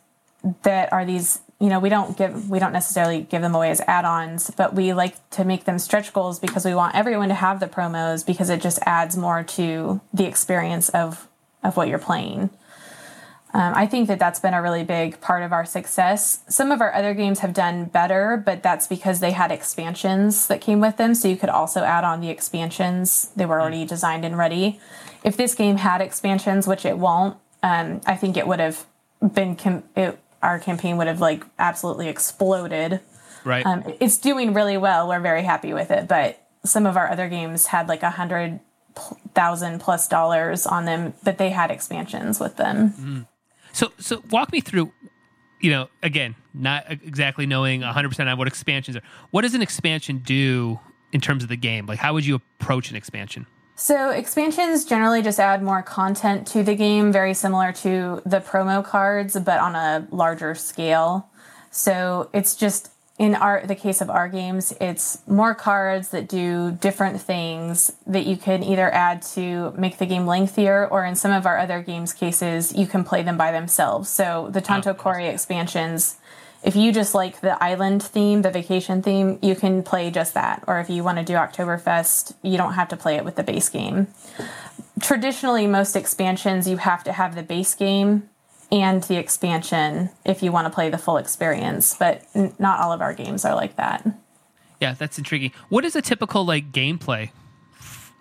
that 0.64 0.92
are 0.94 1.06
these 1.06 1.40
you 1.60 1.70
know 1.70 1.80
we 1.80 1.90
don't 1.90 2.18
give 2.18 2.50
we 2.50 2.60
don't 2.60 2.74
necessarily 2.74 3.22
give 3.22 3.42
them 3.42 3.56
away 3.56 3.70
as 3.70 3.82
add-ons 3.88 4.52
but 4.52 4.74
we 4.74 4.94
like 4.94 5.30
to 5.30 5.44
make 5.44 5.64
them 5.66 5.80
stretch 5.80 6.14
goals 6.14 6.40
because 6.40 6.66
we 6.66 6.76
want 6.76 6.96
everyone 6.96 7.30
to 7.30 7.36
have 7.36 7.60
the 7.60 7.68
promos 7.68 8.26
because 8.26 8.50
it 8.50 8.62
just 8.62 8.80
adds 8.86 9.16
more 9.16 9.44
to 9.44 10.02
the 10.14 10.26
experience 10.26 10.90
of 10.90 11.28
of 11.64 11.76
what 11.78 11.88
you're 11.88 11.98
playing. 11.98 12.50
Um, 13.54 13.74
i 13.74 13.88
think 13.88 14.10
that 14.10 14.20
that's 14.20 14.40
been 14.40 14.54
a 14.54 14.62
really 14.62 14.84
big 14.84 15.22
part 15.22 15.42
of 15.42 15.54
our 15.54 15.66
success. 15.66 16.44
Some 16.50 16.72
of 16.72 16.82
our 16.82 16.94
other 16.94 17.14
games 17.14 17.40
have 17.40 17.54
done 17.54 17.86
better 17.86 18.42
but 18.46 18.62
that's 18.62 18.86
because 18.86 19.20
they 19.22 19.32
had 19.32 19.52
expansions 19.52 20.48
that 20.48 20.62
came 20.62 20.82
with 20.82 20.98
them. 20.98 21.16
So 21.16 21.30
you 21.30 21.38
could 21.38 21.50
also 21.50 21.84
add 21.84 22.04
on 22.04 22.20
the 22.20 22.30
expansions. 22.30 23.32
They 23.36 23.46
were 23.46 23.62
already 23.62 23.86
designed 23.86 24.26
and 24.26 24.38
ready. 24.38 24.80
If 25.24 25.38
this 25.38 25.56
game 25.56 25.78
had 25.78 26.02
expansions 26.02 26.68
which 26.68 26.86
it 26.86 26.98
won't 26.98 27.38
um, 27.66 27.88
i 28.06 28.16
think 28.16 28.38
it 28.38 28.46
would 28.48 28.60
have 28.60 28.86
been 29.34 29.56
com- 29.56 29.84
it, 29.96 30.18
our 30.42 30.60
campaign 30.60 30.98
would 30.98 31.08
have 31.08 31.20
like 31.22 31.44
absolutely 31.60 32.08
exploded 32.08 33.00
Right. 33.44 33.66
um, 33.66 33.84
it's 34.00 34.18
doing 34.18 34.54
really 34.54 34.78
well 34.78 35.08
we're 35.08 35.20
very 35.32 35.44
happy 35.44 35.74
with 35.74 35.90
it 35.92 36.08
but 36.08 36.42
some 36.64 36.86
of 36.86 36.96
our 36.98 37.08
other 37.12 37.28
games 37.30 37.68
had 37.68 37.88
like 37.88 38.02
a 38.04 38.10
hundred 38.12 38.60
thousand 39.34 39.80
plus 39.82 40.08
dollars 40.08 40.66
on 40.66 40.86
them 40.86 41.14
but 41.24 41.38
they 41.38 41.50
had 41.50 41.70
expansions 41.72 42.40
with 42.40 42.56
them 42.58 43.28
So, 43.74 43.92
so 44.00 44.24
walk 44.32 44.52
me 44.54 44.62
through. 44.62 44.92
You 45.62 45.72
know, 45.72 45.90
again, 46.02 46.36
not 46.54 46.86
exactly 46.90 47.46
knowing 47.46 47.82
100 47.82 48.08
percent 48.10 48.30
on 48.30 48.38
what 48.38 48.48
expansions 48.48 48.96
are. 48.96 49.02
What 49.32 49.42
does 49.42 49.54
an 49.54 49.62
expansion 49.62 50.20
do 50.20 50.80
in 51.12 51.20
terms 51.22 51.44
of 51.44 51.50
the 51.50 51.58
game? 51.58 51.86
Like, 51.86 52.00
how 52.00 52.14
would 52.14 52.26
you 52.26 52.36
approach 52.36 52.90
an 52.90 52.96
expansion? 52.96 53.46
So 53.76 54.10
expansions 54.10 54.86
generally 54.86 55.22
just 55.22 55.40
add 55.40 55.62
more 55.62 55.84
content 55.84 56.48
to 56.48 56.64
the 56.64 56.76
game, 56.76 57.12
very 57.12 57.34
similar 57.34 57.74
to 57.74 58.22
the 58.26 58.40
promo 58.40 58.84
cards, 58.84 59.38
but 59.38 59.60
on 59.60 59.76
a 59.76 60.08
larger 60.12 60.56
scale. 60.56 61.28
So 61.72 62.30
it's 62.34 62.56
just 62.56 62.90
in 63.18 63.36
our 63.36 63.66
the 63.66 63.76
case 63.76 64.02
of 64.02 64.10
our 64.10 64.28
games, 64.28 64.74
it's 64.82 65.20
more 65.28 65.54
cards 65.54 66.10
that 66.10 66.28
do 66.28 66.72
different 66.72 67.22
things 67.22 67.92
that 68.08 68.26
you 68.26 68.36
can 68.38 68.64
either 68.64 68.92
add 68.94 69.22
to 69.22 69.72
make 69.78 69.98
the 69.98 70.06
game 70.06 70.26
lengthier, 70.26 70.88
or 70.88 71.06
in 71.06 71.16
some 71.16 71.32
of 71.32 71.46
our 71.46 71.58
other 71.58 71.82
games 71.82 72.14
cases, 72.14 72.74
you 72.74 72.88
can 72.88 73.04
play 73.04 73.24
them 73.24 73.38
by 73.38 73.52
themselves. 73.52 74.10
So 74.10 74.50
the 74.52 74.60
oh, 74.60 74.64
Tanto 74.64 74.94
Cuore 74.94 75.34
expansions. 75.34 76.18
If 76.66 76.76
you 76.76 76.92
just 76.92 77.14
like 77.14 77.42
the 77.42 77.64
island 77.64 78.02
theme, 78.02 78.42
the 78.42 78.50
vacation 78.50 79.04
theme, 79.04 79.38
you 79.44 79.56
can 79.56 79.84
play 79.84 80.10
just 80.10 80.34
that. 80.34 80.64
Or 80.66 80.80
if 80.80 80.90
you 80.90 81.04
want 81.04 81.20
to 81.20 81.24
do 81.24 81.34
Oktoberfest, 81.34 82.34
you 82.42 82.58
don't 82.58 82.74
have 82.74 82.88
to 82.88 82.98
play 82.98 83.18
it 83.18 83.24
with 83.24 83.36
the 83.36 83.44
base 83.44 83.70
game. 83.70 84.08
Traditionally, 85.00 85.68
most 85.68 85.96
expansions, 85.96 86.68
you 86.68 86.78
have 86.78 87.04
to 87.04 87.12
have 87.14 87.36
the 87.36 87.44
base 87.44 87.76
game 87.76 88.28
and 88.72 89.04
the 89.04 89.18
expansion 89.18 90.10
if 90.26 90.42
you 90.42 90.52
want 90.52 90.66
to 90.66 90.74
play 90.74 90.90
the 90.90 90.98
full 90.98 91.18
experience, 91.18 91.96
but 92.00 92.24
n- 92.34 92.56
not 92.58 92.80
all 92.80 92.92
of 92.92 93.00
our 93.00 93.14
games 93.14 93.46
are 93.46 93.54
like 93.54 93.76
that. 93.76 94.04
Yeah, 94.82 94.94
that's 94.94 95.20
intriguing. 95.20 95.52
What 95.70 95.86
is 95.86 95.96
a 95.96 96.02
typical 96.02 96.46
like 96.46 96.72
gameplay 96.72 97.30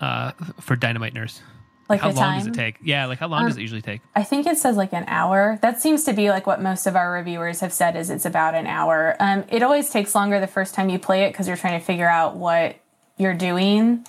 uh, 0.00 0.32
for 0.60 0.76
Dynamite 0.76 1.14
Nurse? 1.14 1.40
Like 1.88 2.00
how 2.00 2.12
long 2.12 2.38
does 2.38 2.46
it 2.46 2.54
take? 2.54 2.76
Yeah, 2.82 3.06
like 3.06 3.18
how 3.18 3.28
long 3.28 3.46
does 3.46 3.56
it 3.56 3.60
usually 3.60 3.82
take? 3.82 4.00
I 4.14 4.22
think 4.22 4.46
it 4.46 4.56
says 4.56 4.76
like 4.76 4.92
an 4.92 5.04
hour. 5.06 5.58
That 5.60 5.82
seems 5.82 6.04
to 6.04 6.12
be 6.12 6.30
like 6.30 6.46
what 6.46 6.62
most 6.62 6.86
of 6.86 6.96
our 6.96 7.12
reviewers 7.12 7.60
have 7.60 7.72
said 7.72 7.94
is 7.94 8.08
it's 8.08 8.24
about 8.24 8.54
an 8.54 8.66
hour. 8.66 9.16
Um, 9.20 9.44
it 9.50 9.62
always 9.62 9.90
takes 9.90 10.14
longer 10.14 10.40
the 10.40 10.46
first 10.46 10.74
time 10.74 10.88
you 10.88 10.98
play 10.98 11.24
it 11.24 11.32
because 11.32 11.46
you're 11.46 11.58
trying 11.58 11.78
to 11.78 11.84
figure 11.84 12.08
out 12.08 12.36
what 12.36 12.76
you're 13.18 13.34
doing. 13.34 14.06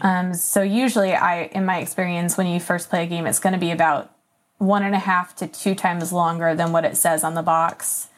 Um, 0.00 0.34
so 0.34 0.62
usually, 0.62 1.14
I, 1.14 1.44
in 1.44 1.64
my 1.64 1.78
experience, 1.78 2.36
when 2.36 2.46
you 2.46 2.58
first 2.58 2.88
play 2.88 3.04
a 3.04 3.06
game, 3.06 3.26
it's 3.26 3.38
going 3.38 3.52
to 3.52 3.58
be 3.58 3.70
about 3.70 4.10
one 4.58 4.82
and 4.82 4.94
a 4.94 4.98
half 4.98 5.36
to 5.36 5.46
two 5.46 5.74
times 5.74 6.12
longer 6.12 6.54
than 6.54 6.72
what 6.72 6.84
it 6.84 6.96
says 6.96 7.24
on 7.24 7.34
the 7.34 7.42
box. 7.42 8.08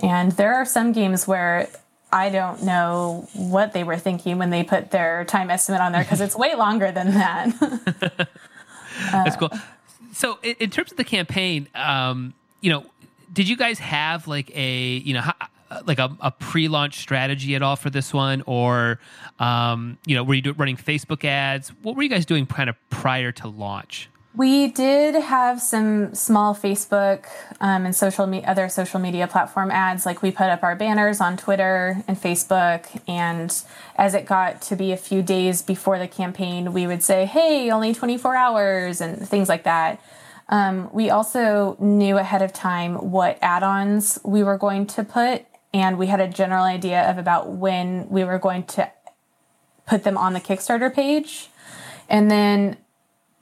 And 0.00 0.32
there 0.32 0.54
are 0.54 0.64
some 0.64 0.92
games 0.92 1.26
where 1.26 1.68
I 2.14 2.30
don't 2.30 2.62
know 2.62 3.28
what 3.34 3.72
they 3.72 3.82
were 3.82 3.96
thinking 3.96 4.38
when 4.38 4.50
they 4.50 4.62
put 4.62 4.92
their 4.92 5.24
time 5.24 5.50
estimate 5.50 5.80
on 5.80 5.90
there 5.90 6.04
because 6.04 6.20
it's 6.20 6.36
way 6.36 6.54
longer 6.54 6.92
than 6.92 7.10
that. 7.14 8.28
That's 9.10 9.34
cool. 9.34 9.50
So, 10.12 10.38
in, 10.44 10.54
in 10.60 10.70
terms 10.70 10.92
of 10.92 10.96
the 10.96 11.04
campaign, 11.04 11.68
um, 11.74 12.32
you 12.60 12.70
know, 12.70 12.86
did 13.32 13.48
you 13.48 13.56
guys 13.56 13.80
have 13.80 14.28
like 14.28 14.56
a 14.56 14.98
you 14.98 15.14
know 15.14 15.22
like 15.86 15.98
a, 15.98 16.16
a 16.20 16.30
pre-launch 16.30 16.98
strategy 16.98 17.56
at 17.56 17.62
all 17.62 17.74
for 17.74 17.90
this 17.90 18.14
one, 18.14 18.44
or 18.46 19.00
um, 19.40 19.98
you 20.06 20.14
know, 20.14 20.22
were 20.22 20.34
you 20.34 20.52
running 20.52 20.76
Facebook 20.76 21.24
ads? 21.24 21.70
What 21.82 21.96
were 21.96 22.04
you 22.04 22.08
guys 22.08 22.24
doing 22.24 22.46
kind 22.46 22.70
of 22.70 22.76
prior 22.90 23.32
to 23.32 23.48
launch? 23.48 24.08
We 24.36 24.66
did 24.66 25.14
have 25.14 25.62
some 25.62 26.12
small 26.12 26.56
Facebook 26.56 27.26
um, 27.60 27.86
and 27.86 27.94
social 27.94 28.26
me- 28.26 28.44
other 28.44 28.68
social 28.68 28.98
media 28.98 29.28
platform 29.28 29.70
ads. 29.70 30.04
Like 30.04 30.22
we 30.22 30.32
put 30.32 30.48
up 30.48 30.64
our 30.64 30.74
banners 30.74 31.20
on 31.20 31.36
Twitter 31.36 32.02
and 32.08 32.20
Facebook, 32.20 33.00
and 33.06 33.54
as 33.94 34.12
it 34.12 34.26
got 34.26 34.60
to 34.62 34.76
be 34.76 34.90
a 34.90 34.96
few 34.96 35.22
days 35.22 35.62
before 35.62 36.00
the 36.00 36.08
campaign, 36.08 36.72
we 36.72 36.84
would 36.88 37.04
say, 37.04 37.26
"Hey, 37.26 37.70
only 37.70 37.94
24 37.94 38.34
hours" 38.34 39.00
and 39.00 39.28
things 39.28 39.48
like 39.48 39.62
that. 39.62 40.00
Um, 40.48 40.90
we 40.92 41.10
also 41.10 41.76
knew 41.78 42.18
ahead 42.18 42.42
of 42.42 42.52
time 42.52 42.96
what 43.12 43.38
add-ons 43.40 44.18
we 44.24 44.42
were 44.42 44.58
going 44.58 44.86
to 44.88 45.04
put, 45.04 45.44
and 45.72 45.96
we 45.96 46.08
had 46.08 46.20
a 46.20 46.28
general 46.28 46.64
idea 46.64 47.08
of 47.08 47.18
about 47.18 47.50
when 47.50 48.08
we 48.08 48.24
were 48.24 48.40
going 48.40 48.64
to 48.64 48.90
put 49.86 50.02
them 50.02 50.18
on 50.18 50.32
the 50.32 50.40
Kickstarter 50.40 50.92
page, 50.92 51.50
and 52.08 52.28
then 52.32 52.78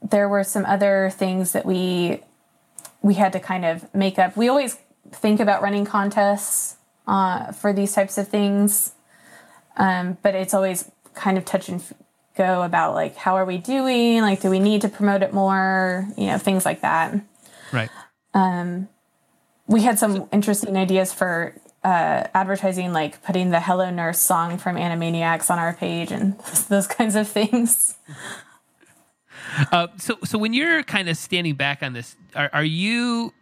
there 0.03 0.29
were 0.29 0.45
some 0.45 0.65
other 0.67 1.11
things 1.15 1.53
that 1.53 1.65
we 1.65 2.21
we 3.03 3.15
had 3.15 3.33
to 3.33 3.41
kind 3.41 3.65
of 3.65 3.93
make 3.95 4.19
up. 4.19 4.37
We 4.37 4.49
always 4.49 4.79
think 5.11 5.41
about 5.41 5.63
running 5.63 5.85
contests 5.85 6.77
uh, 7.07 7.53
for 7.53 7.73
these 7.73 7.93
types 7.93 8.17
of 8.17 8.29
things, 8.29 8.93
um, 9.77 10.19
but 10.23 10.35
it's 10.35 10.55
always 10.55 10.91
kind 11.15 11.37
of 11.37 11.45
touch 11.45 11.69
and 11.69 11.83
go 12.37 12.63
about 12.63 12.95
like 12.95 13.17
how 13.17 13.37
are 13.37 13.45
we 13.45 13.59
doing? 13.59 14.23
Like, 14.23 14.41
do 14.41 14.51
we 14.51 14.61
need 14.61 14.83
to 14.83 14.89
promote 14.89 15.23
it 15.23 15.33
more? 15.33 16.07
You 16.17 16.27
know, 16.27 16.39
things 16.39 16.65
like 16.65 16.81
that. 16.83 17.15
Right. 17.73 17.91
We 19.67 19.83
had 19.83 19.99
some 19.99 20.29
interesting 20.33 20.77
ideas 20.77 21.13
for 21.13 21.55
uh, 21.85 22.29
advertising, 22.35 22.93
like 22.93 23.23
putting 23.23 23.51
the 23.51 23.61
"Hello 23.61 23.91
Nurse" 23.91 24.21
song 24.21 24.59
from 24.59 24.77
Animaniacs 24.77 25.51
on 25.51 25.59
our 25.59 25.73
page 25.73 26.13
and 26.13 26.39
those 26.69 26.87
kinds 26.87 27.17
of 27.17 27.29
things. 27.29 27.97
Uh, 29.71 29.89
so, 29.99 30.19
so 30.25 30.39
when 30.39 30.53
you're 30.53 30.83
kind 30.83 31.09
of 31.09 31.17
standing 31.17 31.55
back 31.55 31.83
on 31.83 31.93
this, 31.93 32.17
are, 32.35 32.51
are 32.53 32.65
you 32.65 33.33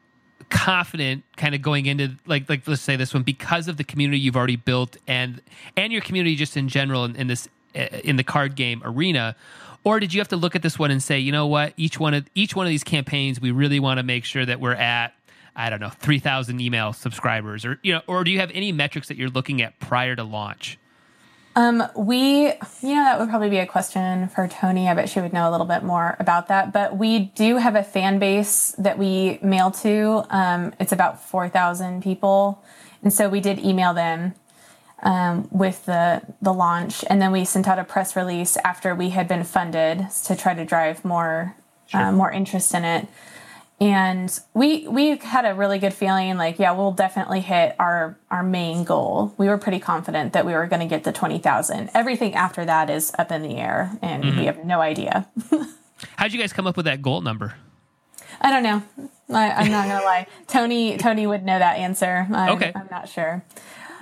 confident, 0.48 1.22
kind 1.36 1.55
of 1.55 1.62
going 1.62 1.86
into 1.86 2.11
like, 2.26 2.48
like 2.48 2.66
let's 2.66 2.82
say 2.82 2.96
this 2.96 3.14
one, 3.14 3.22
because 3.22 3.68
of 3.68 3.76
the 3.76 3.84
community 3.84 4.18
you've 4.18 4.36
already 4.36 4.57
built 4.57 4.96
and 5.07 5.40
and 5.76 5.92
your 5.92 6.03
community 6.03 6.34
just 6.34 6.57
in 6.57 6.68
general 6.68 7.05
in, 7.05 7.14
in 7.16 7.26
this 7.28 7.48
uh, 7.76 7.86
in 8.03 8.16
the 8.16 8.24
card 8.24 8.57
game 8.57 8.82
arena, 8.84 9.36
or 9.84 10.01
did 10.01 10.12
you 10.12 10.20
have 10.20 10.28
to 10.28 10.36
look 10.36 10.57
at 10.57 10.62
this 10.62 10.78
one 10.78 10.90
and 10.90 11.03
say, 11.03 11.18
you 11.18 11.30
know 11.30 11.46
what, 11.46 11.72
each 11.76 12.01
one 12.01 12.14
of 12.14 12.26
each 12.34 12.57
one 12.57 12.66
of 12.66 12.70
these 12.70 12.84
campaigns, 12.84 13.40
we 13.40 13.51
really 13.53 13.78
want 13.78 13.98
to 13.98 14.03
make 14.03 14.24
sure 14.24 14.44
that 14.44 14.61
we're 14.61 14.72
at, 14.74 15.14
I 15.55 15.70
don't 15.70 15.80
know, 15.80 15.90
three 15.90 16.18
thousand 16.18 16.61
email 16.61 16.92
subscribers, 16.92 17.64
or 17.64 17.78
you 17.82 17.92
know, 17.92 18.03
or 18.07 18.24
do 18.24 18.30
you 18.30 18.40
have 18.40 18.51
any 18.53 18.72
metrics 18.72 19.09
that 19.09 19.16
you're 19.16 19.30
looking 19.30 19.62
at 19.62 19.78
prior 19.78 20.16
to 20.16 20.24
launch? 20.24 20.78
Um, 21.57 21.82
we, 21.96 22.46
you 22.46 22.94
know, 22.94 23.05
that 23.05 23.18
would 23.18 23.28
probably 23.28 23.51
be 23.51 23.59
a 23.59 23.66
question 23.66 24.28
for 24.28 24.46
Tony. 24.46 24.88
I 24.88 24.94
bet 24.94 25.09
she 25.09 25.20
would 25.20 25.32
know 25.32 25.48
a 25.48 25.53
little 25.53 25.66
bit 25.66 25.82
more 25.82 26.16
about 26.20 26.48
that. 26.48 26.72
But 26.72 26.96
we 26.96 27.18
do 27.18 27.57
have 27.57 27.74
a 27.74 27.82
fan 27.82 28.18
base 28.18 28.74
that 28.78 28.98
we 28.98 29.38
mail 29.42 29.70
to. 29.72 30.24
Um, 30.30 30.72
it's 30.78 30.92
about 30.92 31.22
4,000 31.22 32.03
people. 32.03 32.62
And 33.03 33.12
so 33.12 33.28
we 33.28 33.40
did 33.40 33.59
email 33.59 33.94
them 33.94 34.34
um, 35.03 35.48
with 35.51 35.86
the, 35.86 36.22
the 36.40 36.53
launch. 36.53 37.05
And 37.09 37.20
then 37.20 37.32
we 37.32 37.44
sent 37.44 37.66
out 37.66 37.78
a 37.78 37.84
press 37.84 38.14
release 38.14 38.57
after 38.59 38.94
we 38.94 39.11
had 39.11 39.26
been 39.26 39.42
funded 39.42 40.07
to 40.24 40.36
try 40.36 40.55
to 40.55 40.64
drive 40.64 41.05
more, 41.05 41.57
uh, 41.92 42.12
more 42.12 42.30
interest 42.30 42.74
in 42.74 42.84
it 42.84 43.09
and 43.81 44.39
we 44.53 44.87
we 44.89 45.16
had 45.16 45.47
a 45.47 45.55
really 45.55 45.78
good 45.78 45.95
feeling 45.95 46.37
like 46.37 46.59
yeah 46.59 46.72
we'll 46.72 46.93
definitely 46.93 47.41
hit 47.41 47.74
our 47.78 48.18
our 48.31 48.43
main 48.43 48.85
goal. 48.85 49.35
We 49.39 49.49
were 49.49 49.59
pretty 49.59 49.81
confident 49.81 50.35
that 50.35 50.45
we 50.45 50.53
were 50.53 50.66
going 50.66 50.81
to 50.81 50.87
get 50.87 51.05
the 51.05 51.12
20000 51.12 51.91
everything 51.95 52.35
after 52.35 52.64
that 52.64 52.91
is 52.91 53.12
up 53.18 53.33
in 53.33 53.43
the 53.43 53.57
air 53.57 53.91
and 54.03 54.24
we 54.24 54.31
mm-hmm. 54.31 54.45
have 54.45 54.64
no 54.64 54.81
idea. 54.81 55.28
How'd 56.16 56.33
you 56.33 56.39
guys 56.39 56.53
come 56.53 56.66
up 56.66 56.76
with 56.76 56.87
that 56.87 57.03
goal 57.03 57.20
number? 57.22 57.55
i 58.43 58.51
don't 58.51 58.62
know. 58.62 58.83
I, 59.31 59.51
i'm 59.51 59.70
not 59.70 59.89
gonna 59.89 60.05
lie. 60.05 60.26
Tony 60.47 60.99
tony 60.99 61.26
would 61.26 61.45
know 61.45 61.59
that 61.59 61.78
answer. 61.78 62.26
I, 62.31 62.51
Okay. 62.51 62.72
i'm 62.74 62.89
not 62.91 63.09
sure 63.09 63.45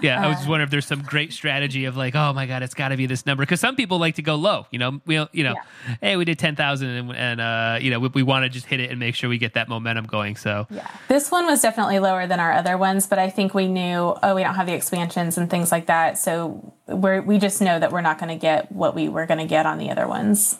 Yeah, 0.00 0.22
I 0.22 0.26
was 0.28 0.36
Uh, 0.36 0.38
just 0.40 0.48
wondering 0.48 0.66
if 0.66 0.70
there's 0.70 0.86
some 0.86 1.02
great 1.02 1.32
strategy 1.32 1.84
of 1.86 1.96
like, 1.96 2.14
oh 2.14 2.32
my 2.32 2.46
god, 2.46 2.62
it's 2.62 2.74
got 2.74 2.88
to 2.88 2.96
be 2.96 3.06
this 3.06 3.26
number 3.26 3.42
because 3.42 3.60
some 3.60 3.76
people 3.76 3.98
like 3.98 4.14
to 4.16 4.22
go 4.22 4.36
low. 4.36 4.66
You 4.70 4.78
know, 4.78 5.00
we 5.06 5.14
you 5.32 5.44
know, 5.44 5.54
hey, 6.00 6.16
we 6.16 6.24
did 6.24 6.38
ten 6.38 6.56
thousand 6.56 6.88
and, 6.90 7.16
and 7.16 7.40
uh, 7.40 7.78
you 7.80 7.90
know, 7.90 7.98
we, 8.00 8.08
we 8.08 8.22
want 8.22 8.44
to 8.44 8.48
just 8.48 8.66
hit 8.66 8.80
it 8.80 8.90
and 8.90 8.98
make 8.98 9.14
sure 9.14 9.28
we 9.28 9.38
get 9.38 9.54
that 9.54 9.68
momentum 9.68 10.06
going. 10.06 10.36
So 10.36 10.66
yeah 10.70 10.88
this 11.08 11.30
one 11.30 11.46
was 11.46 11.62
definitely 11.62 11.98
lower 11.98 12.26
than 12.26 12.38
our 12.38 12.52
other 12.52 12.76
ones 12.76 13.06
but 13.06 13.18
i 13.18 13.30
think 13.30 13.54
we 13.54 13.66
knew 13.66 14.14
oh 14.22 14.34
we 14.34 14.42
don't 14.42 14.54
have 14.54 14.66
the 14.66 14.74
expansions 14.74 15.38
and 15.38 15.48
things 15.48 15.72
like 15.72 15.86
that 15.86 16.18
so 16.18 16.74
we're 16.86 17.22
we 17.22 17.38
just 17.38 17.60
know 17.62 17.78
that 17.78 17.90
we're 17.92 18.00
not 18.02 18.18
going 18.18 18.28
to 18.28 18.40
get 18.40 18.70
what 18.70 18.94
we 18.94 19.08
were 19.08 19.24
going 19.26 19.38
to 19.38 19.46
get 19.46 19.64
on 19.66 19.78
the 19.78 19.90
other 19.90 20.06
ones 20.06 20.58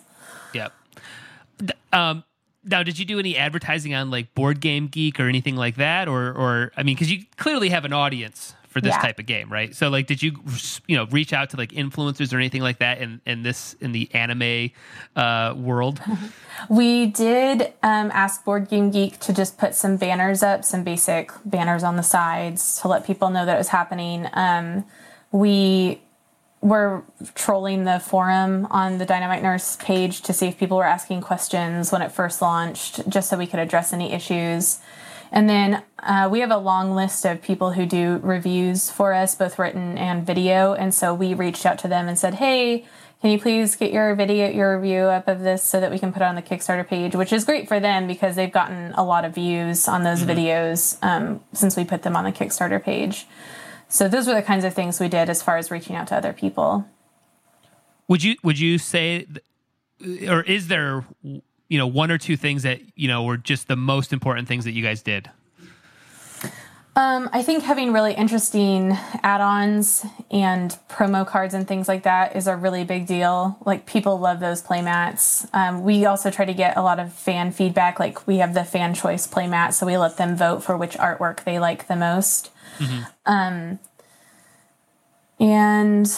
Yep. 0.55 0.73
Um, 1.93 2.25
now, 2.65 2.83
did 2.83 2.99
you 2.99 3.05
do 3.05 3.19
any 3.19 3.37
advertising 3.37 3.95
on 3.95 4.11
like 4.11 4.35
Board 4.35 4.61
Game 4.61 4.87
Geek 4.89 5.19
or 5.21 5.29
anything 5.29 5.57
like 5.57 5.77
that, 5.77 6.09
or 6.09 6.33
or 6.33 6.73
I 6.77 6.83
mean, 6.83 6.95
because 6.97 7.11
you 7.11 7.25
clearly 7.37 7.69
have 7.71 7.85
an 7.85 7.93
audience 7.93 8.55
for 8.69 8.81
this 8.81 8.95
Yeah. 8.95 9.01
type 9.03 9.19
of 9.19 9.27
game, 9.27 9.51
right? 9.53 9.75
So, 9.75 9.89
like, 9.89 10.07
did 10.07 10.23
you 10.23 10.39
you 10.87 10.97
know 10.97 11.07
reach 11.07 11.33
out 11.33 11.51
to 11.51 11.57
like 11.57 11.71
influencers 11.73 12.33
or 12.33 12.37
anything 12.37 12.63
like 12.63 12.79
that 12.79 12.99
in 12.99 13.21
in 13.27 13.43
this 13.43 13.75
in 13.81 13.93
the 13.93 14.09
anime 14.15 14.71
uh, 15.17 15.55
world? 15.57 16.01
We 16.69 17.07
did 17.07 17.73
um, 17.85 18.11
ask 18.13 18.45
Board 18.45 18.69
Game 18.69 18.91
Geek 18.91 19.21
to 19.21 19.33
just 19.33 19.59
put 19.59 19.77
some 19.77 19.97
banners 19.97 20.43
up, 20.43 20.65
some 20.65 20.83
basic 20.83 21.31
banners 21.45 21.85
on 21.85 21.95
the 21.95 22.03
sides 22.03 22.81
to 22.81 22.89
let 22.89 23.07
people 23.07 23.31
know 23.31 23.47
that 23.47 23.55
it 23.55 23.59
was 23.59 23.69
happening. 23.69 24.27
Um, 24.33 24.85
we 25.31 26.01
were 26.61 27.05
trolling 27.37 27.85
the 27.85 28.01
forum 28.01 28.67
on 28.71 28.99
the 28.99 29.07
Dynamite 29.07 29.41
Nurse 29.45 29.77
page 29.77 30.23
to 30.23 30.33
see 30.33 30.49
if 30.49 30.59
people 30.59 30.77
were 30.79 30.85
asking 30.85 31.21
questions 31.21 31.93
when 31.93 32.03
it 32.03 32.11
first 32.11 32.43
launched, 32.43 33.09
just 33.09 33.31
so 33.31 33.39
we 33.39 33.47
could 33.47 33.61
address 33.61 33.93
any 33.93 34.13
issues. 34.13 34.81
And 35.31 35.49
then 35.49 35.83
uh, 35.99 36.29
we 36.31 36.41
have 36.41 36.51
a 36.51 36.59
long 36.59 36.95
list 36.95 37.25
of 37.25 37.43
people 37.43 37.73
who 37.73 37.87
do 37.87 38.21
reviews 38.23 38.91
for 38.91 39.13
us, 39.13 39.35
both 39.35 39.59
written 39.59 39.99
and 39.99 40.27
video. 40.27 40.75
And 40.75 40.95
so 40.95 41.15
we 41.15 41.35
reached 41.35 41.67
out 41.67 41.79
to 41.81 41.89
them 41.89 42.09
and 42.09 42.19
said, 42.19 42.35
hey, 42.35 42.87
can 43.21 43.31
you 43.31 43.39
please 43.39 43.75
get 43.75 43.93
your 43.93 44.15
video, 44.15 44.49
your 44.49 44.79
review 44.79 45.01
up 45.01 45.27
of 45.27 45.41
this 45.41 45.65
so 45.65 45.81
that 45.81 45.91
we 45.91 45.99
can 45.99 46.13
put 46.13 46.23
it 46.23 46.25
on 46.25 46.37
the 46.37 46.43
Kickstarter 46.43 46.87
page, 46.87 47.17
which 47.17 47.33
is 47.33 47.45
great 47.45 47.67
for 47.67 47.81
them 47.81 48.07
because 48.07 48.37
they've 48.37 48.53
gotten 48.53 48.93
a 48.93 49.05
lot 49.05 49.25
of 49.25 49.35
views 49.35 49.89
on 49.89 50.05
those 50.05 50.23
videos 50.23 51.03
um, 51.03 51.41
since 51.53 51.77
we 51.77 51.85
put 51.85 52.03
them 52.03 52.15
on 52.15 52.25
the 52.25 52.33
Kickstarter 52.33 52.83
page. 52.83 53.27
So 53.89 54.07
those 54.07 54.29
were 54.29 54.35
the 54.35 54.43
kinds 54.43 54.65
of 54.65 54.73
things 54.73 55.01
we 55.01 55.09
did 55.09 55.29
as 55.29 55.43
far 55.43 55.57
as 55.57 55.71
reaching 55.71 55.97
out 55.97 56.07
to 56.09 56.17
other 56.17 56.33
people. 56.33 56.87
Would 58.07 58.23
you 58.23 58.37
would 58.43 58.59
you 58.59 58.79
say, 58.79 59.27
or 60.27 60.43
is 60.43 60.69
there 60.69 61.05
you 61.69 61.79
know 61.79 61.87
one 61.87 62.11
or 62.11 62.19
two 62.19 62.37
things 62.37 62.63
that 62.63 62.81
you 62.97 63.09
know 63.09 63.25
were 63.25 63.37
just 63.37 63.69
the 63.69 63.77
most 63.77 64.13
important 64.13 64.49
things 64.49 64.65
that 64.65 64.73
you 64.73 64.83
guys 64.83 65.03
did? 65.03 65.31
Um, 66.97 67.31
I 67.33 67.45
think 67.45 67.63
having 67.63 67.93
really 67.93 68.13
interesting 68.13 68.99
add-ons 69.23 70.05
and 70.33 70.77
promo 70.91 71.25
cards 71.25 71.55
and 71.55 71.69
things 71.69 71.87
like 71.87 72.03
that 72.03 72.35
is 72.35 72.49
a 72.49 72.57
really 72.57 72.83
big 72.83 73.07
deal. 73.07 73.57
Like 73.65 73.87
people 73.87 74.19
love 74.19 74.41
those 74.41 74.61
playmats. 74.61 75.49
Um, 75.55 75.85
we 75.85 76.07
also 76.07 76.29
try 76.29 76.45
to 76.45 76.55
get 76.55 76.77
a 76.77 76.83
lot 76.83 76.99
of 76.99 77.13
fan 77.13 77.53
feedback. 77.53 78.01
Like 78.01 78.27
we 78.27 78.39
have 78.39 78.53
the 78.53 78.65
fan 78.65 78.95
choice 78.95 79.29
playmat, 79.29 79.75
so 79.75 79.87
we 79.87 79.97
let 79.97 80.17
them 80.17 80.37
vote 80.37 80.65
for 80.65 80.77
which 80.77 80.97
artwork 80.97 81.45
they 81.45 81.61
like 81.61 81.87
the 81.87 81.95
most. 81.95 82.51
Um, 83.27 83.79
and 85.39 86.11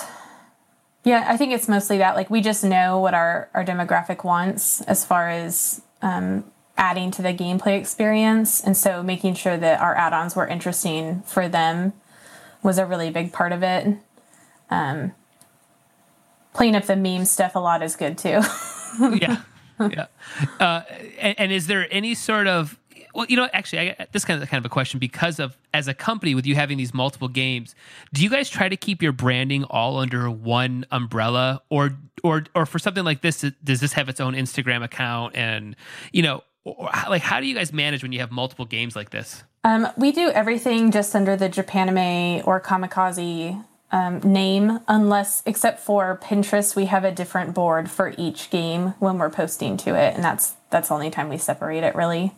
yeah, 1.05 1.25
I 1.29 1.37
think 1.37 1.53
it's 1.53 1.69
mostly 1.69 1.99
that. 1.99 2.15
Like 2.15 2.31
we 2.31 2.41
just 2.41 2.63
know 2.63 2.99
what 2.99 3.15
our 3.15 3.49
our 3.55 3.65
demographic 3.65 4.25
wants 4.25 4.83
as 4.83 5.05
far 5.05 5.29
as 5.29 5.81
um, 6.03 6.45
adding 6.77 7.11
to 7.13 7.23
the 7.23 7.33
gameplay 7.33 7.79
experience, 7.79 8.63
and 8.63 8.77
so 8.77 9.03
making 9.03 9.35
sure 9.35 9.57
that 9.57 9.81
our 9.81 9.95
add-ons 9.97 10.37
were 10.37 10.47
interesting 10.47 11.23
for 11.23 11.49
them 11.49 11.95
was 12.63 12.77
a 12.79 12.85
really 12.85 13.11
big 13.11 13.33
part 13.33 13.53
of 13.53 13.63
it. 13.63 13.97
Um, 14.69 15.13
playing 16.53 16.77
up 16.77 16.85
the 16.85 16.97
meme 16.97 17.25
stuff 17.25 17.55
a 17.55 17.59
lot 17.59 17.83
is 17.83 17.97
good 17.97 18.19
too. 18.19 18.41
yeah, 19.01 19.43
yeah. 19.81 20.07
Uh, 20.59 20.83
and, 21.19 21.35
and 21.39 21.53
is 21.53 21.67
there 21.67 21.89
any 21.91 22.15
sort 22.15 22.47
of 22.47 22.79
well, 23.21 23.27
you 23.29 23.37
know, 23.37 23.51
actually, 23.53 23.91
I, 23.91 24.07
this 24.13 24.25
kind 24.25 24.43
of 24.43 24.49
kind 24.49 24.59
of 24.59 24.65
a 24.65 24.71
question 24.71 24.99
because 24.99 25.39
of 25.39 25.55
as 25.75 25.89
a 25.89 25.93
company 25.93 26.35
with 26.35 26.47
you 26.47 26.55
having 26.55 26.79
these 26.79 26.95
multiple 26.95 27.29
games, 27.29 27.75
do 28.15 28.23
you 28.23 28.31
guys 28.31 28.49
try 28.49 28.67
to 28.67 28.79
keep 28.79 29.03
your 29.03 29.13
branding 29.13 29.65
all 29.65 29.99
under 29.99 30.31
one 30.31 30.87
umbrella, 30.91 31.61
or 31.69 31.91
or 32.25 32.45
or 32.55 32.65
for 32.65 32.79
something 32.79 33.05
like 33.05 33.21
this, 33.21 33.45
does 33.63 33.81
this 33.81 33.93
have 33.93 34.09
its 34.09 34.21
own 34.21 34.33
Instagram 34.33 34.83
account? 34.83 35.37
And 35.37 35.77
you 36.13 36.23
know, 36.23 36.43
or, 36.65 36.89
like 37.11 37.21
how 37.21 37.41
do 37.41 37.47
you 37.47 37.55
guys 37.55 37.75
manage 37.75 38.03
when 38.03 38.11
you 38.13 38.21
have 38.21 38.31
multiple 38.31 38.65
games 38.65 38.97
like 38.97 39.11
this? 39.11 39.45
Um, 39.65 39.87
we 39.99 40.13
do 40.13 40.31
everything 40.31 40.91
just 40.91 41.15
under 41.15 41.37
the 41.37 41.51
Japanime 41.51 42.47
or 42.47 42.59
Kamikaze 42.59 43.63
um, 43.93 44.21
name, 44.21 44.81
unless, 44.89 45.43
except 45.45 45.81
for 45.81 46.19
Pinterest, 46.23 46.75
we 46.75 46.87
have 46.87 47.05
a 47.05 47.13
different 47.13 47.53
board 47.53 47.91
for 47.91 48.15
each 48.17 48.49
game 48.49 48.95
when 48.99 49.19
we're 49.19 49.29
posting 49.29 49.77
to 49.79 49.95
it, 49.95 50.15
and 50.15 50.25
that's 50.25 50.55
that's 50.71 50.89
the 50.89 50.95
only 50.95 51.11
time 51.11 51.29
we 51.29 51.37
separate 51.37 51.85
it 51.85 51.95
really. 51.95 52.33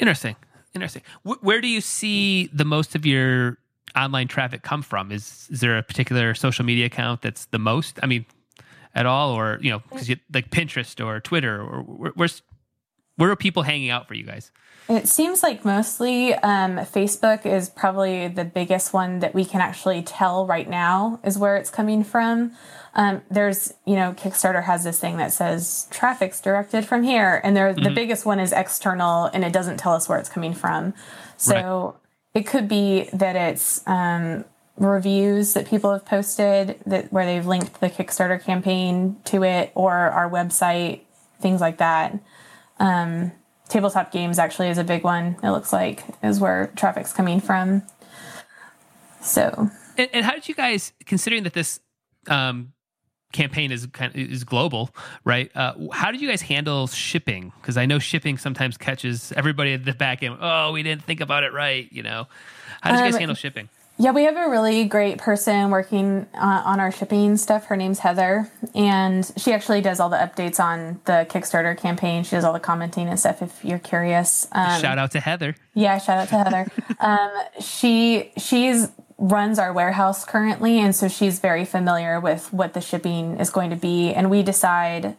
Interesting. 0.00 0.36
Interesting. 0.74 1.02
Wh- 1.22 1.42
where 1.42 1.60
do 1.60 1.68
you 1.68 1.80
see 1.80 2.48
the 2.52 2.64
most 2.64 2.94
of 2.94 3.04
your 3.06 3.58
online 3.96 4.28
traffic 4.28 4.62
come 4.62 4.82
from? 4.82 5.10
Is 5.10 5.48
is 5.50 5.60
there 5.60 5.78
a 5.78 5.82
particular 5.82 6.34
social 6.34 6.64
media 6.64 6.86
account 6.86 7.22
that's 7.22 7.46
the 7.46 7.58
most? 7.58 7.98
I 8.02 8.06
mean, 8.06 8.26
at 8.94 9.06
all, 9.06 9.30
or 9.32 9.58
you 9.62 9.70
know, 9.70 9.80
because 9.90 10.08
you 10.08 10.16
like 10.32 10.50
Pinterest 10.50 11.04
or 11.04 11.20
Twitter, 11.20 11.60
or 11.60 11.82
where's 11.82 12.42
where 13.18 13.30
are 13.30 13.36
people 13.36 13.64
hanging 13.64 13.90
out 13.90 14.06
for 14.06 14.14
you 14.14 14.22
guys? 14.22 14.52
It 14.88 15.06
seems 15.06 15.42
like 15.42 15.64
mostly 15.64 16.32
um, 16.34 16.76
Facebook 16.78 17.44
is 17.44 17.68
probably 17.68 18.28
the 18.28 18.44
biggest 18.44 18.94
one 18.94 19.18
that 19.18 19.34
we 19.34 19.44
can 19.44 19.60
actually 19.60 20.02
tell 20.02 20.46
right 20.46 20.70
now 20.70 21.20
is 21.22 21.36
where 21.36 21.56
it's 21.56 21.68
coming 21.68 22.04
from. 22.04 22.52
Um, 22.94 23.20
there's, 23.30 23.74
you 23.84 23.96
know, 23.96 24.14
Kickstarter 24.14 24.64
has 24.64 24.84
this 24.84 24.98
thing 24.98 25.18
that 25.18 25.32
says 25.32 25.88
traffic's 25.90 26.40
directed 26.40 26.86
from 26.86 27.02
here, 27.02 27.40
and 27.44 27.54
there 27.56 27.74
the 27.74 27.90
biggest 27.90 28.24
one 28.24 28.40
is 28.40 28.52
external, 28.52 29.26
and 29.26 29.44
it 29.44 29.52
doesn't 29.52 29.76
tell 29.76 29.92
us 29.92 30.08
where 30.08 30.18
it's 30.18 30.30
coming 30.30 30.54
from. 30.54 30.94
So 31.36 31.96
it 32.32 32.46
could 32.46 32.66
be 32.66 33.10
that 33.12 33.36
it's 33.36 33.86
um, 33.86 34.44
reviews 34.76 35.52
that 35.54 35.66
people 35.68 35.92
have 35.92 36.06
posted 36.06 36.80
that 36.86 37.12
where 37.12 37.26
they've 37.26 37.46
linked 37.46 37.80
the 37.80 37.90
Kickstarter 37.90 38.42
campaign 38.42 39.16
to 39.24 39.42
it, 39.44 39.70
or 39.74 39.92
our 39.92 40.30
website, 40.30 41.00
things 41.40 41.60
like 41.60 41.76
that 41.78 42.18
tabletop 43.68 44.10
games 44.12 44.38
actually 44.38 44.68
is 44.68 44.78
a 44.78 44.84
big 44.84 45.04
one 45.04 45.36
it 45.42 45.50
looks 45.50 45.72
like 45.72 46.04
is 46.22 46.40
where 46.40 46.68
traffic's 46.76 47.12
coming 47.12 47.40
from 47.40 47.82
so 49.20 49.68
And, 49.98 50.08
and 50.12 50.24
how 50.24 50.32
did 50.32 50.48
you 50.48 50.54
guys, 50.54 50.92
considering 51.06 51.42
that 51.42 51.52
this 51.52 51.80
um, 52.28 52.72
campaign 53.32 53.72
is 53.72 53.84
kind 53.92 54.14
of, 54.14 54.20
is 54.20 54.44
global, 54.44 54.90
right? 55.24 55.50
Uh, 55.56 55.74
how 55.92 56.12
did 56.12 56.20
you 56.20 56.28
guys 56.28 56.40
handle 56.40 56.86
shipping? 56.86 57.52
Because 57.60 57.76
I 57.76 57.84
know 57.84 57.98
shipping 57.98 58.38
sometimes 58.38 58.76
catches 58.78 59.32
everybody 59.32 59.74
at 59.74 59.84
the 59.84 59.92
back 59.92 60.22
end. 60.22 60.38
Oh, 60.40 60.70
we 60.72 60.82
didn't 60.84 61.02
think 61.02 61.20
about 61.20 61.42
it 61.42 61.52
right. 61.52 61.88
You 61.92 62.04
know, 62.04 62.28
how 62.80 62.90
did 62.92 62.98
you 63.00 63.04
guys 63.06 63.14
Um, 63.14 63.20
handle 63.20 63.34
shipping? 63.34 63.68
Yeah 63.98 64.10
we 64.10 64.24
have 64.24 64.36
a 64.36 64.48
really 64.48 64.84
great 64.84 65.18
person 65.18 65.70
working 65.70 66.26
uh, 66.34 66.62
on 66.64 66.80
our 66.80 66.90
shipping 66.90 67.36
stuff 67.36 67.66
her 67.66 67.76
name's 67.76 68.00
heather 68.00 68.50
and 68.74 69.30
she 69.36 69.52
actually 69.52 69.80
does 69.80 70.00
all 70.00 70.08
the 70.08 70.16
updates 70.16 70.58
on 70.58 71.00
the 71.04 71.26
kickstarter 71.30 71.76
campaign 71.76 72.22
she 72.24 72.30
does 72.30 72.44
all 72.44 72.52
the 72.52 72.60
commenting 72.60 73.08
and 73.08 73.18
stuff 73.18 73.42
if 73.42 73.64
you're 73.64 73.78
curious 73.78 74.46
um, 74.52 74.80
Shout 74.80 74.98
out 74.98 75.10
to 75.12 75.20
Heather. 75.20 75.54
Yeah, 75.74 75.98
shout 75.98 76.18
out 76.18 76.28
to 76.28 76.36
Heather. 76.36 76.66
um, 77.00 77.30
she 77.60 78.32
she's 78.36 78.88
runs 79.18 79.58
our 79.58 79.72
warehouse 79.72 80.24
currently, 80.24 80.78
and 80.78 80.94
so 80.94 81.08
she's 81.08 81.40
very 81.40 81.64
familiar 81.64 82.20
with 82.20 82.52
what 82.52 82.74
the 82.74 82.80
shipping 82.80 83.38
is 83.38 83.50
going 83.50 83.70
to 83.70 83.76
be. 83.76 84.12
And 84.12 84.30
we 84.30 84.42
decide 84.42 85.16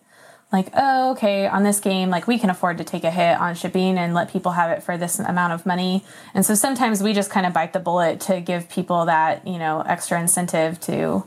like, 0.52 0.70
oh, 0.74 1.12
okay, 1.12 1.47
on 1.47 1.64
this 1.64 1.80
game, 1.80 2.10
like 2.10 2.28
we 2.28 2.39
can 2.39 2.50
afford 2.50 2.80
to 2.80 2.84
take 2.84 3.04
a 3.04 3.12
hit 3.12 3.39
on 3.39 3.54
shipping 3.54 3.97
and 3.97 4.14
let 4.16 4.32
people 4.32 4.54
have 4.54 4.72
it 4.72 4.82
for 4.82 4.97
this 4.97 5.20
amount 5.20 5.54
of 5.54 5.66
money. 5.66 6.04
And 6.34 6.45
so 6.45 6.56
sometimes 6.56 7.04
we 7.04 7.14
just 7.14 7.30
kind 7.30 7.45
of 7.45 7.54
bite 7.54 7.74
the 7.74 7.80
bullet 7.80 8.20
to 8.22 8.41
give 8.41 8.68
people 8.68 9.06
that, 9.06 9.45
you 9.45 9.60
know, 9.60 9.82
extra 9.82 10.20
incentive 10.20 10.80
to 10.82 11.26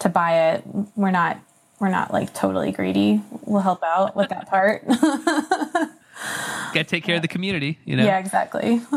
to 0.00 0.08
buy 0.08 0.52
it. 0.52 0.64
We're 0.96 1.12
not 1.12 1.40
we're 1.78 1.90
not 1.90 2.12
like 2.12 2.34
totally 2.34 2.72
greedy. 2.72 3.22
We'll 3.42 3.62
help 3.62 3.82
out 3.84 4.16
with 4.16 4.30
that 4.30 4.48
part. 4.48 4.86
Got 4.88 6.72
to 6.72 6.84
take 6.84 7.04
care 7.04 7.16
of 7.16 7.22
the 7.22 7.28
community, 7.28 7.78
you 7.84 7.96
know. 7.96 8.04
yeah, 8.04 8.18
exactly. 8.18 8.80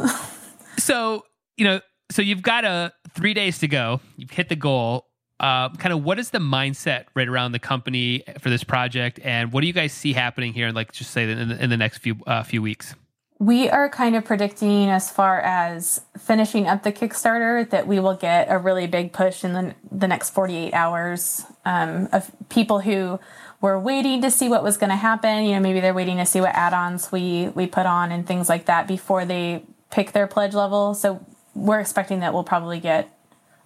So 0.80 1.26
you 1.58 1.66
know, 1.66 1.82
so 2.12 2.22
you've 2.22 2.44
got 2.44 2.64
a 2.64 2.94
three 3.16 3.34
days 3.34 3.58
to 3.60 3.68
go. 3.68 4.00
You've 4.16 4.30
hit 4.30 4.48
the 4.48 4.56
goal. 4.56 5.07
Uh, 5.40 5.70
kind 5.70 5.94
of 5.94 6.04
what 6.04 6.18
is 6.18 6.32
the 6.32 6.40
mindset 6.40 7.06
right 7.14 7.28
around 7.28 7.52
the 7.52 7.60
company 7.60 8.24
for 8.40 8.50
this 8.50 8.64
project, 8.64 9.20
and 9.24 9.52
what 9.52 9.62
do 9.62 9.68
you 9.68 9.74
guys 9.74 9.94
see 9.94 10.14
happening 10.14 10.54
here? 10.54 10.68
in 10.68 10.76
Like, 10.76 10.92
just 10.92 11.12
say 11.12 11.30
in 11.30 11.50
the, 11.50 11.64
in 11.64 11.70
the 11.70 11.78
next 11.78 12.00
few 12.00 12.16
uh, 12.26 12.44
few 12.44 12.62
weeks. 12.62 12.96
We 13.40 13.70
are 13.70 13.88
kind 13.88 14.16
of 14.16 14.26
predicting, 14.26 14.90
as 14.90 15.12
far 15.12 15.40
as 15.42 16.02
finishing 16.18 16.68
up 16.68 16.82
the 16.82 16.92
Kickstarter, 16.92 17.70
that 17.70 17.86
we 17.86 18.00
will 18.00 18.16
get 18.16 18.48
a 18.50 18.58
really 18.58 18.88
big 18.88 19.14
push 19.14 19.44
in 19.44 19.54
the, 19.54 19.76
the 19.92 20.08
next 20.08 20.32
48 20.32 20.74
hours 20.74 21.44
um, 21.64 22.10
of 22.12 22.32
people 22.50 22.80
who 22.80 23.20
were 23.62 23.80
waiting 23.80 24.24
to 24.24 24.32
see 24.32 24.50
what 24.50 24.64
was 24.64 24.78
going 24.78 24.90
to 24.90 24.96
happen. 24.96 25.46
You 25.46 25.52
know, 25.52 25.60
maybe 25.60 25.80
they're 25.80 25.94
waiting 25.94 26.18
to 26.18 26.26
see 26.26 26.42
what 26.42 26.56
add-ons 26.56 27.12
we 27.12 27.50
we 27.50 27.68
put 27.68 27.86
on 27.86 28.12
and 28.12 28.26
things 28.26 28.50
like 28.50 28.66
that 28.66 28.88
before 28.88 29.24
they 29.24 29.64
pick 29.92 30.14
their 30.14 30.26
pledge 30.26 30.56
level. 30.56 30.96
So 30.96 31.24
we're 31.54 31.80
expecting 31.80 32.22
that 32.22 32.34
we'll 32.34 32.44
probably 32.44 32.80
get 32.80 33.17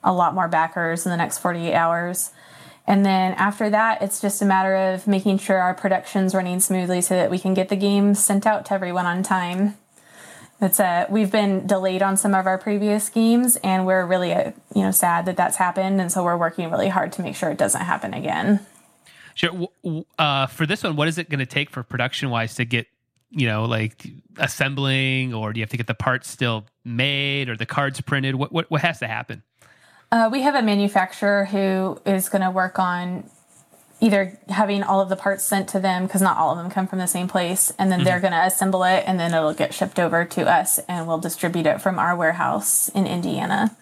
a 0.03 0.13
lot 0.13 0.33
more 0.33 0.47
backers 0.47 1.05
in 1.05 1.11
the 1.11 1.17
next 1.17 1.39
48 1.39 1.73
hours. 1.73 2.31
And 2.87 3.05
then 3.05 3.33
after 3.33 3.69
that, 3.69 4.01
it's 4.01 4.19
just 4.19 4.41
a 4.41 4.45
matter 4.45 4.75
of 4.75 5.07
making 5.07 5.37
sure 5.37 5.59
our 5.59 5.73
production's 5.73 6.33
running 6.33 6.59
smoothly 6.59 7.01
so 7.01 7.15
that 7.15 7.29
we 7.29 7.39
can 7.39 7.53
get 7.53 7.69
the 7.69 7.75
game 7.75 8.15
sent 8.15 8.45
out 8.45 8.65
to 8.65 8.73
everyone 8.73 9.05
on 9.05 9.23
time. 9.23 9.77
It's 10.59 10.79
uh, 10.79 11.07
we've 11.09 11.31
been 11.31 11.65
delayed 11.65 12.03
on 12.03 12.17
some 12.17 12.35
of 12.35 12.45
our 12.45 12.59
previous 12.59 13.09
games, 13.09 13.55
and 13.63 13.85
we're 13.85 14.05
really 14.05 14.31
uh, 14.31 14.51
you 14.75 14.83
know 14.83 14.91
sad 14.91 15.25
that 15.25 15.35
that's 15.35 15.57
happened, 15.57 15.99
and 15.99 16.11
so 16.11 16.23
we're 16.23 16.37
working 16.37 16.69
really 16.69 16.87
hard 16.87 17.11
to 17.13 17.23
make 17.23 17.35
sure 17.35 17.49
it 17.49 17.57
doesn't 17.57 17.81
happen 17.81 18.13
again. 18.13 18.59
Sure. 19.33 19.69
Uh, 20.19 20.45
for 20.45 20.67
this 20.67 20.83
one, 20.83 20.95
what 20.95 21.07
is 21.07 21.17
it 21.17 21.29
going 21.29 21.39
to 21.39 21.47
take 21.47 21.71
for 21.71 21.81
production 21.81 22.29
wise 22.29 22.55
to 22.55 22.65
get, 22.65 22.85
you 23.31 23.47
know, 23.47 23.65
like 23.65 24.05
assembling, 24.37 25.33
or 25.33 25.51
do 25.51 25.59
you 25.59 25.63
have 25.63 25.71
to 25.71 25.77
get 25.77 25.87
the 25.87 25.95
parts 25.95 26.29
still 26.29 26.65
made, 26.85 27.49
or 27.49 27.57
the 27.57 27.65
cards 27.65 27.99
printed? 28.01 28.35
What 28.35 28.51
what 28.51 28.69
what 28.69 28.81
has 28.81 28.99
to 28.99 29.07
happen? 29.07 29.41
Uh, 30.11 30.29
we 30.31 30.41
have 30.41 30.55
a 30.55 30.61
manufacturer 30.61 31.45
who 31.45 31.99
is 32.05 32.27
going 32.29 32.41
to 32.41 32.51
work 32.51 32.77
on 32.79 33.23
either 34.01 34.37
having 34.49 34.83
all 34.83 34.99
of 34.99 35.09
the 35.09 35.15
parts 35.15 35.43
sent 35.43 35.69
to 35.69 35.79
them 35.79 36.05
because 36.05 36.21
not 36.21 36.35
all 36.37 36.51
of 36.51 36.57
them 36.57 36.69
come 36.69 36.87
from 36.87 36.99
the 36.99 37.07
same 37.07 37.27
place, 37.27 37.71
and 37.79 37.91
then 37.91 38.03
they're 38.03 38.19
going 38.19 38.33
to 38.33 38.45
assemble 38.45 38.83
it, 38.83 39.03
and 39.07 39.19
then 39.19 39.33
it'll 39.33 39.53
get 39.53 39.73
shipped 39.73 39.99
over 39.99 40.25
to 40.25 40.49
us, 40.51 40.79
and 40.89 41.07
we'll 41.07 41.19
distribute 41.19 41.65
it 41.67 41.79
from 41.81 41.97
our 41.99 42.15
warehouse 42.15 42.89
in 42.89 43.05
Indiana. 43.07 43.75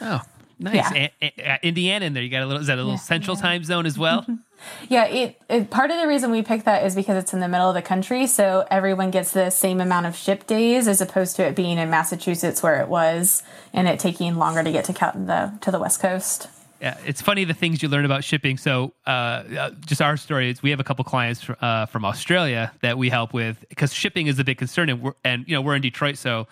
Oh, 0.00 0.22
nice. 0.58 0.76
Yeah. 0.76 1.08
A- 1.20 1.32
a- 1.38 1.58
Indiana 1.66 2.06
in 2.06 2.14
there. 2.14 2.22
You 2.22 2.30
got 2.30 2.42
a 2.42 2.46
little. 2.46 2.60
Is 2.62 2.68
that 2.68 2.76
a 2.78 2.82
little 2.82 2.92
Yeah. 2.92 2.98
central 2.98 3.36
time 3.36 3.64
zone 3.64 3.84
as 3.86 3.98
well? 3.98 4.24
Yeah, 4.88 5.04
it, 5.06 5.40
it 5.48 5.70
part 5.70 5.90
of 5.90 6.00
the 6.00 6.08
reason 6.08 6.30
we 6.30 6.42
picked 6.42 6.64
that 6.64 6.84
is 6.84 6.94
because 6.94 7.22
it's 7.22 7.32
in 7.32 7.40
the 7.40 7.48
middle 7.48 7.68
of 7.68 7.74
the 7.74 7.82
country, 7.82 8.26
so 8.26 8.66
everyone 8.70 9.10
gets 9.10 9.32
the 9.32 9.50
same 9.50 9.80
amount 9.80 10.06
of 10.06 10.16
ship 10.16 10.46
days 10.46 10.88
as 10.88 11.00
opposed 11.00 11.36
to 11.36 11.44
it 11.44 11.54
being 11.54 11.78
in 11.78 11.90
Massachusetts 11.90 12.62
where 12.62 12.80
it 12.80 12.88
was, 12.88 13.42
and 13.72 13.88
it 13.88 13.98
taking 13.98 14.36
longer 14.36 14.62
to 14.62 14.72
get 14.72 14.84
to 14.86 14.92
the 14.92 15.52
to 15.60 15.70
the 15.70 15.78
west 15.78 16.00
coast. 16.00 16.48
Yeah, 16.80 16.96
it's 17.04 17.20
funny 17.20 17.44
the 17.44 17.54
things 17.54 17.82
you 17.82 17.90
learn 17.90 18.06
about 18.06 18.24
shipping. 18.24 18.56
So, 18.56 18.94
uh, 19.06 19.10
uh, 19.10 19.70
just 19.84 20.00
our 20.00 20.16
story 20.16 20.50
is 20.50 20.62
we 20.62 20.70
have 20.70 20.80
a 20.80 20.84
couple 20.84 21.04
clients 21.04 21.42
fr- 21.42 21.52
uh, 21.60 21.84
from 21.86 22.06
Australia 22.06 22.72
that 22.80 22.96
we 22.96 23.10
help 23.10 23.34
with 23.34 23.62
because 23.68 23.92
shipping 23.92 24.28
is 24.28 24.38
a 24.38 24.44
big 24.44 24.58
concern, 24.58 24.88
and 24.88 25.12
and 25.22 25.44
you 25.46 25.54
know 25.54 25.60
we're 25.60 25.76
in 25.76 25.82
Detroit, 25.82 26.16
so 26.16 26.48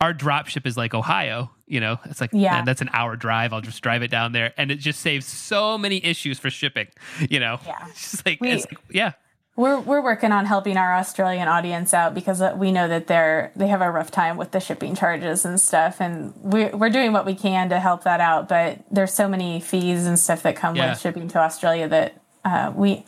our 0.00 0.12
drop 0.12 0.46
ship 0.46 0.66
is 0.66 0.76
like 0.76 0.94
Ohio. 0.94 1.50
You 1.72 1.80
know, 1.80 1.98
it's 2.04 2.20
like 2.20 2.30
Yeah. 2.34 2.52
man, 2.52 2.64
that's 2.66 2.82
an 2.82 2.90
hour 2.92 3.16
drive. 3.16 3.52
I'll 3.54 3.62
just 3.62 3.82
drive 3.82 4.02
it 4.02 4.10
down 4.10 4.32
there, 4.32 4.52
and 4.58 4.70
it 4.70 4.76
just 4.76 5.00
saves 5.00 5.24
so 5.26 5.78
many 5.78 6.04
issues 6.04 6.38
for 6.38 6.50
shipping. 6.50 6.88
You 7.30 7.40
know, 7.40 7.60
Yeah. 7.66 7.78
it's 7.88 8.10
just 8.12 8.26
like, 8.26 8.40
We- 8.42 8.50
it's 8.50 8.66
like 8.70 8.78
yeah, 8.90 9.12
We're 9.56 9.80
we're 9.80 10.02
working 10.02 10.32
on 10.32 10.44
helping 10.46 10.76
our 10.76 10.94
Australian 10.94 11.48
audience 11.48 11.94
out 11.94 12.14
because 12.14 12.40
uh, 12.42 12.54
we 12.56 12.72
know 12.72 12.88
that 12.88 13.06
they're 13.06 13.52
they 13.56 13.68
have 13.68 13.80
a 13.80 13.90
rough 13.90 14.10
time 14.10 14.36
with 14.36 14.50
the 14.50 14.60
shipping 14.60 14.94
charges 14.94 15.44
and 15.46 15.58
stuff, 15.58 16.00
and 16.00 16.34
we're 16.36 16.76
we're 16.76 16.90
doing 16.90 17.12
what 17.12 17.24
we 17.24 17.34
can 17.34 17.68
to 17.70 17.80
help 17.80 18.04
that 18.04 18.20
out. 18.20 18.48
But 18.48 18.80
there's 18.90 19.14
so 19.14 19.26
many 19.26 19.58
fees 19.60 20.06
and 20.06 20.18
stuff 20.18 20.42
that 20.42 20.54
come 20.56 20.76
Yeah. 20.76 20.90
with 20.90 21.00
shipping 21.00 21.26
to 21.28 21.38
Australia 21.38 21.88
that 21.88 22.14
uh, 22.44 22.72
we 22.74 23.04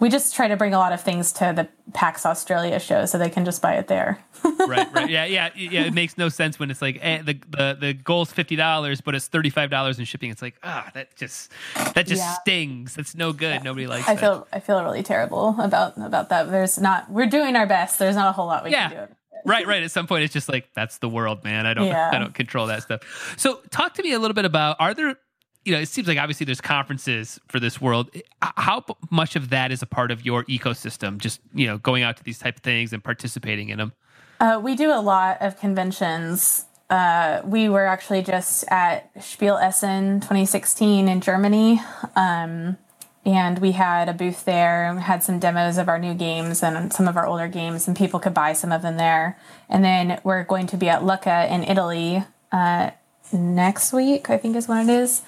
we 0.00 0.08
just 0.08 0.34
try 0.34 0.48
to 0.48 0.56
bring 0.56 0.74
a 0.74 0.78
lot 0.78 0.92
of 0.92 1.00
things 1.00 1.30
to 1.34 1.52
the 1.54 1.68
PAX 1.92 2.24
Australia 2.26 2.80
show 2.80 3.04
so 3.06 3.18
they 3.18 3.30
can 3.30 3.44
just 3.44 3.60
buy 3.62 3.74
it 3.74 3.86
there. 3.86 4.18
right, 4.66 4.92
right, 4.92 5.08
yeah, 5.16 5.24
yeah, 5.26 5.50
yeah. 5.54 5.82
It 5.82 5.92
makes 5.94 6.16
no 6.18 6.28
sense 6.30 6.58
when 6.58 6.70
it's 6.70 6.80
like 6.82 6.98
eh, 7.02 7.22
the 7.22 7.34
the 7.50 7.76
the 7.78 7.92
goal's 7.94 8.32
fifty 8.32 8.56
dollars, 8.56 9.00
but 9.00 9.14
it's 9.14 9.28
thirty 9.28 9.50
five 9.50 9.70
dollars 9.70 9.98
in 9.98 10.04
shipping. 10.06 10.30
It's 10.30 10.42
like 10.42 10.56
ah, 10.62 10.90
that 10.94 11.14
just 11.16 11.52
that 11.94 12.06
just 12.06 12.22
Yeah. 12.22 12.34
stings. 12.40 12.94
That's 12.94 13.14
no 13.14 13.32
good. 13.32 13.62
Nobody 13.62 13.86
likes 13.86 14.08
I 14.08 14.14
that. 14.14 14.20
feel 14.20 14.48
I 14.52 14.60
feel 14.60 14.82
really 14.82 15.02
terrible 15.02 15.54
about 15.60 15.96
about 15.98 16.30
that. 16.30 16.50
There's 16.50 16.78
not 16.78 17.10
we're 17.10 17.26
doing 17.26 17.54
our 17.54 17.66
best. 17.66 17.98
There's 17.98 18.16
not 18.16 18.28
a 18.28 18.32
whole 18.32 18.46
lot 18.46 18.64
we 18.64 18.70
Yeah. 18.70 18.88
can 18.88 19.06
do. 19.08 19.14
right 19.46 19.66
right 19.66 19.82
at 19.82 19.90
some 19.90 20.06
point 20.06 20.22
it's 20.24 20.32
just 20.34 20.48
like 20.50 20.68
that's 20.74 20.98
the 20.98 21.08
world 21.08 21.42
man 21.44 21.64
i 21.64 21.72
don't 21.72 21.86
Yeah. 21.86 22.10
i 22.12 22.18
don't 22.18 22.34
control 22.34 22.66
that 22.66 22.82
stuff 22.82 23.00
so 23.38 23.58
talk 23.70 23.94
to 23.94 24.02
me 24.02 24.12
a 24.12 24.18
little 24.18 24.34
bit 24.34 24.44
about 24.44 24.76
are 24.80 24.92
there 24.92 25.16
you 25.64 25.72
know 25.72 25.78
it 25.80 25.88
seems 25.88 26.08
like 26.08 26.18
obviously 26.18 26.44
there's 26.44 26.60
conferences 26.60 27.38
for 27.48 27.60
this 27.60 27.80
world 27.80 28.10
how 28.40 28.84
much 29.10 29.36
of 29.36 29.50
that 29.50 29.70
is 29.70 29.82
a 29.82 29.86
part 29.86 30.10
of 30.10 30.24
your 30.24 30.44
ecosystem 30.44 31.18
just 31.18 31.40
you 31.54 31.66
know 31.66 31.78
going 31.78 32.02
out 32.02 32.16
to 32.16 32.24
these 32.24 32.38
type 32.38 32.56
of 32.56 32.62
things 32.62 32.92
and 32.92 33.04
participating 33.04 33.68
in 33.68 33.78
them 33.78 33.92
Uh, 34.40 34.58
we 34.62 34.74
do 34.74 34.90
a 34.90 35.02
lot 35.02 35.36
of 35.42 35.60
conventions. 35.60 36.64
Uh, 36.88 37.42
we 37.44 37.68
were 37.68 37.86
actually 37.86 38.22
just 38.22 38.64
at 38.70 39.10
Spiel 39.22 39.58
Essen 39.58 40.20
2016 40.20 41.08
in 41.08 41.20
Germany. 41.20 41.78
Um, 42.16 42.78
and 43.26 43.58
we 43.58 43.72
had 43.72 44.08
a 44.08 44.14
booth 44.14 44.46
there 44.46 44.94
had 44.94 45.22
some 45.22 45.38
demos 45.38 45.76
of 45.76 45.88
our 45.90 45.98
new 45.98 46.14
games 46.14 46.62
and 46.62 46.90
some 46.90 47.06
of 47.06 47.18
our 47.18 47.26
older 47.26 47.48
games, 47.48 47.86
and 47.86 47.94
people 47.94 48.18
could 48.18 48.32
buy 48.32 48.54
some 48.54 48.72
of 48.72 48.80
them 48.80 48.96
there. 48.96 49.38
And 49.68 49.84
then 49.84 50.20
we're 50.24 50.42
going 50.44 50.66
to 50.68 50.78
be 50.78 50.88
at 50.88 51.04
Lucca 51.04 51.46
in 51.52 51.62
Italy 51.62 52.24
uh, 52.50 52.90
next 53.32 53.92
week, 53.92 54.30
I 54.30 54.36
think 54.36 54.56
is 54.56 54.68
when 54.68 54.88
it 54.88 54.92
is. 54.92 55.22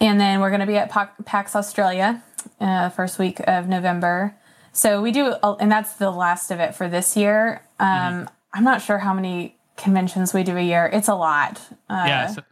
And 0.00 0.20
then 0.20 0.40
we're 0.40 0.50
going 0.50 0.60
to 0.60 0.66
be 0.66 0.76
at 0.76 0.90
PAX 1.24 1.54
Australia 1.54 2.22
uh, 2.60 2.88
first 2.90 3.18
week 3.18 3.40
of 3.46 3.68
November. 3.68 4.34
So 4.72 5.02
we 5.02 5.12
do, 5.12 5.34
and 5.60 5.70
that's 5.70 5.94
the 5.94 6.10
last 6.10 6.50
of 6.50 6.58
it 6.58 6.74
for 6.74 6.88
this 6.88 7.16
year. 7.16 7.62
Um, 7.78 8.28
I'm 8.52 8.64
not 8.64 8.82
sure 8.82 8.98
how 8.98 9.12
many 9.14 9.56
conventions 9.76 10.32
we 10.34 10.42
do 10.42 10.56
a 10.56 10.62
year. 10.62 10.88
It's 10.92 11.08
a 11.08 11.14
lot. 11.14 11.60
Uh, 11.88 12.04
yeah 12.06 12.26
so, 12.28 12.42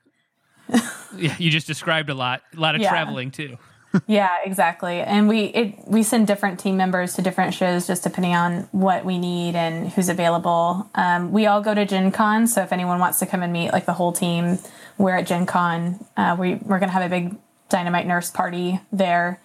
yeah 1.16 1.34
you 1.38 1.50
just 1.50 1.66
described 1.66 2.10
a 2.10 2.14
lot 2.14 2.42
a 2.56 2.60
lot 2.60 2.74
of 2.74 2.80
Yeah. 2.80 2.90
traveling 2.90 3.30
too 3.30 3.58
yeah, 4.06 4.36
exactly. 4.44 5.00
And 5.00 5.28
we 5.28 5.44
it 5.44 5.74
we 5.86 6.02
send 6.02 6.26
different 6.26 6.60
team 6.60 6.76
members 6.76 7.14
to 7.14 7.22
different 7.22 7.54
shows 7.54 7.86
just 7.86 8.02
depending 8.02 8.34
on 8.34 8.68
what 8.72 9.04
we 9.04 9.18
need 9.18 9.56
and 9.56 9.90
who's 9.90 10.08
available. 10.08 10.88
Um, 10.94 11.32
we 11.32 11.46
all 11.46 11.60
go 11.60 11.74
to 11.74 11.84
Gen 11.84 12.12
Con, 12.12 12.46
so 12.46 12.62
if 12.62 12.72
anyone 12.72 12.98
wants 12.98 13.18
to 13.18 13.26
come 13.26 13.42
and 13.42 13.52
meet 13.52 13.72
like 13.72 13.86
the 13.86 13.92
whole 13.92 14.12
team, 14.12 14.58
we're 14.98 15.16
at 15.16 15.26
Gen 15.26 15.46
Con. 15.46 16.04
Uh, 16.16 16.36
we 16.38 16.54
we're 16.56 16.78
gonna 16.78 16.92
have 16.92 17.02
a 17.02 17.08
big 17.08 17.36
Dynamite 17.68 18.06
Nurse 18.06 18.30
party 18.30 18.80
there 18.92 19.40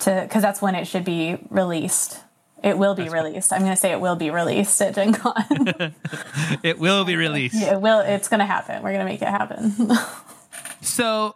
to 0.00 0.20
because 0.22 0.42
that's 0.42 0.62
when 0.62 0.74
it 0.74 0.86
should 0.86 1.04
be 1.04 1.38
released. 1.50 2.20
It 2.62 2.78
will 2.78 2.94
be 2.94 3.08
released. 3.08 3.52
I'm 3.52 3.62
gonna 3.62 3.76
say 3.76 3.90
it 3.90 4.00
will 4.00 4.16
be 4.16 4.30
released 4.30 4.80
at 4.80 4.94
Gen 4.94 5.12
Con. 5.12 5.44
it 6.62 6.78
will 6.78 7.04
be 7.04 7.16
released 7.16 7.60
it 7.60 7.80
will. 7.80 8.00
It's 8.00 8.28
gonna 8.28 8.46
happen. 8.46 8.82
We're 8.82 8.92
gonna 8.92 9.04
make 9.04 9.20
it 9.20 9.28
happen. 9.28 9.90
so 10.80 11.34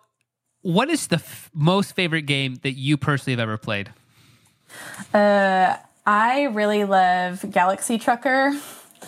what 0.66 0.90
is 0.90 1.06
the 1.06 1.16
f- 1.16 1.48
most 1.54 1.94
favorite 1.94 2.22
game 2.22 2.56
that 2.62 2.72
you 2.72 2.96
personally 2.96 3.34
have 3.34 3.40
ever 3.40 3.56
played 3.56 3.90
I 5.14 6.44
really 6.52 6.84
love 6.84 7.44
Galaxy 7.50 7.98
Trucker. 7.98 8.52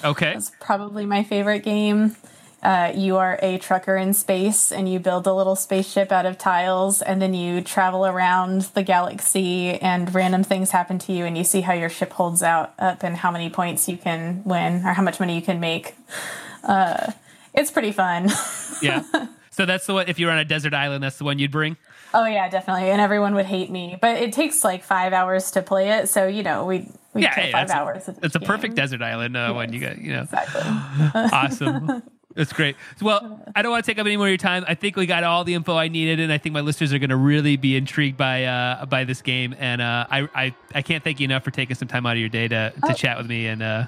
okay 0.05 0.35
It's 0.35 0.53
probably 0.61 1.05
my 1.07 1.23
favorite 1.25 1.61
game. 1.61 2.17
Uh, 2.63 2.93
you 2.95 3.17
are 3.17 3.39
a 3.41 3.57
trucker 3.59 3.97
in 3.97 4.13
space 4.13 4.73
and 4.73 4.93
you 4.93 4.99
build 4.99 5.27
a 5.29 5.33
little 5.33 5.55
spaceship 5.55 6.11
out 6.11 6.27
of 6.27 6.37
tiles 6.37 7.03
and 7.03 7.23
then 7.23 7.33
you 7.33 7.61
travel 7.61 8.05
around 8.05 8.63
the 8.75 8.83
galaxy 8.83 9.71
and 9.81 10.13
random 10.13 10.43
things 10.43 10.73
happen 10.73 10.99
to 10.99 11.13
you 11.13 11.25
and 11.25 11.39
you 11.39 11.45
see 11.45 11.61
how 11.61 11.73
your 11.73 11.89
ship 11.89 12.13
holds 12.13 12.43
out 12.43 12.73
up 12.79 13.05
and 13.05 13.17
how 13.17 13.31
many 13.31 13.49
points 13.49 13.89
you 13.89 13.97
can 13.97 14.43
win 14.45 14.85
or 14.85 14.93
how 14.93 15.03
much 15.03 15.21
money 15.21 15.37
you 15.37 15.43
can 15.43 15.61
make. 15.61 15.95
Uh, 16.65 17.13
it's 17.55 17.71
pretty 17.71 17.93
fun. 17.93 18.29
yeah 18.83 19.03
so 19.59 19.67
that's 19.67 19.85
the 19.87 19.93
one 19.93 20.09
if 20.09 20.19
you're 20.19 20.31
on 20.31 20.39
a 20.39 20.45
desert 20.45 20.73
island 20.73 21.03
that's 21.03 21.19
the 21.19 21.25
one 21.25 21.39
you'd 21.39 21.51
bring 21.51 21.77
oh 22.15 22.25
yeah, 22.25 22.49
definitely. 22.49 22.89
And 22.91 23.03
everyone 23.03 23.35
would 23.35 23.45
hate 23.45 23.71
me, 23.71 23.99
but 24.01 24.17
it 24.17 24.33
takes 24.33 24.65
like 24.65 24.83
five 24.83 25.13
hours 25.13 25.51
to 25.51 25.61
play 25.61 25.91
it. 25.91 26.09
So, 26.09 26.27
you 26.27 26.43
know, 26.43 26.65
we, 26.65 26.89
we 27.13 27.21
yeah, 27.21 27.35
hey, 27.35 27.53
five 27.53 27.69
hours. 27.69 28.09
A, 28.09 28.17
it's 28.23 28.35
a 28.35 28.41
perfect 28.41 28.77
desert 28.77 29.03
island 29.03 29.37
uh, 29.37 29.53
one 29.53 29.75
you 29.75 29.81
got, 29.81 29.99
you 29.99 30.13
know. 30.15 30.23
Exactly. 30.23 30.63
Awesome. 31.33 32.03
That's 32.35 32.55
great. 32.55 32.77
Well, 33.03 33.43
I 33.55 33.61
don't 33.61 33.73
want 33.73 33.85
to 33.85 33.91
take 33.91 33.99
up 33.99 34.07
any 34.07 34.17
more 34.17 34.25
of 34.27 34.31
your 34.31 34.39
time. 34.39 34.65
I 34.67 34.75
think 34.75 34.97
we 34.97 35.05
got 35.05 35.23
all 35.23 35.45
the 35.45 35.53
info 35.53 35.77
I 35.77 35.89
needed, 35.89 36.19
and 36.19 36.33
I 36.33 36.39
think 36.39 36.55
my 36.55 36.61
listeners 36.63 36.95
are 36.95 36.99
going 36.99 37.11
to 37.11 37.17
really 37.17 37.57
be 37.57 37.77
intrigued 37.77 38.17
by 38.17 38.45
uh, 38.45 38.87
by 38.87 39.05
this 39.05 39.21
game. 39.21 39.55
And 39.59 39.83
uh, 39.83 40.07
I, 40.11 40.29
I 40.35 40.55
I 40.75 40.81
can't 40.81 41.05
thank 41.05 41.21
you 41.21 41.25
enough 41.27 41.45
for 41.45 41.51
taking 41.51 41.77
some 41.77 41.89
time 41.89 42.07
out 42.07 42.13
of 42.13 42.21
your 42.21 42.31
day 42.31 42.49
to, 42.49 42.71
to 42.71 42.91
Oh. 42.91 42.93
chat 42.95 43.19
with 43.19 43.27
me. 43.27 43.49
And 43.49 43.63
uh, 43.63 43.85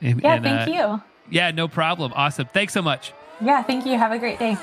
and, 0.00 0.22
Yeah, 0.22 0.34
and, 0.34 0.44
thank 0.44 0.68
uh, 0.68 0.72
you. 0.72 1.02
Yeah, 1.30 1.50
no 1.50 1.66
problem. 1.66 2.12
Awesome. 2.14 2.46
Thanks 2.52 2.72
so 2.72 2.82
much. 2.82 3.12
Yeah, 3.44 3.62
thank 3.62 3.84
you. 3.84 3.98
Have 3.98 4.12
a 4.12 4.18
great 4.18 4.38
day. 4.38 4.56